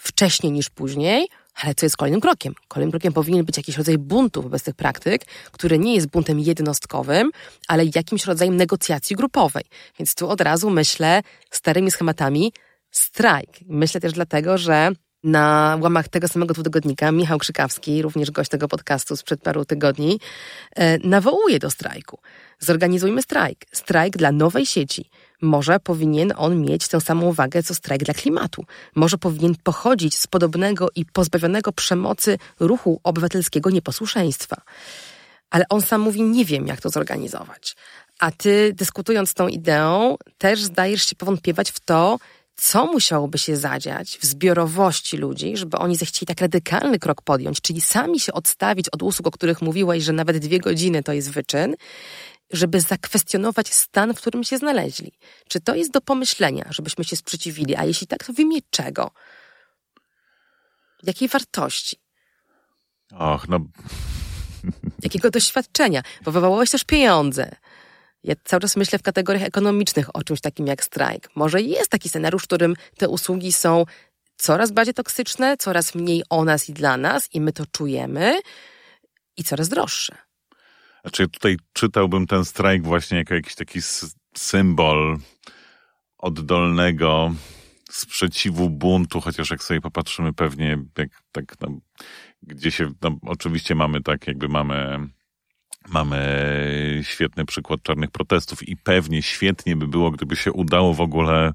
wcześniej 0.00 0.52
niż 0.52 0.70
później, 0.70 1.28
ale 1.54 1.74
co 1.74 1.86
jest 1.86 1.96
kolejnym 1.96 2.20
krokiem? 2.20 2.54
Kolejnym 2.68 2.90
krokiem 2.90 3.12
powinien 3.12 3.44
być 3.44 3.56
jakiś 3.56 3.76
rodzaj 3.76 3.98
buntu 3.98 4.42
wobec 4.42 4.62
tych 4.62 4.74
praktyk, 4.74 5.22
który 5.52 5.78
nie 5.78 5.94
jest 5.94 6.06
buntem 6.06 6.40
jednostkowym, 6.40 7.30
ale 7.68 7.84
jakimś 7.94 8.24
rodzajem 8.24 8.56
negocjacji 8.56 9.16
grupowej. 9.16 9.64
Więc 9.98 10.14
tu 10.14 10.28
od 10.28 10.40
razu 10.40 10.70
myślę 10.70 11.22
starymi 11.50 11.90
schematami 11.90 12.52
strajk. 12.90 13.50
Myślę 13.66 14.00
też 14.00 14.12
dlatego, 14.12 14.58
że 14.58 14.92
na 15.24 15.78
łamach 15.80 16.08
tego 16.08 16.28
samego 16.28 16.54
dwutygodnika 16.54 17.12
Michał 17.12 17.38
Krzykawski, 17.38 18.02
również 18.02 18.30
gość 18.30 18.50
tego 18.50 18.68
podcastu 18.68 19.16
sprzed 19.16 19.42
paru 19.42 19.64
tygodni, 19.64 20.20
e, 20.76 20.98
nawołuje 20.98 21.58
do 21.58 21.70
strajku. 21.70 22.18
Zorganizujmy 22.58 23.22
strajk. 23.22 23.58
Strajk 23.72 24.16
dla 24.16 24.32
nowej 24.32 24.66
sieci. 24.66 25.10
Może 25.42 25.80
powinien 25.80 26.32
on 26.36 26.60
mieć 26.60 26.88
tę 26.88 27.00
samą 27.00 27.32
wagę, 27.32 27.62
co 27.62 27.74
strajk 27.74 28.04
dla 28.04 28.14
klimatu. 28.14 28.64
Może 28.94 29.18
powinien 29.18 29.54
pochodzić 29.62 30.18
z 30.18 30.26
podobnego 30.26 30.88
i 30.94 31.04
pozbawionego 31.04 31.72
przemocy 31.72 32.38
ruchu 32.60 33.00
obywatelskiego 33.04 33.70
nieposłuszeństwa. 33.70 34.56
Ale 35.50 35.64
on 35.68 35.82
sam 35.82 36.00
mówi, 36.00 36.22
nie 36.22 36.44
wiem, 36.44 36.66
jak 36.66 36.80
to 36.80 36.90
zorganizować. 36.90 37.76
A 38.18 38.30
ty, 38.30 38.72
dyskutując 38.76 39.34
tą 39.34 39.48
ideą, 39.48 40.16
też 40.38 40.62
zdajesz 40.62 41.06
się 41.06 41.16
powątpiewać 41.16 41.70
w 41.70 41.80
to, 41.80 42.18
co 42.56 42.86
musiałoby 42.86 43.38
się 43.38 43.56
zadziać 43.56 44.18
w 44.18 44.24
zbiorowości 44.24 45.16
ludzi, 45.16 45.56
żeby 45.56 45.76
oni 45.76 45.96
zechcieli 45.96 46.26
tak 46.26 46.40
radykalny 46.40 46.98
krok 46.98 47.22
podjąć, 47.22 47.60
czyli 47.60 47.80
sami 47.80 48.20
się 48.20 48.32
odstawić 48.32 48.88
od 48.88 49.02
usług, 49.02 49.26
o 49.26 49.30
których 49.30 49.62
mówiłaś, 49.62 50.02
że 50.02 50.12
nawet 50.12 50.38
dwie 50.38 50.58
godziny 50.58 51.02
to 51.02 51.12
jest 51.12 51.30
wyczyn, 51.30 51.74
żeby 52.52 52.80
zakwestionować 52.80 53.74
stan, 53.74 54.14
w 54.14 54.16
którym 54.16 54.44
się 54.44 54.58
znaleźli. 54.58 55.12
Czy 55.48 55.60
to 55.60 55.74
jest 55.74 55.90
do 55.90 56.00
pomyślenia, 56.00 56.66
żebyśmy 56.70 57.04
się 57.04 57.16
sprzeciwili? 57.16 57.76
A 57.76 57.84
jeśli 57.84 58.06
tak, 58.06 58.24
to 58.24 58.32
w 58.32 58.38
imię 58.38 58.58
czego? 58.70 59.10
Jakiej 61.02 61.28
wartości? 61.28 61.96
Och, 63.12 63.48
no. 63.48 63.60
Jakiego 65.02 65.30
doświadczenia? 65.30 66.02
Bo 66.24 66.32
wywołałeś 66.32 66.70
też 66.70 66.84
pieniądze. 66.84 67.56
Ja 68.24 68.34
cały 68.44 68.60
czas 68.60 68.76
myślę 68.76 68.98
w 68.98 69.02
kategoriach 69.02 69.42
ekonomicznych 69.42 70.16
o 70.16 70.24
czymś 70.24 70.40
takim 70.40 70.66
jak 70.66 70.84
strajk. 70.84 71.28
Może 71.34 71.62
jest 71.62 71.90
taki 71.90 72.08
scenariusz, 72.08 72.42
w 72.42 72.46
którym 72.46 72.76
te 72.96 73.08
usługi 73.08 73.52
są 73.52 73.84
coraz 74.36 74.70
bardziej 74.70 74.94
toksyczne, 74.94 75.56
coraz 75.56 75.94
mniej 75.94 76.22
o 76.30 76.44
nas 76.44 76.68
i 76.68 76.72
dla 76.72 76.96
nas, 76.96 77.28
i 77.34 77.40
my 77.40 77.52
to 77.52 77.66
czujemy, 77.66 78.40
i 79.36 79.44
coraz 79.44 79.68
droższe. 79.68 80.16
Znaczy, 81.02 81.28
tutaj 81.28 81.56
czytałbym 81.72 82.26
ten 82.26 82.44
strajk 82.44 82.82
właśnie 82.82 83.18
jako 83.18 83.34
jakiś 83.34 83.54
taki 83.54 83.78
symbol 84.34 85.18
oddolnego 86.18 87.34
sprzeciwu 87.90 88.70
buntu, 88.70 89.20
chociaż 89.20 89.50
jak 89.50 89.62
sobie 89.62 89.80
popatrzymy 89.80 90.32
pewnie, 90.32 90.78
jak 90.98 91.08
tak, 91.32 91.60
no, 91.60 91.68
gdzie 92.42 92.70
się, 92.70 92.92
no, 93.02 93.16
oczywiście 93.22 93.74
mamy 93.74 94.02
tak, 94.02 94.26
jakby 94.26 94.48
mamy 94.48 95.08
Mamy 95.88 97.00
świetny 97.02 97.44
przykład 97.44 97.82
czarnych 97.82 98.10
protestów 98.10 98.68
i 98.68 98.76
pewnie 98.76 99.22
świetnie 99.22 99.76
by 99.76 99.88
było, 99.88 100.10
gdyby 100.10 100.36
się 100.36 100.52
udało 100.52 100.94
w 100.94 101.00
ogóle 101.00 101.52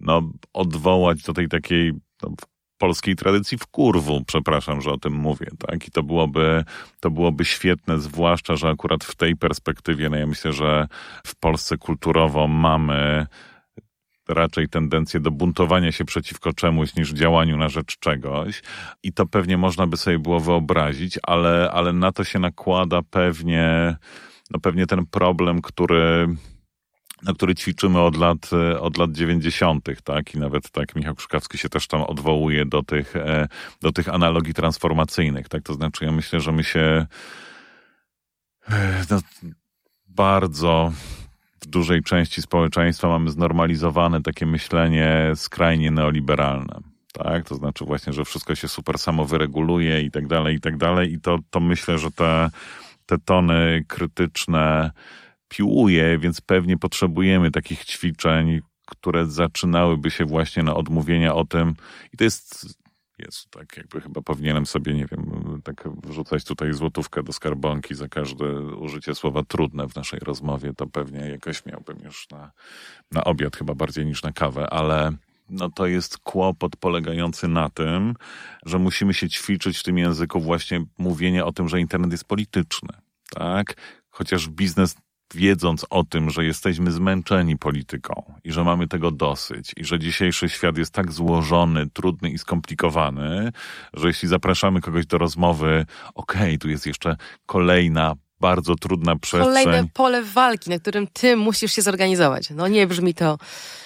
no, 0.00 0.32
odwołać 0.52 1.22
do 1.22 1.32
tej 1.32 1.48
takiej 1.48 1.92
no, 2.22 2.34
polskiej 2.78 3.16
tradycji 3.16 3.58
w 3.58 3.66
kurwu, 3.66 4.24
przepraszam, 4.26 4.80
że 4.80 4.90
o 4.90 4.98
tym 4.98 5.12
mówię, 5.12 5.46
tak? 5.66 5.88
I 5.88 5.90
to 5.90 6.02
byłoby, 6.02 6.64
to 7.00 7.10
byłoby 7.10 7.44
świetne, 7.44 8.00
zwłaszcza, 8.00 8.56
że 8.56 8.68
akurat 8.68 9.04
w 9.04 9.16
tej 9.16 9.36
perspektywie, 9.36 10.08
no 10.08 10.16
ja 10.16 10.26
myślę, 10.26 10.52
że 10.52 10.88
w 11.26 11.36
Polsce 11.36 11.78
kulturowo 11.78 12.48
mamy 12.48 13.26
raczej 14.28 14.68
tendencję 14.68 15.20
do 15.20 15.30
buntowania 15.30 15.92
się 15.92 16.04
przeciwko 16.04 16.52
czemuś 16.52 16.94
niż 16.94 17.12
działaniu 17.12 17.56
na 17.56 17.68
rzecz 17.68 17.98
czegoś. 17.98 18.62
I 19.02 19.12
to 19.12 19.26
pewnie 19.26 19.58
można 19.58 19.86
by 19.86 19.96
sobie 19.96 20.18
było 20.18 20.40
wyobrazić, 20.40 21.18
ale, 21.22 21.70
ale 21.72 21.92
na 21.92 22.12
to 22.12 22.24
się 22.24 22.38
nakłada 22.38 23.00
pewnie, 23.10 23.96
no 24.50 24.60
pewnie 24.60 24.86
ten 24.86 25.06
problem, 25.06 25.62
który 25.62 26.28
na 27.22 27.34
który 27.34 27.54
ćwiczymy 27.54 28.00
od 28.00 28.16
lat, 28.16 28.50
od 28.80 28.96
lat 28.96 29.12
90., 29.12 29.88
tak? 30.04 30.34
I 30.34 30.38
nawet 30.38 30.70
tak 30.70 30.96
Michał 30.96 31.14
Krzykawski 31.14 31.58
się 31.58 31.68
też 31.68 31.86
tam 31.86 32.02
odwołuje 32.02 32.66
do 32.66 32.82
tych, 32.82 33.16
e, 33.16 33.48
do 33.80 33.92
tych 33.92 34.08
analogii 34.08 34.54
transformacyjnych, 34.54 35.48
tak? 35.48 35.62
To 35.62 35.74
znaczy, 35.74 36.04
ja 36.04 36.12
myślę, 36.12 36.40
że 36.40 36.52
my 36.52 36.64
się 36.64 37.06
e, 38.70 39.04
no, 39.10 39.20
bardzo 40.06 40.92
w 41.60 41.66
dużej 41.66 42.02
części 42.02 42.42
społeczeństwa 42.42 43.08
mamy 43.08 43.30
znormalizowane 43.30 44.22
takie 44.22 44.46
myślenie 44.46 45.32
skrajnie 45.34 45.90
neoliberalne. 45.90 46.80
Tak, 47.12 47.48
to 47.48 47.54
znaczy 47.54 47.84
właśnie, 47.84 48.12
że 48.12 48.24
wszystko 48.24 48.54
się 48.54 48.68
super 48.68 48.98
samo 48.98 49.24
wyreguluje 49.24 50.02
i 50.02 50.10
tak 50.10 50.26
dalej, 50.26 50.56
i 50.56 50.60
tak 50.60 50.76
dalej. 50.76 51.12
I 51.12 51.20
to, 51.20 51.38
to 51.50 51.60
myślę, 51.60 51.98
że 51.98 52.10
te, 52.10 52.50
te 53.06 53.18
tony 53.18 53.84
krytyczne 53.88 54.90
piłuje, 55.48 56.18
więc 56.18 56.40
pewnie 56.40 56.78
potrzebujemy 56.78 57.50
takich 57.50 57.84
ćwiczeń, 57.84 58.60
które 58.86 59.26
zaczynałyby 59.26 60.10
się 60.10 60.24
właśnie 60.24 60.62
na 60.62 60.74
odmówienia 60.74 61.34
o 61.34 61.44
tym. 61.44 61.74
I 62.12 62.16
to 62.16 62.24
jest 62.24 62.78
jest 63.18 63.50
tak 63.50 63.76
jakby 63.76 64.00
chyba 64.00 64.22
powinienem 64.22 64.66
sobie, 64.66 64.94
nie 64.94 65.06
wiem, 65.06 65.60
tak 65.64 65.88
wrzucać 66.04 66.44
tutaj 66.44 66.72
złotówkę 66.72 67.22
do 67.22 67.32
skarbonki 67.32 67.94
za 67.94 68.08
każde 68.08 68.60
użycie 68.60 69.14
słowa 69.14 69.42
trudne 69.42 69.88
w 69.88 69.96
naszej 69.96 70.20
rozmowie, 70.20 70.72
to 70.76 70.86
pewnie 70.86 71.20
jakoś 71.20 71.66
miałbym 71.66 71.98
już 72.04 72.30
na, 72.30 72.52
na 73.12 73.24
obiad 73.24 73.56
chyba 73.56 73.74
bardziej 73.74 74.06
niż 74.06 74.22
na 74.22 74.32
kawę, 74.32 74.70
ale 74.70 75.12
no 75.50 75.70
to 75.70 75.86
jest 75.86 76.18
kłopot 76.18 76.76
polegający 76.76 77.48
na 77.48 77.68
tym, 77.68 78.14
że 78.66 78.78
musimy 78.78 79.14
się 79.14 79.28
ćwiczyć 79.28 79.78
w 79.78 79.82
tym 79.82 79.98
języku 79.98 80.40
właśnie 80.40 80.84
mówienia 80.98 81.46
o 81.46 81.52
tym, 81.52 81.68
że 81.68 81.80
internet 81.80 82.12
jest 82.12 82.24
polityczny, 82.24 82.94
tak? 83.30 83.76
Chociaż 84.10 84.48
biznes 84.48 84.96
wiedząc 85.34 85.86
o 85.90 86.04
tym, 86.04 86.30
że 86.30 86.44
jesteśmy 86.44 86.92
zmęczeni 86.92 87.56
polityką 87.56 88.34
i 88.44 88.52
że 88.52 88.64
mamy 88.64 88.88
tego 88.88 89.10
dosyć 89.10 89.74
i 89.76 89.84
że 89.84 89.98
dzisiejszy 89.98 90.48
świat 90.48 90.78
jest 90.78 90.94
tak 90.94 91.12
złożony, 91.12 91.90
trudny 91.90 92.30
i 92.30 92.38
skomplikowany, 92.38 93.52
że 93.94 94.08
jeśli 94.08 94.28
zapraszamy 94.28 94.80
kogoś 94.80 95.06
do 95.06 95.18
rozmowy, 95.18 95.86
okej, 96.14 96.42
okay, 96.42 96.58
tu 96.58 96.68
jest 96.68 96.86
jeszcze 96.86 97.16
kolejna 97.46 98.14
bardzo 98.40 98.74
trudna 98.74 99.16
przestrzeń. 99.16 99.64
Kolejne 99.64 99.88
pole 99.94 100.22
walki, 100.22 100.70
na 100.70 100.78
którym 100.78 101.06
ty 101.06 101.36
musisz 101.36 101.72
się 101.72 101.82
zorganizować. 101.82 102.50
No 102.50 102.68
nie 102.68 102.86
brzmi 102.86 103.14
to. 103.14 103.38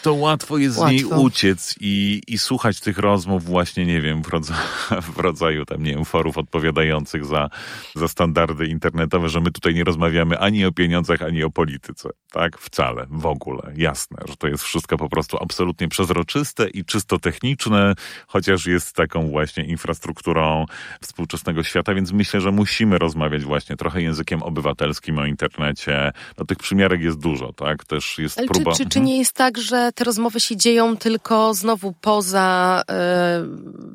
To 0.02 0.14
łatwo 0.14 0.58
jest 0.58 0.78
łatwo. 0.78 0.98
z 0.98 1.02
niej 1.02 1.04
uciec 1.04 1.74
i, 1.80 2.22
i 2.28 2.38
słuchać 2.38 2.80
tych 2.80 2.98
rozmów 2.98 3.44
właśnie, 3.44 3.86
nie 3.86 4.00
wiem, 4.00 4.22
w 4.22 4.28
rodzaju, 4.28 4.60
w 5.14 5.18
rodzaju 5.18 5.64
tam, 5.64 5.82
nie 5.82 5.94
wiem, 5.94 6.04
forów 6.04 6.38
odpowiadających 6.38 7.24
za, 7.24 7.50
za 7.94 8.08
standardy 8.08 8.66
internetowe, 8.66 9.28
że 9.28 9.40
my 9.40 9.50
tutaj 9.50 9.74
nie 9.74 9.84
rozmawiamy 9.84 10.38
ani 10.38 10.64
o 10.64 10.72
pieniądzach, 10.72 11.22
ani 11.22 11.44
o 11.44 11.50
polityce. 11.50 12.10
Tak? 12.32 12.58
Wcale, 12.58 13.06
w 13.10 13.26
ogóle. 13.26 13.72
Jasne, 13.76 14.18
że 14.28 14.36
to 14.36 14.48
jest 14.48 14.64
wszystko 14.64 14.96
po 14.96 15.08
prostu 15.08 15.38
absolutnie 15.40 15.88
przezroczyste 15.88 16.68
i 16.68 16.84
czysto 16.84 17.18
techniczne, 17.18 17.94
chociaż 18.26 18.66
jest 18.66 18.96
taką 18.96 19.30
właśnie 19.30 19.64
infrastrukturą 19.64 20.66
współczesnego 21.00 21.62
świata, 21.62 21.94
więc 21.94 22.12
myślę, 22.12 22.40
że 22.40 22.50
musimy 22.50 22.98
rozmawiać 22.98 23.44
właśnie 23.44 23.76
trochę 23.76 24.02
językiem 24.02 24.41
obywatelskim 24.44 25.18
o 25.18 25.26
internecie. 25.26 26.12
No 26.38 26.44
tych 26.44 26.58
przymiarek 26.58 27.00
jest 27.00 27.18
dużo, 27.18 27.52
tak? 27.52 27.84
Też 27.84 28.18
jest 28.18 28.38
Ale 28.38 28.48
próba... 28.48 28.72
Czy, 28.72 28.76
czy, 28.76 28.90
czy 28.90 28.98
mhm. 28.98 29.06
nie 29.06 29.18
jest 29.18 29.32
tak, 29.32 29.58
że 29.58 29.90
te 29.94 30.04
rozmowy 30.04 30.40
się 30.40 30.56
dzieją 30.56 30.96
tylko 30.96 31.54
znowu 31.54 31.94
poza, 32.00 32.82
yy, 32.88 32.94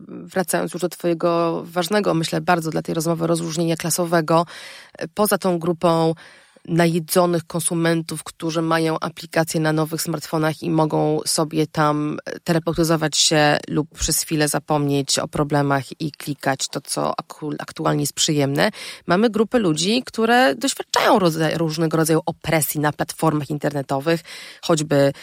wracając 0.08 0.74
już 0.74 0.82
do 0.82 0.90
twojego 0.90 1.62
ważnego, 1.66 2.14
myślę, 2.14 2.42
bardzo 2.42 2.72
dla 2.72 2.82
tej 2.82 2.96
rozmowy 2.96 3.28
rozróżnienia 3.28 3.76
klasowego, 3.76 4.46
yy, 5.00 5.08
poza 5.14 5.38
tą 5.38 5.60
grupą 5.60 6.14
najedzonych 6.68 7.44
konsumentów, 7.44 8.24
którzy 8.24 8.62
mają 8.62 9.00
aplikacje 9.00 9.60
na 9.62 9.74
nowych 9.74 10.02
smartfonach 10.02 10.64
i 10.64 10.70
mogą 10.70 11.20
sobie 11.26 11.68
tam 11.68 12.18
terapeutyzować 12.44 13.18
się 13.18 13.58
lub 13.68 13.98
przez 13.98 14.22
chwilę 14.22 14.48
zapomnieć 14.48 15.20
o 15.20 15.28
problemach 15.28 16.02
i 16.02 16.12
klikać 16.12 16.68
to, 16.68 16.82
co 16.82 17.14
aktualnie 17.60 18.04
jest 18.04 18.14
przyjemne. 18.14 18.72
Mamy 19.08 19.30
grupę 19.30 19.60
ludzi, 19.60 20.04
które 20.06 20.56
doświadczają 20.56 21.20
różnego 21.58 21.98
rodzaju 21.98 22.22
opresji 22.26 22.80
na 22.80 22.92
platformach 22.92 23.50
internetowych, 23.50 24.22
choćby 24.62 25.14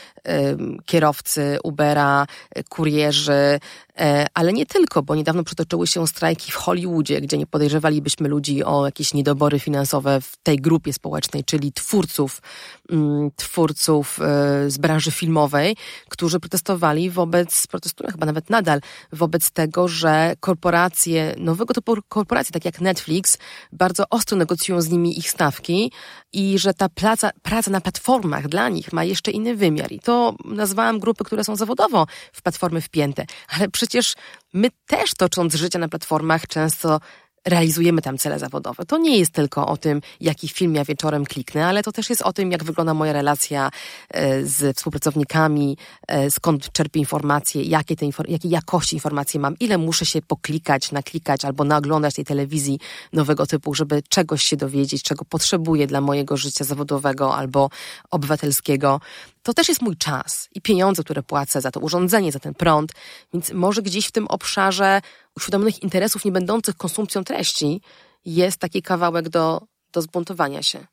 kierowcy 0.87 1.59
Ubera, 1.63 2.27
kurierzy, 2.69 3.59
E, 3.99 4.27
ale 4.35 4.53
nie 4.53 4.67
tylko, 4.67 5.03
bo 5.03 5.15
niedawno 5.15 5.45
przytoczyły 5.45 5.87
się 5.87 6.07
strajki 6.07 6.53
w 6.53 6.55
Hollywoodzie, 6.55 7.21
gdzie 7.21 7.39
nie 7.39 7.47
podejrzewalibyśmy 7.47 8.29
ludzi 8.29 8.65
o 8.65 8.87
jakieś 8.87 9.15
niedobory 9.15 9.61
finansowe 9.61 10.21
w 10.21 10.37
tej 10.37 10.57
grupie 10.57 10.93
społecznej, 10.93 11.45
czyli 11.45 11.73
twórców, 11.73 12.43
mm, 12.91 13.31
twórców 13.37 14.21
e, 14.21 14.71
z 14.71 14.79
branży 14.79 15.11
filmowej, 15.11 15.77
którzy 16.09 16.41
protestowali 16.41 17.11
wobec, 17.11 17.67
protestują 17.67 18.11
chyba 18.11 18.27
nawet 18.27 18.51
nadal, 18.51 18.81
wobec 19.13 19.51
tego, 19.51 19.89
że 19.89 20.35
korporacje, 20.41 21.35
nowego 21.39 21.75
typu 21.75 21.97
korporacje, 22.09 22.53
tak 22.53 22.65
jak 22.65 22.81
Netflix, 22.81 23.39
bardzo 23.73 24.05
ostro 24.11 24.37
negocjują 24.37 24.81
z 24.81 24.89
nimi 24.89 25.19
ich 25.19 25.31
stawki 25.31 25.93
i 26.35 26.59
że 26.59 26.75
ta 26.75 26.89
praca, 26.89 27.31
praca 27.43 27.71
na 27.71 27.81
platformach 27.81 28.49
dla 28.49 28.69
nich 28.69 28.93
ma 28.93 29.05
jeszcze 29.05 29.31
inny 29.31 29.57
wymiar. 29.57 29.93
I 29.93 30.01
to 30.01 30.35
nazwałam 30.45 31.01
grupy, 31.01 31.25
które 31.25 31.45
są 31.45 31.57
zawodowo 31.57 32.07
w 32.33 32.43
platformy 32.43 32.81
wpięte, 32.81 33.27
ale 33.49 33.69
przecież 33.69 34.15
my 34.53 34.69
też 34.87 35.15
tocząc 35.15 35.55
życie 35.55 35.79
na 35.79 35.89
platformach 35.89 36.47
często 36.47 37.01
realizujemy 37.45 38.03
tam 38.03 38.19
cele 38.19 38.39
zawodowe. 38.39 38.85
To 38.85 38.99
nie 38.99 39.19
jest 39.19 39.33
tylko 39.33 39.67
o 39.67 39.77
tym, 39.77 40.01
jaki 40.21 40.49
film 40.49 40.75
ja 40.75 40.85
wieczorem 40.85 41.25
kliknę, 41.25 41.67
ale 41.67 41.83
to 41.83 41.93
też 41.93 42.11
jest 42.11 42.23
o 42.23 42.33
tym, 42.33 42.53
jak 42.53 42.65
wygląda 42.65 42.95
moja 42.95 43.13
relacja 43.13 43.71
e, 44.11 44.45
z 44.45 44.77
współpracownikami, 44.77 45.77
e, 46.09 46.31
skąd 46.31 46.73
czerpię 46.73 47.01
informacje, 47.01 47.63
jakie 47.63 47.97
te 47.97 48.07
jakiej 48.29 48.51
jakości 48.51 48.97
informacje 48.97 49.41
mam, 49.41 49.59
ile 49.61 49.79
muszę 49.79 50.07
się 50.07 50.23
poklikać, 50.23 50.93
naklikać 50.93 51.45
albo 51.45 51.65
naoglądać 51.65 52.15
tej 52.15 52.25
telewizji 52.25 52.79
nowego 53.13 53.47
typu, 53.47 53.75
żeby 53.75 54.03
czegoś 54.09 54.43
się 54.45 54.57
dowiedzieć, 54.57 55.03
czego 55.03 55.25
potrzebuję 55.25 55.87
dla 55.87 56.01
mojego 56.01 56.37
życia 56.37 56.65
zawodowego 56.65 57.37
albo 57.37 57.71
obywatelskiego 58.11 59.01
to 59.45 59.55
też 59.55 59.69
jest 59.69 59.83
mój 59.83 59.97
czas 59.97 60.49
i 60.55 60.61
pieniądze, 60.61 61.05
które 61.05 61.23
płacę 61.23 61.61
za 61.61 61.71
to 61.71 61.81
urządzenie, 61.81 62.33
za 62.33 62.39
ten 62.39 62.55
prąd, 62.55 62.93
więc 63.33 63.53
może 63.53 63.83
gdzieś 63.83 64.07
w 64.07 64.13
tym 64.13 64.27
obszarze 64.27 65.01
uświadomionych 65.37 65.83
interesów 65.83 66.25
nie 66.25 66.33
będących 66.33 66.77
konsumpcją 66.77 67.25
treści 67.25 67.81
jest 68.25 68.59
taki 68.59 68.83
kawałek 68.83 69.29
do, 69.29 69.63
do 69.93 70.03
zbuntowania 70.03 70.63
się. 70.63 70.87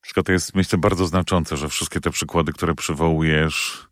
Wszystko 0.00 0.22
to 0.22 0.32
jest, 0.32 0.54
myślę, 0.54 0.78
bardzo 0.78 1.06
znaczące, 1.06 1.56
że 1.56 1.68
wszystkie 1.68 2.00
te 2.00 2.10
przykłady, 2.10 2.52
które 2.52 2.74
przywołujesz, 2.74 3.88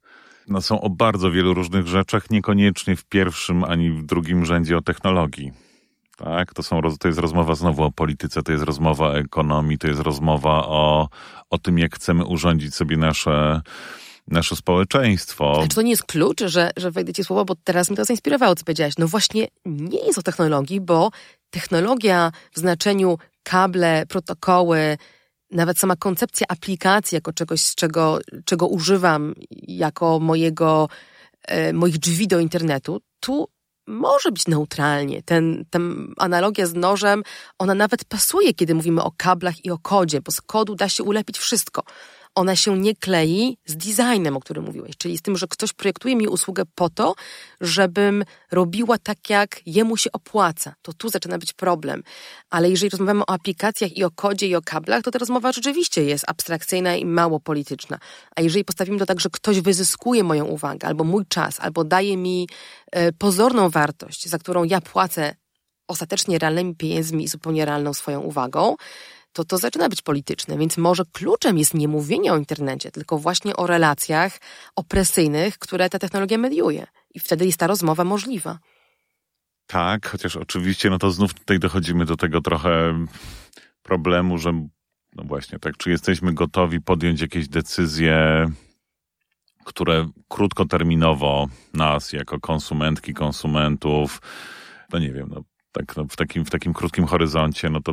no, 0.48 0.60
są 0.60 0.80
o 0.80 0.90
bardzo 0.90 1.30
wielu 1.30 1.54
różnych 1.54 1.86
rzeczach, 1.86 2.30
niekoniecznie 2.30 2.96
w 2.96 3.04
pierwszym 3.04 3.64
ani 3.64 3.90
w 3.90 4.06
drugim 4.06 4.44
rzędzie 4.44 4.76
o 4.76 4.82
technologii. 4.82 5.52
Tak, 6.16 6.54
to, 6.54 6.62
są, 6.62 6.80
to 7.00 7.08
jest 7.08 7.20
rozmowa 7.20 7.54
znowu 7.54 7.82
o 7.82 7.92
polityce, 7.92 8.42
to 8.42 8.52
jest 8.52 8.64
rozmowa 8.64 9.06
o 9.06 9.18
ekonomii, 9.18 9.78
to 9.78 9.88
jest 9.88 10.00
rozmowa 10.00 10.66
o, 10.66 11.08
o 11.50 11.58
tym, 11.58 11.78
jak 11.78 11.94
chcemy 11.94 12.24
urządzić 12.24 12.74
sobie 12.74 12.96
nasze, 12.96 13.60
nasze 14.31 14.57
społeczeństwo. 14.57 15.61
Czy 15.62 15.74
to 15.74 15.83
nie 15.83 15.91
jest 15.91 16.05
klucz, 16.05 16.41
że, 16.45 16.70
że 16.76 16.91
wejdę 16.91 17.12
ci 17.12 17.24
słowo, 17.24 17.45
bo 17.45 17.55
teraz 17.64 17.91
mi 17.91 17.97
to 17.97 18.05
zainspirowało, 18.05 18.55
co 18.55 18.64
powiedziałaś. 18.64 18.95
No 18.99 19.09
właśnie 19.09 19.49
nie 19.66 20.07
jest 20.07 20.18
o 20.18 20.22
technologii, 20.22 20.81
bo 20.81 21.11
technologia 21.51 22.33
w 22.53 22.59
znaczeniu 22.59 23.18
kable, 23.43 24.07
protokoły, 24.09 24.99
nawet 25.51 25.79
sama 25.79 25.97
koncepcja 25.97 26.47
aplikacji 26.49 27.14
jako 27.14 27.33
czegoś, 27.33 27.61
z 27.61 27.74
czego, 27.74 28.18
czego 28.45 28.66
używam 28.66 29.35
jako 29.68 30.18
mojego, 30.18 30.89
e, 31.43 31.72
moich 31.72 31.99
drzwi 31.99 32.29
do 32.29 32.41
internetu, 32.41 33.01
tu 33.20 33.49
może 33.87 34.33
być 34.33 34.47
neutralnie. 34.47 35.22
Ten, 35.22 35.64
ten 35.70 36.14
analogia 36.16 36.66
z 36.66 36.74
nożem, 36.74 37.22
ona 37.59 37.74
nawet 37.74 38.05
pasuje, 38.05 38.55
kiedy 38.55 38.74
mówimy 38.74 39.03
o 39.03 39.12
kablach 39.16 39.64
i 39.64 39.70
o 39.70 39.79
kodzie, 39.79 40.20
bo 40.20 40.33
z 40.33 40.41
kodu 40.41 40.74
da 40.74 40.89
się 40.89 41.03
ulepić 41.03 41.39
wszystko. 41.39 41.83
Ona 42.39 42.57
się 42.57 42.78
nie 42.78 42.95
klei 42.95 43.59
z 43.66 43.76
designem, 43.76 44.36
o 44.36 44.41
którym 44.41 44.64
mówiłeś, 44.64 44.97
czyli 44.97 45.18
z 45.18 45.22
tym, 45.22 45.36
że 45.36 45.47
ktoś 45.47 45.72
projektuje 45.72 46.16
mi 46.16 46.28
usługę 46.28 46.62
po 46.74 46.91
to, 46.91 47.14
żebym 47.61 48.24
robiła 48.51 48.99
tak, 48.99 49.30
jak 49.30 49.61
jemu 49.66 49.97
się 49.97 50.12
opłaca. 50.12 50.74
To 50.82 50.93
tu 50.93 51.09
zaczyna 51.09 51.39
być 51.39 51.53
problem. 51.53 52.03
Ale 52.51 52.70
jeżeli 52.70 52.91
rozmawiamy 52.91 53.22
o 53.22 53.30
aplikacjach 53.30 53.97
i 53.97 54.05
o 54.05 54.11
kodzie 54.11 54.47
i 54.47 54.55
o 54.55 54.62
kablach, 54.62 55.03
to 55.03 55.11
ta 55.11 55.18
rozmowa 55.18 55.53
rzeczywiście 55.53 56.05
jest 56.05 56.24
abstrakcyjna 56.28 56.97
i 56.97 57.05
mało 57.05 57.41
polityczna. 57.41 57.99
A 58.36 58.41
jeżeli 58.41 58.64
postawimy 58.64 58.99
to 58.99 59.07
tak, 59.07 59.20
że 59.20 59.28
ktoś 59.32 59.61
wyzyskuje 59.61 60.24
moją 60.24 60.45
uwagę, 60.45 60.89
albo 60.89 61.05
mój 61.05 61.26
czas, 61.26 61.61
albo 61.61 61.84
daje 61.84 62.16
mi 62.16 62.49
e, 62.93 63.12
pozorną 63.12 63.70
wartość, 63.70 64.28
za 64.28 64.39
którą 64.39 64.64
ja 64.64 64.80
płacę 64.80 65.34
ostatecznie 65.89 66.39
realnymi 66.39 66.74
pieniędzmi 66.74 67.24
i 67.24 67.28
zupełnie 67.28 67.64
realną 67.64 67.95
swoją 67.95 68.20
uwagą, 68.20 68.76
to 69.33 69.45
to 69.45 69.59
zaczyna 69.59 69.89
być 69.89 70.03
polityczne. 70.03 70.59
Więc 70.59 70.76
może 70.76 71.03
kluczem 71.12 71.59
jest 71.59 71.74
nie 71.74 71.89
mówienie 71.89 72.33
o 72.33 72.37
internecie, 72.37 72.91
tylko 72.91 73.18
właśnie 73.18 73.57
o 73.57 73.66
relacjach 73.66 74.41
opresyjnych, 74.76 75.59
które 75.59 75.91
ta 75.91 75.99
technologia 75.99 76.39
mediuje. 76.39 76.87
I 77.14 77.20
wtedy 77.20 77.47
jest 77.47 77.59
ta 77.59 77.66
rozmowa 77.66 78.05
możliwa. 78.05 78.59
Tak, 79.66 80.09
chociaż 80.09 80.37
oczywiście, 80.37 80.91
no 80.91 80.99
to 80.99 81.11
znów 81.11 81.35
tutaj 81.35 81.59
dochodzimy 81.59 82.05
do 82.05 82.16
tego 82.16 82.41
trochę 82.41 83.05
problemu, 83.83 84.39
że 84.39 84.53
no 85.16 85.24
właśnie, 85.24 85.59
tak, 85.59 85.76
czy 85.76 85.91
jesteśmy 85.91 86.35
gotowi 86.35 86.81
podjąć 86.81 87.20
jakieś 87.20 87.49
decyzje, 87.49 88.47
które 89.64 90.11
krótkoterminowo 90.29 91.47
nas 91.74 92.12
jako 92.12 92.41
konsumentki, 92.41 93.14
konsumentów, 93.14 94.20
no 94.93 94.99
nie 94.99 95.12
wiem, 95.12 95.29
no 95.35 95.43
tak 95.72 95.97
no 95.97 96.05
w, 96.05 96.16
takim, 96.16 96.45
w 96.45 96.51
takim 96.51 96.74
krótkim 96.74 97.07
horyzoncie, 97.07 97.70
no 97.70 97.81
to 97.81 97.93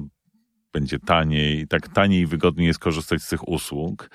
będzie 0.75 0.99
taniej, 0.99 1.67
tak 1.67 1.89
taniej 1.89 2.21
i 2.21 2.27
wygodniej 2.27 2.67
jest 2.67 2.79
korzystać 2.79 3.21
z 3.23 3.29
tych 3.29 3.47
usług. 3.47 4.09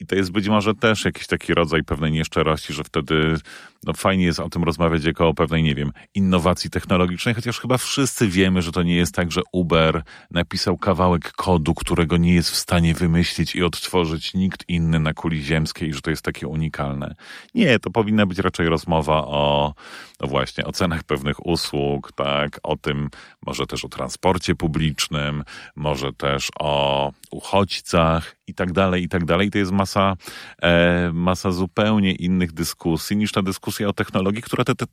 I 0.00 0.06
to 0.06 0.14
jest 0.14 0.32
być 0.32 0.48
może 0.48 0.74
też 0.74 1.04
jakiś 1.04 1.26
taki 1.26 1.54
rodzaj 1.54 1.84
pewnej 1.84 2.12
nieszczerości, 2.12 2.72
że 2.72 2.84
wtedy 2.84 3.36
no 3.84 3.92
fajnie 3.92 4.24
jest 4.24 4.40
o 4.40 4.48
tym 4.48 4.64
rozmawiać 4.64 5.04
jako 5.04 5.28
o 5.28 5.34
pewnej, 5.34 5.62
nie 5.62 5.74
wiem, 5.74 5.92
innowacji 6.14 6.70
technologicznej, 6.70 7.34
chociaż 7.34 7.60
chyba 7.60 7.78
wszyscy 7.78 8.28
wiemy, 8.28 8.62
że 8.62 8.72
to 8.72 8.82
nie 8.82 8.96
jest 8.96 9.14
tak, 9.14 9.32
że 9.32 9.40
Uber 9.52 10.02
napisał 10.30 10.78
kawałek 10.78 11.32
kodu, 11.32 11.74
którego 11.74 12.16
nie 12.16 12.34
jest 12.34 12.50
w 12.50 12.56
stanie 12.56 12.94
wymyślić 12.94 13.54
i 13.54 13.62
odtworzyć 13.62 14.34
nikt 14.34 14.68
inny 14.68 15.00
na 15.00 15.14
kuli 15.14 15.42
ziemskiej, 15.42 15.94
że 15.94 16.00
to 16.00 16.10
jest 16.10 16.22
takie 16.22 16.48
unikalne. 16.48 17.14
Nie, 17.54 17.78
to 17.78 17.90
powinna 17.90 18.26
być 18.26 18.38
raczej 18.38 18.68
rozmowa 18.68 19.26
o, 19.26 19.74
no 20.20 20.26
właśnie, 20.26 20.64
o 20.64 20.72
cenach 20.72 21.04
pewnych 21.04 21.46
usług, 21.46 22.12
tak, 22.12 22.60
o 22.62 22.76
tym, 22.76 23.10
może 23.46 23.66
też 23.66 23.84
o 23.84 23.88
transporcie 23.88 24.54
publicznym, 24.54 25.44
może 25.76 26.12
też 26.12 26.48
o 26.58 27.12
uchodźcach 27.30 28.39
i 28.50 28.54
tak 28.54 28.72
dalej, 28.72 29.02
i 29.02 29.08
tak 29.08 29.24
dalej. 29.24 29.50
To 29.50 29.58
jest 29.58 29.72
masa, 29.72 30.16
e, 30.62 31.10
masa 31.12 31.50
zupełnie 31.50 32.12
innych 32.12 32.52
dyskusji 32.52 33.16
niż 33.16 33.32
ta 33.32 33.42
dyskusja 33.42 33.88
o 33.88 33.92
technologii, 33.92 34.42
która 34.42 34.64
te, 34.64 34.74
te 34.74 34.86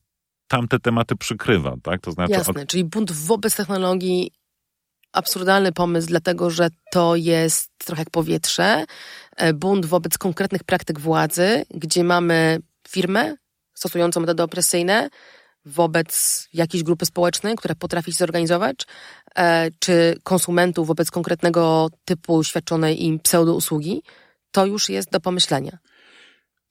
tamte 0.47 0.79
tematy 0.79 1.15
przykrywa, 1.15 1.75
tak? 1.83 2.01
To 2.01 2.11
znaczy 2.11 2.31
Jasne, 2.31 2.65
czyli 2.65 2.83
bunt 2.83 3.11
wobec 3.11 3.55
technologii 3.55 4.31
absurdalny 5.13 5.71
pomysł, 5.71 6.07
dlatego 6.07 6.49
że 6.49 6.69
to 6.91 7.15
jest 7.15 7.71
trochę 7.77 8.01
jak 8.01 8.09
powietrze. 8.09 8.85
E, 9.37 9.53
bunt 9.53 9.85
wobec 9.85 10.17
konkretnych 10.17 10.63
praktyk 10.63 10.99
władzy, 10.99 11.65
gdzie 11.73 12.03
mamy 12.03 12.59
firmę 12.87 13.35
stosującą 13.73 14.19
metody 14.19 14.43
opresyjne 14.43 15.09
wobec 15.67 16.47
jakiejś 16.53 16.83
grupy 16.83 17.05
społecznej, 17.05 17.55
która 17.55 17.75
potrafi 17.75 18.11
się 18.11 18.17
zorganizować, 18.17 18.75
e, 19.35 19.71
czy 19.79 20.19
konsumentów 20.23 20.87
wobec 20.87 21.11
konkretnego 21.11 21.89
typu 22.05 22.43
świadczonej 22.43 23.03
im 23.03 23.19
pseudo-usługi, 23.19 24.03
to 24.51 24.65
już 24.65 24.89
jest 24.89 25.11
do 25.11 25.19
pomyślenia. 25.19 25.77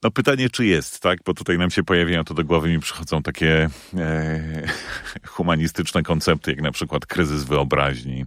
No 0.03 0.11
pytanie, 0.11 0.49
czy 0.49 0.65
jest, 0.65 0.99
tak? 0.99 1.19
Bo 1.25 1.33
tutaj 1.33 1.57
nam 1.57 1.71
się 1.71 1.83
pojawiają, 1.83 2.23
to 2.23 2.33
do 2.33 2.43
głowy 2.43 2.69
mi 2.69 2.79
przychodzą 2.79 3.21
takie 3.21 3.69
e, 3.97 4.67
humanistyczne 5.25 6.03
koncepty, 6.03 6.51
jak 6.51 6.61
na 6.61 6.71
przykład 6.71 7.05
kryzys 7.05 7.43
wyobraźni 7.43 8.25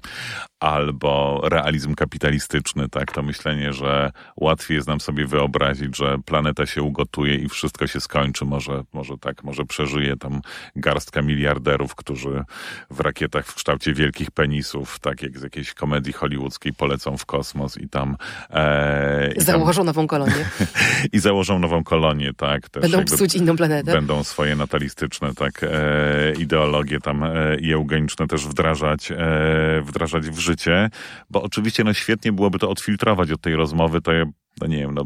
albo 0.60 1.40
realizm 1.44 1.94
kapitalistyczny, 1.94 2.88
tak? 2.88 3.12
To 3.12 3.22
myślenie, 3.22 3.72
że 3.72 4.12
łatwiej 4.36 4.74
jest 4.74 4.88
nam 4.88 5.00
sobie 5.00 5.26
wyobrazić, 5.26 5.96
że 5.96 6.18
planeta 6.24 6.66
się 6.66 6.82
ugotuje 6.82 7.34
i 7.34 7.48
wszystko 7.48 7.86
się 7.86 8.00
skończy. 8.00 8.44
Może, 8.44 8.82
może 8.92 9.18
tak, 9.18 9.44
może 9.44 9.64
przeżyje 9.64 10.16
tam 10.16 10.40
garstka 10.76 11.22
miliarderów, 11.22 11.94
którzy 11.94 12.44
w 12.90 13.00
rakietach 13.00 13.46
w 13.46 13.54
kształcie 13.54 13.94
wielkich 13.94 14.30
penisów, 14.30 14.98
tak 14.98 15.22
jak 15.22 15.38
z 15.38 15.42
jakiejś 15.42 15.74
komedii 15.74 16.12
hollywoodzkiej 16.12 16.72
polecą 16.72 17.16
w 17.16 17.26
kosmos 17.26 17.78
i 17.78 17.88
tam... 17.88 18.16
E, 18.50 19.32
i 19.32 19.40
założą 19.40 19.78
tam, 19.78 19.86
nową 19.86 20.06
kolonię. 20.06 20.48
I 21.12 21.18
założą 21.18 21.58
nową 21.58 21.69
kolonię, 21.84 22.32
tak. 22.36 22.68
Też 22.68 22.82
będą 22.82 23.04
psuć 23.04 23.34
inną 23.34 23.56
planetę. 23.56 23.92
Będą 23.92 24.24
swoje 24.24 24.56
natalistyczne, 24.56 25.34
tak, 25.34 25.62
e, 25.62 26.32
ideologie 26.38 27.00
tam 27.00 27.24
e, 27.24 27.56
i 27.60 27.72
eugeniczne 27.72 28.26
też 28.26 28.46
wdrażać, 28.46 29.12
e, 29.12 29.82
wdrażać 29.84 30.30
w 30.30 30.38
życie, 30.38 30.90
bo 31.30 31.42
oczywiście 31.42 31.84
no 31.84 31.92
świetnie 31.92 32.32
byłoby 32.32 32.58
to 32.58 32.70
odfiltrować 32.70 33.30
od 33.30 33.40
tej 33.40 33.54
rozmowy, 33.54 34.00
to 34.00 34.12
ja, 34.12 34.24
no 34.60 34.66
nie 34.66 34.78
wiem, 34.78 34.94
no 34.94 35.04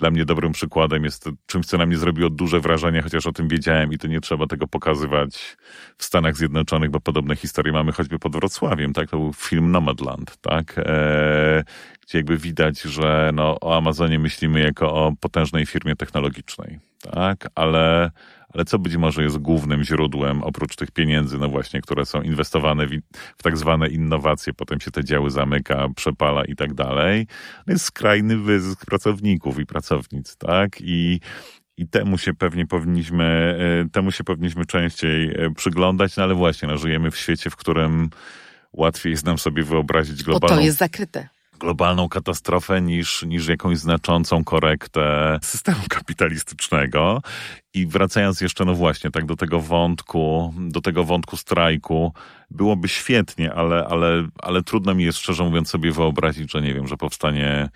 dla 0.00 0.10
mnie 0.10 0.24
dobrym 0.24 0.52
przykładem 0.52 1.04
jest 1.04 1.28
czymś, 1.46 1.66
co 1.66 1.78
na 1.78 1.86
mnie 1.86 1.96
zrobiło 1.96 2.30
duże 2.30 2.60
wrażenie, 2.60 3.02
chociaż 3.02 3.26
o 3.26 3.32
tym 3.32 3.48
wiedziałem 3.48 3.92
i 3.92 3.98
to 3.98 4.08
nie 4.08 4.20
trzeba 4.20 4.46
tego 4.46 4.66
pokazywać 4.66 5.56
w 5.98 6.04
Stanach 6.04 6.36
Zjednoczonych, 6.36 6.90
bo 6.90 7.00
podobne 7.00 7.36
historie 7.36 7.72
mamy 7.72 7.92
choćby 7.92 8.18
pod 8.18 8.32
Wrocławiem, 8.32 8.92
tak? 8.92 9.10
To 9.10 9.16
był 9.16 9.32
film 9.32 9.70
Nomadland, 9.70 10.36
tak? 10.40 10.74
E, 10.78 11.64
gdzie 12.02 12.18
jakby 12.18 12.36
widać, 12.36 12.80
że 12.80 13.30
no, 13.34 13.56
o 13.60 13.76
Amazonie 13.76 14.18
myślimy 14.18 14.60
jako 14.60 14.94
o 14.94 15.12
potężnej 15.20 15.66
firmie 15.66 15.96
technologicznej, 15.96 16.78
tak? 17.02 17.48
Ale 17.54 18.10
ale 18.54 18.64
co 18.64 18.78
być 18.78 18.96
może 18.96 19.22
jest 19.22 19.38
głównym 19.38 19.84
źródłem, 19.84 20.42
oprócz 20.42 20.76
tych 20.76 20.90
pieniędzy, 20.90 21.38
no 21.38 21.48
właśnie, 21.48 21.80
które 21.80 22.06
są 22.06 22.22
inwestowane 22.22 22.86
w, 22.86 22.90
w 23.38 23.42
tak 23.42 23.58
zwane 23.58 23.88
innowacje, 23.88 24.52
potem 24.52 24.80
się 24.80 24.90
te 24.90 25.04
działy 25.04 25.30
zamyka, 25.30 25.88
przepala 25.96 26.44
i 26.44 26.56
tak 26.56 26.74
dalej, 26.74 27.26
jest 27.66 27.84
skrajny 27.84 28.36
wyzysk 28.36 28.86
pracowników 28.86 29.58
i 29.58 29.66
pracownic, 29.66 30.36
tak? 30.36 30.80
I, 30.80 31.20
i 31.76 31.88
temu 31.88 32.18
się 32.18 32.34
pewnie 32.34 32.66
powinniśmy, 32.66 33.58
e, 33.86 33.88
temu 33.88 34.12
się 34.12 34.24
powinniśmy 34.24 34.66
częściej 34.66 35.30
e, 35.30 35.50
przyglądać, 35.54 36.16
no 36.16 36.22
ale 36.22 36.34
właśnie, 36.34 36.68
no, 36.68 36.78
żyjemy 36.78 37.10
w 37.10 37.16
świecie, 37.16 37.50
w 37.50 37.56
którym 37.56 38.10
łatwiej 38.72 39.10
jest 39.10 39.24
nam 39.24 39.38
sobie 39.38 39.62
wyobrazić 39.62 40.22
globalną... 40.22 40.56
O, 40.56 40.58
to 40.58 40.64
jest 40.64 40.78
zakryte 40.78 41.28
globalną 41.60 42.08
katastrofę 42.08 42.80
niż, 42.80 43.22
niż 43.22 43.48
jakąś 43.48 43.78
znaczącą 43.78 44.44
korektę 44.44 45.38
systemu 45.42 45.80
kapitalistycznego. 45.88 47.22
I 47.74 47.86
wracając 47.86 48.40
jeszcze, 48.40 48.64
no 48.64 48.74
właśnie, 48.74 49.10
tak 49.10 49.26
do 49.26 49.36
tego 49.36 49.60
wątku, 49.60 50.54
do 50.58 50.80
tego 50.80 51.04
wątku 51.04 51.36
strajku, 51.36 52.12
byłoby 52.50 52.88
świetnie, 52.88 53.52
ale, 53.52 53.86
ale, 53.86 54.28
ale 54.38 54.62
trudno 54.62 54.94
mi 54.94 55.04
jest 55.04 55.18
szczerze 55.18 55.44
mówiąc 55.44 55.68
sobie 55.68 55.92
wyobrazić, 55.92 56.52
że 56.52 56.62
nie 56.62 56.74
wiem, 56.74 56.86
że 56.86 56.96
powstanie 56.96 57.68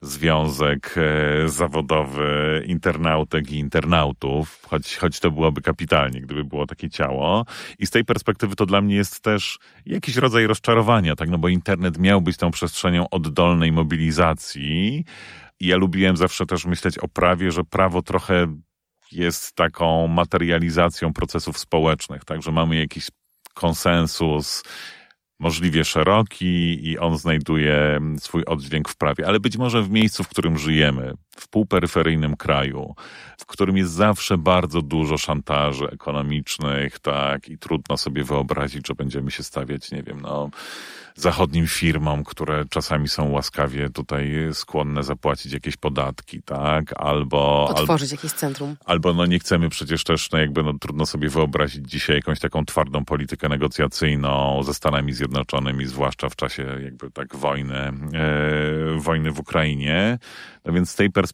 związek 0.00 0.94
e, 0.96 1.48
zawodowy 1.48 2.62
internautek 2.66 3.50
i 3.50 3.58
internautów, 3.58 4.62
choć, 4.66 4.96
choć 4.96 5.20
to 5.20 5.30
byłoby 5.30 5.62
kapitalnie, 5.62 6.20
gdyby 6.20 6.44
było 6.44 6.66
takie 6.66 6.90
ciało. 6.90 7.44
I 7.78 7.86
z 7.86 7.90
tej 7.90 8.04
perspektywy 8.04 8.56
to 8.56 8.66
dla 8.66 8.80
mnie 8.80 8.96
jest 8.96 9.20
też 9.20 9.58
jakiś 9.86 10.16
rodzaj 10.16 10.46
rozczarowania, 10.46 11.16
tak? 11.16 11.28
No 11.28 11.38
bo 11.38 11.48
internet 11.48 11.98
miał 11.98 12.20
być 12.20 12.36
tą 12.36 12.50
przestrzenią 12.50 13.10
oddolnej 13.10 13.72
mobilizacji. 13.72 15.04
I 15.60 15.66
ja 15.66 15.76
lubiłem 15.76 16.16
zawsze 16.16 16.46
też 16.46 16.64
myśleć 16.64 16.98
o 16.98 17.08
prawie, 17.08 17.52
że 17.52 17.64
prawo 17.64 18.02
trochę 18.02 18.46
jest 19.12 19.54
taką 19.54 20.06
materializacją 20.06 21.12
procesów 21.12 21.58
społecznych, 21.58 22.24
tak? 22.24 22.42
Że 22.42 22.52
mamy 22.52 22.76
jakiś 22.76 23.08
konsensus, 23.54 24.62
możliwie 25.38 25.84
szeroki 25.84 26.88
i 26.88 26.98
on 26.98 27.18
znajduje 27.18 28.00
swój 28.18 28.44
oddźwięk 28.44 28.88
w 28.88 28.96
prawie, 28.96 29.26
ale 29.26 29.40
być 29.40 29.56
może 29.56 29.82
w 29.82 29.90
miejscu, 29.90 30.24
w 30.24 30.28
którym 30.28 30.58
żyjemy, 30.58 31.12
w 31.40 31.48
półperyferyjnym 31.48 32.36
kraju, 32.36 32.94
w 33.38 33.46
którym 33.46 33.76
jest 33.76 33.92
zawsze 33.92 34.38
bardzo 34.38 34.82
dużo 34.82 35.18
szantaży 35.18 35.90
ekonomicznych, 35.90 36.98
tak, 36.98 37.48
i 37.48 37.58
trudno 37.58 37.96
sobie 37.96 38.24
wyobrazić, 38.24 38.88
że 38.88 38.94
będziemy 38.94 39.30
się 39.30 39.42
stawiać, 39.42 39.90
nie 39.90 40.02
wiem, 40.02 40.20
no, 40.20 40.50
zachodnim 41.20 41.66
firmom, 41.66 42.24
które 42.24 42.64
czasami 42.70 43.08
są 43.08 43.30
łaskawie 43.30 43.90
tutaj 43.90 44.32
skłonne 44.52 45.02
zapłacić 45.02 45.52
jakieś 45.52 45.76
podatki, 45.76 46.42
tak? 46.42 46.92
Albo... 46.96 47.68
Otworzyć 47.68 48.12
jakieś 48.12 48.32
centrum. 48.32 48.76
Albo 48.84 49.14
no 49.14 49.26
nie 49.26 49.38
chcemy 49.38 49.68
przecież 49.68 50.04
też, 50.04 50.30
no 50.30 50.38
jakby 50.38 50.62
no 50.62 50.72
trudno 50.80 51.06
sobie 51.06 51.28
wyobrazić 51.28 51.90
dzisiaj 51.90 52.16
jakąś 52.16 52.40
taką 52.40 52.64
twardą 52.64 53.04
politykę 53.04 53.48
negocjacyjną 53.48 54.62
ze 54.62 54.74
Stanami 54.74 55.12
Zjednoczonymi, 55.12 55.86
zwłaszcza 55.86 56.28
w 56.28 56.36
czasie 56.36 56.78
jakby 56.84 57.10
tak 57.10 57.36
wojny, 57.36 57.78
e, 57.78 57.92
wojny 58.96 59.32
w 59.32 59.38
Ukrainie. 59.38 60.18
No 60.64 60.72
więc 60.72 60.90
z 60.90 60.94
tej 60.94 61.10
perspektywy 61.10 61.27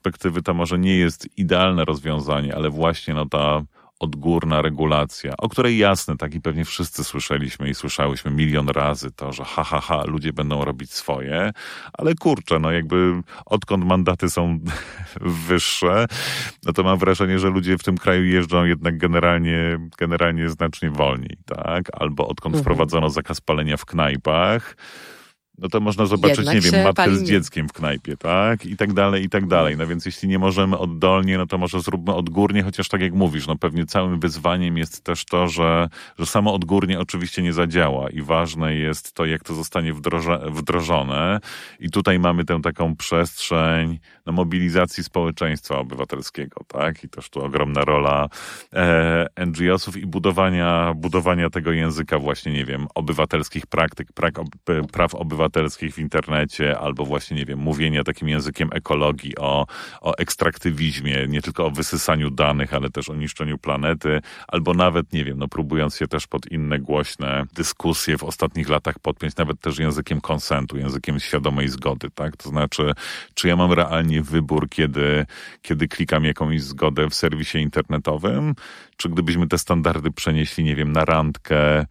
to 0.44 0.54
może 0.54 0.78
nie 0.78 0.96
jest 0.96 1.38
idealne 1.38 1.84
rozwiązanie, 1.84 2.54
ale 2.54 2.70
właśnie 2.70 3.14
no 3.14 3.26
ta 3.26 3.62
odgórna 4.00 4.62
regulacja, 4.62 5.34
o 5.38 5.48
której 5.48 5.78
jasne, 5.78 6.16
tak 6.16 6.34
i 6.34 6.40
pewnie 6.40 6.64
wszyscy 6.64 7.04
słyszeliśmy 7.04 7.68
i 7.68 7.74
słyszałyśmy 7.74 8.30
milion 8.30 8.68
razy 8.68 9.10
to, 9.10 9.32
że 9.32 9.44
ha, 9.44 9.64
ha, 9.64 9.80
ha, 9.80 10.04
ludzie 10.06 10.32
będą 10.32 10.64
robić 10.64 10.92
swoje, 10.92 11.50
ale 11.92 12.14
kurczę, 12.14 12.58
no 12.58 12.70
jakby 12.70 13.22
odkąd 13.46 13.84
mandaty 13.84 14.30
są 14.30 14.58
wyższe, 15.48 16.06
no 16.66 16.72
to 16.72 16.82
mam 16.82 16.98
wrażenie, 16.98 17.38
że 17.38 17.50
ludzie 17.50 17.78
w 17.78 17.82
tym 17.82 17.98
kraju 17.98 18.24
jeżdżą 18.24 18.64
jednak 18.64 18.98
generalnie, 18.98 19.78
generalnie 19.98 20.48
znacznie 20.48 20.90
wolniej, 20.90 21.36
tak? 21.46 21.84
Albo 21.92 22.28
odkąd 22.28 22.54
mhm. 22.54 22.62
wprowadzono 22.62 23.10
zakaz 23.10 23.40
palenia 23.40 23.76
w 23.76 23.84
knajpach, 23.84 24.76
no 25.58 25.68
to 25.68 25.80
można 25.80 26.06
zobaczyć, 26.06 26.38
Jednak 26.38 26.54
nie 26.54 26.60
wiem, 26.60 26.84
matkę 26.84 27.14
z 27.14 27.22
dzieckiem 27.22 27.68
w 27.68 27.72
knajpie, 27.72 28.16
tak? 28.16 28.66
I 28.66 28.76
tak 28.76 28.92
dalej, 28.92 29.24
i 29.24 29.28
tak 29.28 29.46
dalej. 29.46 29.76
No 29.76 29.86
więc 29.86 30.06
jeśli 30.06 30.28
nie 30.28 30.38
możemy 30.38 30.78
oddolnie, 30.78 31.38
no 31.38 31.46
to 31.46 31.58
może 31.58 31.80
zróbmy 31.80 32.14
odgórnie, 32.14 32.62
chociaż 32.62 32.88
tak 32.88 33.00
jak 33.00 33.12
mówisz, 33.12 33.46
no 33.46 33.56
pewnie 33.56 33.86
całym 33.86 34.20
wyzwaniem 34.20 34.78
jest 34.78 35.04
też 35.04 35.24
to, 35.24 35.48
że, 35.48 35.88
że 36.18 36.26
samo 36.26 36.54
odgórnie 36.54 37.00
oczywiście 37.00 37.42
nie 37.42 37.52
zadziała 37.52 38.10
i 38.10 38.22
ważne 38.22 38.74
jest 38.74 39.12
to, 39.12 39.26
jak 39.26 39.42
to 39.42 39.54
zostanie 39.54 39.92
wdroże, 39.92 40.40
wdrożone. 40.50 41.40
I 41.80 41.90
tutaj 41.90 42.18
mamy 42.18 42.44
tę 42.44 42.60
taką 42.62 42.96
przestrzeń 42.96 43.98
no, 44.26 44.32
mobilizacji 44.32 45.04
społeczeństwa 45.04 45.78
obywatelskiego, 45.78 46.60
tak? 46.68 47.04
I 47.04 47.08
też 47.08 47.30
tu 47.30 47.40
ogromna 47.40 47.84
rola 47.84 48.28
e, 48.72 49.26
NGO-sów 49.46 49.96
i 49.96 50.06
budowania, 50.06 50.92
budowania 50.96 51.50
tego 51.50 51.72
języka 51.72 52.18
właśnie, 52.18 52.52
nie 52.52 52.64
wiem, 52.64 52.86
obywatelskich 52.94 53.66
praktyk, 53.66 54.12
prak, 54.12 54.34
praw 54.92 55.14
obywatelskich 55.14 55.43
obywatelskich 55.44 55.94
w 55.94 55.98
internecie, 55.98 56.78
albo 56.78 57.04
właśnie, 57.04 57.36
nie 57.36 57.44
wiem, 57.44 57.58
mówienia 57.58 58.04
takim 58.04 58.28
językiem 58.28 58.68
ekologii 58.72 59.38
o, 59.38 59.66
o 60.00 60.16
ekstraktywizmie, 60.18 61.26
nie 61.28 61.42
tylko 61.42 61.66
o 61.66 61.70
wysysaniu 61.70 62.30
danych, 62.30 62.74
ale 62.74 62.90
też 62.90 63.10
o 63.10 63.14
niszczeniu 63.14 63.58
planety, 63.58 64.20
albo 64.48 64.74
nawet, 64.74 65.12
nie 65.12 65.24
wiem, 65.24 65.38
no 65.38 65.48
próbując 65.48 65.96
się 65.96 66.08
też 66.08 66.26
pod 66.26 66.46
inne 66.46 66.78
głośne 66.78 67.44
dyskusje 67.54 68.18
w 68.18 68.24
ostatnich 68.24 68.68
latach 68.68 68.98
podpiąć, 68.98 69.36
nawet 69.36 69.60
też 69.60 69.78
językiem 69.78 70.20
konsentu, 70.20 70.78
językiem 70.78 71.20
świadomej 71.20 71.68
zgody, 71.68 72.10
tak? 72.14 72.36
To 72.36 72.48
znaczy, 72.48 72.92
czy 73.34 73.48
ja 73.48 73.56
mam 73.56 73.72
realnie 73.72 74.22
wybór, 74.22 74.68
kiedy, 74.68 75.26
kiedy 75.62 75.88
klikam 75.88 76.24
jakąś 76.24 76.62
zgodę 76.62 77.10
w 77.10 77.14
serwisie 77.14 77.58
internetowym, 77.58 78.54
czy 78.96 79.08
gdybyśmy 79.08 79.46
te 79.48 79.58
standardy 79.58 80.10
przenieśli, 80.10 80.64
nie 80.64 80.76
wiem, 80.76 80.92
na 80.92 81.04
randkę, 81.04 81.86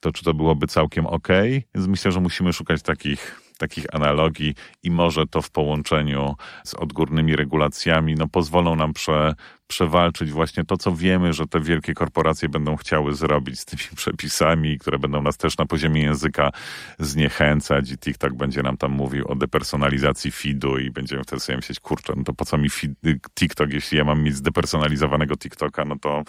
to 0.00 0.12
czy 0.12 0.24
to 0.24 0.34
byłoby 0.34 0.66
całkiem 0.66 1.06
ok? 1.06 1.28
Więc 1.74 1.88
myślę, 1.88 2.12
że 2.12 2.20
musimy 2.20 2.52
szukać 2.52 2.82
takich, 2.82 3.40
takich 3.58 3.94
analogii 3.94 4.54
i 4.82 4.90
może 4.90 5.26
to 5.26 5.42
w 5.42 5.50
połączeniu 5.50 6.34
z 6.64 6.74
odgórnymi 6.74 7.36
regulacjami 7.36 8.14
no, 8.14 8.28
pozwolą 8.28 8.76
nam 8.76 8.92
prze, 8.92 9.34
przewalczyć 9.66 10.30
właśnie 10.30 10.64
to, 10.64 10.76
co 10.76 10.92
wiemy, 10.92 11.32
że 11.32 11.46
te 11.46 11.60
wielkie 11.60 11.94
korporacje 11.94 12.48
będą 12.48 12.76
chciały 12.76 13.14
zrobić 13.14 13.60
z 13.60 13.64
tymi 13.64 13.82
przepisami, 13.96 14.78
które 14.78 14.98
będą 14.98 15.22
nas 15.22 15.36
też 15.36 15.58
na 15.58 15.66
poziomie 15.66 16.02
języka 16.02 16.50
zniechęcać 16.98 17.90
i 17.90 17.98
TikTok 17.98 18.34
będzie 18.34 18.62
nam 18.62 18.76
tam 18.76 18.92
mówił 18.92 19.28
o 19.28 19.34
depersonalizacji 19.34 20.30
feedu 20.30 20.78
i 20.78 20.90
będziemy 20.90 21.22
wtedy 21.22 21.40
sobie 21.40 21.56
myśleć, 21.56 21.80
kurczę, 21.80 22.12
no 22.16 22.24
to 22.24 22.34
po 22.34 22.44
co 22.44 22.58
mi 22.58 22.70
feed, 22.70 22.92
TikTok, 23.34 23.72
jeśli 23.72 23.98
ja 23.98 24.04
mam 24.04 24.22
mieć 24.22 24.36
zdepersonalizowanego 24.36 25.36
TikToka, 25.36 25.84
no 25.84 25.96
to, 25.98 26.22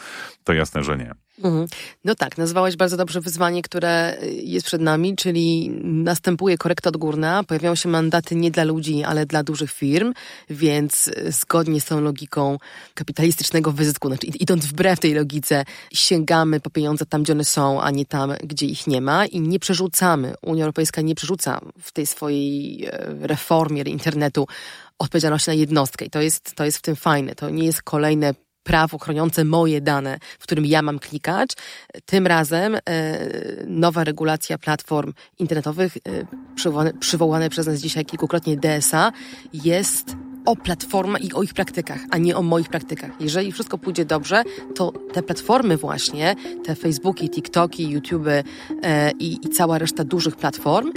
to 0.43 0.53
jasne, 0.53 0.83
że 0.83 0.97
nie. 0.97 1.28
Mhm. 1.43 1.67
No 2.05 2.15
tak, 2.15 2.37
nazwałeś 2.37 2.75
bardzo 2.75 2.97
dobrze 2.97 3.21
wyzwanie, 3.21 3.61
które 3.61 4.17
jest 4.43 4.65
przed 4.65 4.81
nami, 4.81 5.15
czyli 5.15 5.69
następuje 5.83 6.57
korekta 6.57 6.89
odgórna, 6.89 7.43
pojawiają 7.43 7.75
się 7.75 7.89
mandaty 7.89 8.35
nie 8.35 8.51
dla 8.51 8.63
ludzi, 8.63 9.03
ale 9.03 9.25
dla 9.25 9.43
dużych 9.43 9.71
firm, 9.71 10.13
więc 10.49 11.11
zgodnie 11.29 11.81
z 11.81 11.85
tą 11.85 12.01
logiką 12.01 12.57
kapitalistycznego 12.93 13.71
wyzysku, 13.71 14.07
znaczy 14.07 14.27
idąc 14.27 14.65
wbrew 14.65 14.99
tej 14.99 15.13
logice, 15.13 15.65
sięgamy 15.93 16.59
po 16.59 16.69
pieniądze 16.69 17.05
tam, 17.05 17.23
gdzie 17.23 17.33
one 17.33 17.45
są, 17.45 17.81
a 17.81 17.91
nie 17.91 18.05
tam, 18.05 18.33
gdzie 18.43 18.65
ich 18.65 18.87
nie 18.87 19.01
ma 19.01 19.25
i 19.25 19.41
nie 19.41 19.59
przerzucamy. 19.59 20.33
Unia 20.41 20.63
Europejska 20.63 21.01
nie 21.01 21.15
przerzuca 21.15 21.61
w 21.81 21.91
tej 21.91 22.07
swojej 22.07 22.85
e, 22.85 22.91
reformie 23.21 23.81
internetu 23.81 24.47
odpowiedzialności 24.99 25.49
na 25.49 25.53
jednostkę 25.53 26.05
i 26.05 26.09
to 26.09 26.21
jest, 26.21 26.55
to 26.55 26.65
jest 26.65 26.77
w 26.77 26.81
tym 26.81 26.95
fajne. 26.95 27.35
To 27.35 27.49
nie 27.49 27.65
jest 27.65 27.81
kolejne 27.81 28.33
prawo 28.63 28.97
chroniące 28.97 29.45
moje 29.45 29.81
dane, 29.81 30.17
w 30.39 30.43
którym 30.43 30.65
ja 30.65 30.81
mam 30.81 30.99
klikać. 30.99 31.49
Tym 32.05 32.27
razem 32.27 32.75
e, 32.75 32.79
nowa 33.67 34.03
regulacja 34.03 34.57
platform 34.57 35.13
internetowych, 35.39 35.97
e, 35.97 35.99
przywołane, 36.55 36.93
przywołane 36.93 37.49
przez 37.49 37.67
nas 37.67 37.79
dzisiaj 37.79 38.05
kilkukrotnie 38.05 38.57
DSA, 38.57 39.11
jest 39.53 40.15
o 40.45 40.55
platformach 40.55 41.21
i 41.21 41.33
o 41.33 41.43
ich 41.43 41.53
praktykach, 41.53 41.99
a 42.11 42.17
nie 42.17 42.37
o 42.37 42.41
moich 42.41 42.69
praktykach. 42.69 43.11
Jeżeli 43.19 43.51
wszystko 43.51 43.77
pójdzie 43.77 44.05
dobrze, 44.05 44.43
to 44.75 44.91
te 45.13 45.23
platformy 45.23 45.77
właśnie, 45.77 46.35
te 46.63 46.75
Facebooki, 46.75 47.29
TikToki, 47.29 47.89
YouTube 47.89 48.27
e, 48.27 48.43
i, 49.11 49.45
i 49.45 49.49
cała 49.49 49.77
reszta 49.77 50.03
dużych 50.03 50.35
platform 50.35 50.91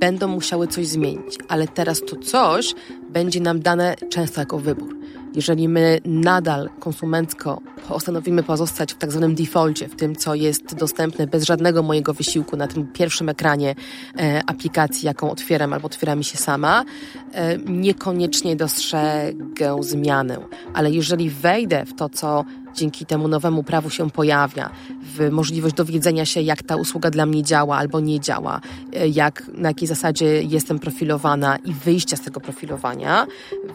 będą 0.00 0.28
musiały 0.28 0.68
coś 0.68 0.86
zmienić, 0.86 1.38
ale 1.48 1.68
teraz 1.68 2.00
to 2.00 2.16
coś 2.16 2.74
będzie 3.10 3.40
nam 3.40 3.60
dane 3.60 3.96
często 4.10 4.40
jako 4.40 4.58
wybór. 4.58 4.96
Jeżeli 5.36 5.68
my 5.68 6.00
nadal 6.04 6.70
konsumencko 6.80 7.60
postanowimy 7.88 8.42
pozostać 8.42 8.92
w 8.94 8.98
tak 8.98 9.12
zwanym 9.12 9.34
defaulcie, 9.34 9.88
w 9.88 9.96
tym, 9.96 10.16
co 10.16 10.34
jest 10.34 10.74
dostępne 10.74 11.26
bez 11.26 11.44
żadnego 11.44 11.82
mojego 11.82 12.14
wysiłku 12.14 12.56
na 12.56 12.66
tym 12.66 12.86
pierwszym 12.92 13.28
ekranie 13.28 13.74
e, 14.18 14.42
aplikacji, 14.46 15.06
jaką 15.06 15.30
otwieram 15.30 15.72
albo 15.72 15.86
otwiera 15.86 16.14
mi 16.14 16.24
się 16.24 16.38
sama, 16.38 16.84
e, 17.32 17.58
niekoniecznie 17.58 18.56
dostrzegę 18.56 19.76
zmianę. 19.80 20.38
Ale 20.74 20.90
jeżeli 20.90 21.30
wejdę 21.30 21.86
w 21.86 21.94
to, 21.94 22.08
co 22.08 22.44
dzięki 22.76 23.06
temu 23.06 23.28
nowemu 23.28 23.62
prawu 23.62 23.90
się 23.90 24.10
pojawia, 24.10 24.70
w 25.02 25.30
możliwość 25.30 25.74
dowiedzenia 25.74 26.24
się, 26.24 26.40
jak 26.40 26.62
ta 26.62 26.76
usługa 26.76 27.10
dla 27.10 27.26
mnie 27.26 27.42
działa 27.42 27.76
albo 27.76 28.00
nie 28.00 28.20
działa, 28.20 28.60
e, 28.92 29.08
jak, 29.08 29.42
na 29.54 29.68
jakiej 29.68 29.88
zasadzie 29.88 30.42
jestem 30.42 30.78
profilowana 30.78 31.56
i 31.56 31.72
wyjścia 31.72 32.16
z 32.16 32.20
tego 32.20 32.40
profilowania. 32.40 33.26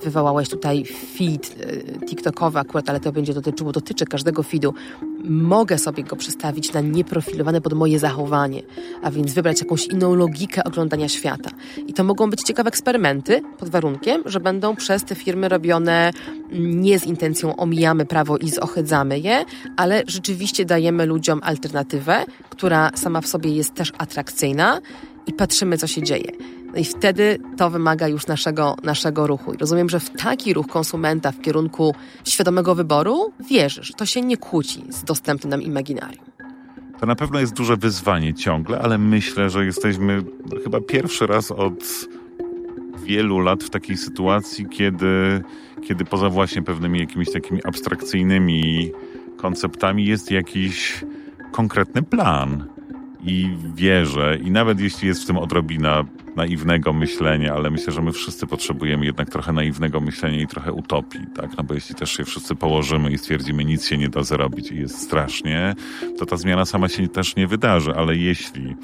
Wywołałeś 0.03 0.49
tutaj 0.49 0.85
feed 1.17 1.55
e, 1.59 2.05
TikTokowy 2.05 2.59
akurat, 2.59 2.89
ale 2.89 2.99
to 2.99 3.11
będzie 3.11 3.33
dotyczyło, 3.33 3.71
dotyczy 3.71 4.05
każdego 4.05 4.43
feedu. 4.43 4.73
Mogę 5.23 5.77
sobie 5.77 6.03
go 6.03 6.15
przestawić 6.15 6.73
na 6.73 6.81
nieprofilowane 6.81 7.61
pod 7.61 7.73
moje 7.73 7.99
zachowanie, 7.99 8.61
a 9.01 9.11
więc 9.11 9.33
wybrać 9.33 9.61
jakąś 9.61 9.87
inną 9.87 10.15
logikę 10.15 10.63
oglądania 10.63 11.09
świata. 11.09 11.49
I 11.87 11.93
to 11.93 12.03
mogą 12.03 12.29
być 12.29 12.41
ciekawe 12.41 12.67
eksperymenty 12.67 13.41
pod 13.57 13.69
warunkiem, 13.69 14.23
że 14.25 14.39
będą 14.39 14.75
przez 14.75 15.03
te 15.03 15.15
firmy 15.15 15.49
robione 15.49 16.11
nie 16.51 16.99
z 16.99 17.05
intencją 17.05 17.55
omijamy 17.55 18.05
prawo 18.05 18.37
i 18.37 18.49
zohydzamy 18.49 19.19
je, 19.19 19.45
ale 19.77 20.03
rzeczywiście 20.07 20.65
dajemy 20.65 21.05
ludziom 21.05 21.39
alternatywę, 21.43 22.25
która 22.49 22.91
sama 22.95 23.21
w 23.21 23.27
sobie 23.27 23.51
jest 23.51 23.73
też 23.73 23.91
atrakcyjna 23.97 24.81
i 25.27 25.33
patrzymy, 25.33 25.77
co 25.77 25.87
się 25.87 26.03
dzieje. 26.03 26.31
No 26.73 26.79
i 26.79 26.83
wtedy 26.83 27.39
to 27.57 27.69
wymaga 27.69 28.07
już 28.07 28.27
naszego, 28.27 28.75
naszego 28.83 29.27
ruchu. 29.27 29.53
I 29.53 29.57
rozumiem, 29.57 29.89
że 29.89 29.99
w 29.99 30.09
taki 30.09 30.53
ruch 30.53 30.67
konsumenta 30.67 31.31
w 31.31 31.41
kierunku 31.41 31.95
świadomego 32.25 32.75
wyboru 32.75 33.33
wierzysz. 33.49 33.91
To 33.97 34.05
się 34.05 34.21
nie 34.21 34.37
kłóci 34.37 34.83
z 34.89 35.03
dostępnym 35.03 35.49
nam 35.49 35.61
imaginarium. 35.61 36.25
To 36.99 37.05
na 37.05 37.15
pewno 37.15 37.39
jest 37.39 37.53
duże 37.53 37.77
wyzwanie 37.77 38.33
ciągle, 38.33 38.79
ale 38.79 38.97
myślę, 38.97 39.49
że 39.49 39.65
jesteśmy 39.65 40.23
chyba 40.63 40.81
pierwszy 40.81 41.27
raz 41.27 41.51
od 41.51 41.83
wielu 43.03 43.39
lat 43.39 43.63
w 43.63 43.69
takiej 43.69 43.97
sytuacji, 43.97 44.65
kiedy, 44.65 45.43
kiedy 45.87 46.05
poza 46.05 46.29
właśnie 46.29 46.61
pewnymi 46.61 46.99
jakimiś 46.99 47.31
takimi 47.31 47.63
abstrakcyjnymi 47.63 48.91
konceptami 49.37 50.05
jest 50.05 50.31
jakiś 50.31 51.05
konkretny 51.51 52.03
plan. 52.03 52.65
I 53.23 53.49
wierzę, 53.75 54.37
i 54.43 54.51
nawet 54.51 54.79
jeśli 54.79 55.07
jest 55.07 55.23
w 55.23 55.25
tym 55.25 55.37
odrobina 55.37 56.05
naiwnego 56.35 56.93
myślenia, 56.93 57.53
ale 57.53 57.69
myślę, 57.69 57.93
że 57.93 58.01
my 58.01 58.11
wszyscy 58.11 58.47
potrzebujemy 58.47 59.05
jednak 59.05 59.29
trochę 59.29 59.53
naiwnego 59.53 59.99
myślenia 59.99 60.41
i 60.41 60.47
trochę 60.47 60.73
utopii, 60.73 61.21
tak? 61.35 61.57
No 61.57 61.63
bo 61.63 61.73
jeśli 61.73 61.95
też 61.95 62.11
się 62.11 62.23
wszyscy 62.23 62.55
położymy 62.55 63.11
i 63.11 63.17
stwierdzimy, 63.17 63.65
nic 63.65 63.85
się 63.85 63.97
nie 63.97 64.09
da 64.09 64.23
zrobić 64.23 64.71
i 64.71 64.77
jest 64.77 64.99
strasznie, 64.99 65.75
to 66.17 66.25
ta 66.25 66.37
zmiana 66.37 66.65
sama 66.65 66.89
się 66.89 67.07
też 67.07 67.35
nie 67.35 67.47
wydarzy, 67.47 67.93
ale 67.95 68.15
jeśli 68.15 68.75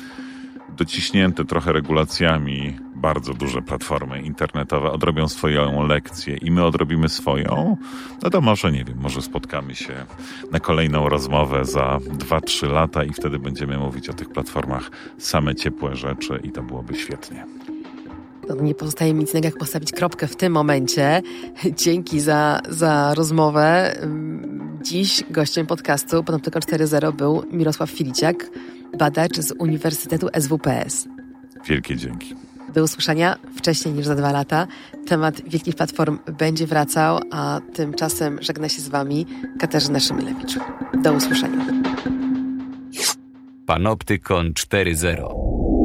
dociśnięte 0.78 1.46
trochę 1.46 1.74
regulacjami 1.74 2.87
bardzo 3.02 3.34
duże 3.34 3.62
platformy 3.62 4.22
internetowe 4.22 4.92
odrobią 4.92 5.28
swoją 5.28 5.88
lekcję 5.88 6.38
i 6.38 6.52
my 6.52 6.66
odrobimy 6.66 7.10
swoją, 7.10 7.78
no 8.24 8.30
to 8.30 8.42
może, 8.42 8.72
nie 8.72 8.84
wiem, 8.84 8.98
może 9.02 9.22
spotkamy 9.22 9.76
się 9.76 10.06
na 10.52 10.60
kolejną 10.60 11.10
rozmowę 11.10 11.66
za 11.66 11.98
2-3 11.98 12.70
lata 12.70 13.04
i 13.04 13.14
wtedy 13.14 13.40
będziemy 13.40 13.78
mówić 13.78 14.10
o 14.10 14.14
tych 14.14 14.30
platformach 14.30 14.92
same 15.18 15.56
ciepłe 15.56 15.96
rzeczy 15.96 16.40
i 16.44 16.52
to 16.52 16.64
byłoby 16.64 16.96
świetnie. 16.96 17.46
No, 18.50 18.56
nie 18.56 18.76
pozostaje 18.76 19.14
mi 19.14 19.20
nic 19.20 19.32
innego, 19.32 19.48
jak 19.48 19.58
postawić 19.58 19.92
kropkę 19.92 20.28
w 20.28 20.36
tym 20.36 20.54
momencie. 20.54 21.22
Dzięki 21.84 22.20
za, 22.20 22.62
za 22.70 23.14
rozmowę. 23.14 23.96
Dziś 24.82 25.24
gościem 25.30 25.68
podcastu 25.68 26.24
Panoptyka 26.24 26.60
4.0 26.60 27.14
był 27.14 27.44
Mirosław 27.52 27.90
Filiciak, 27.90 28.50
badacz 28.98 29.38
z 29.38 29.52
Uniwersytetu 29.52 30.28
SWPS. 30.40 31.08
Wielkie 31.66 31.96
dzięki. 31.96 32.47
Do 32.74 32.84
usłyszenia 32.84 33.36
wcześniej 33.56 33.94
niż 33.94 34.06
za 34.06 34.16
dwa 34.16 34.32
lata. 34.32 34.68
Temat 35.08 35.42
wielkich 35.50 35.76
platform 35.76 36.20
będzie 36.40 36.68
wracał, 36.68 37.20
a 37.32 37.60
tymczasem 37.74 38.38
żegna 38.42 38.70
się 38.70 38.82
z 38.82 38.88
Wami 38.88 39.26
Katarzyna 39.60 40.00
Szymylewicz. 40.00 40.60
Do 41.04 41.14
usłyszenia. 41.14 41.66
Panoptykon 43.66 44.52
4.0 44.52 45.77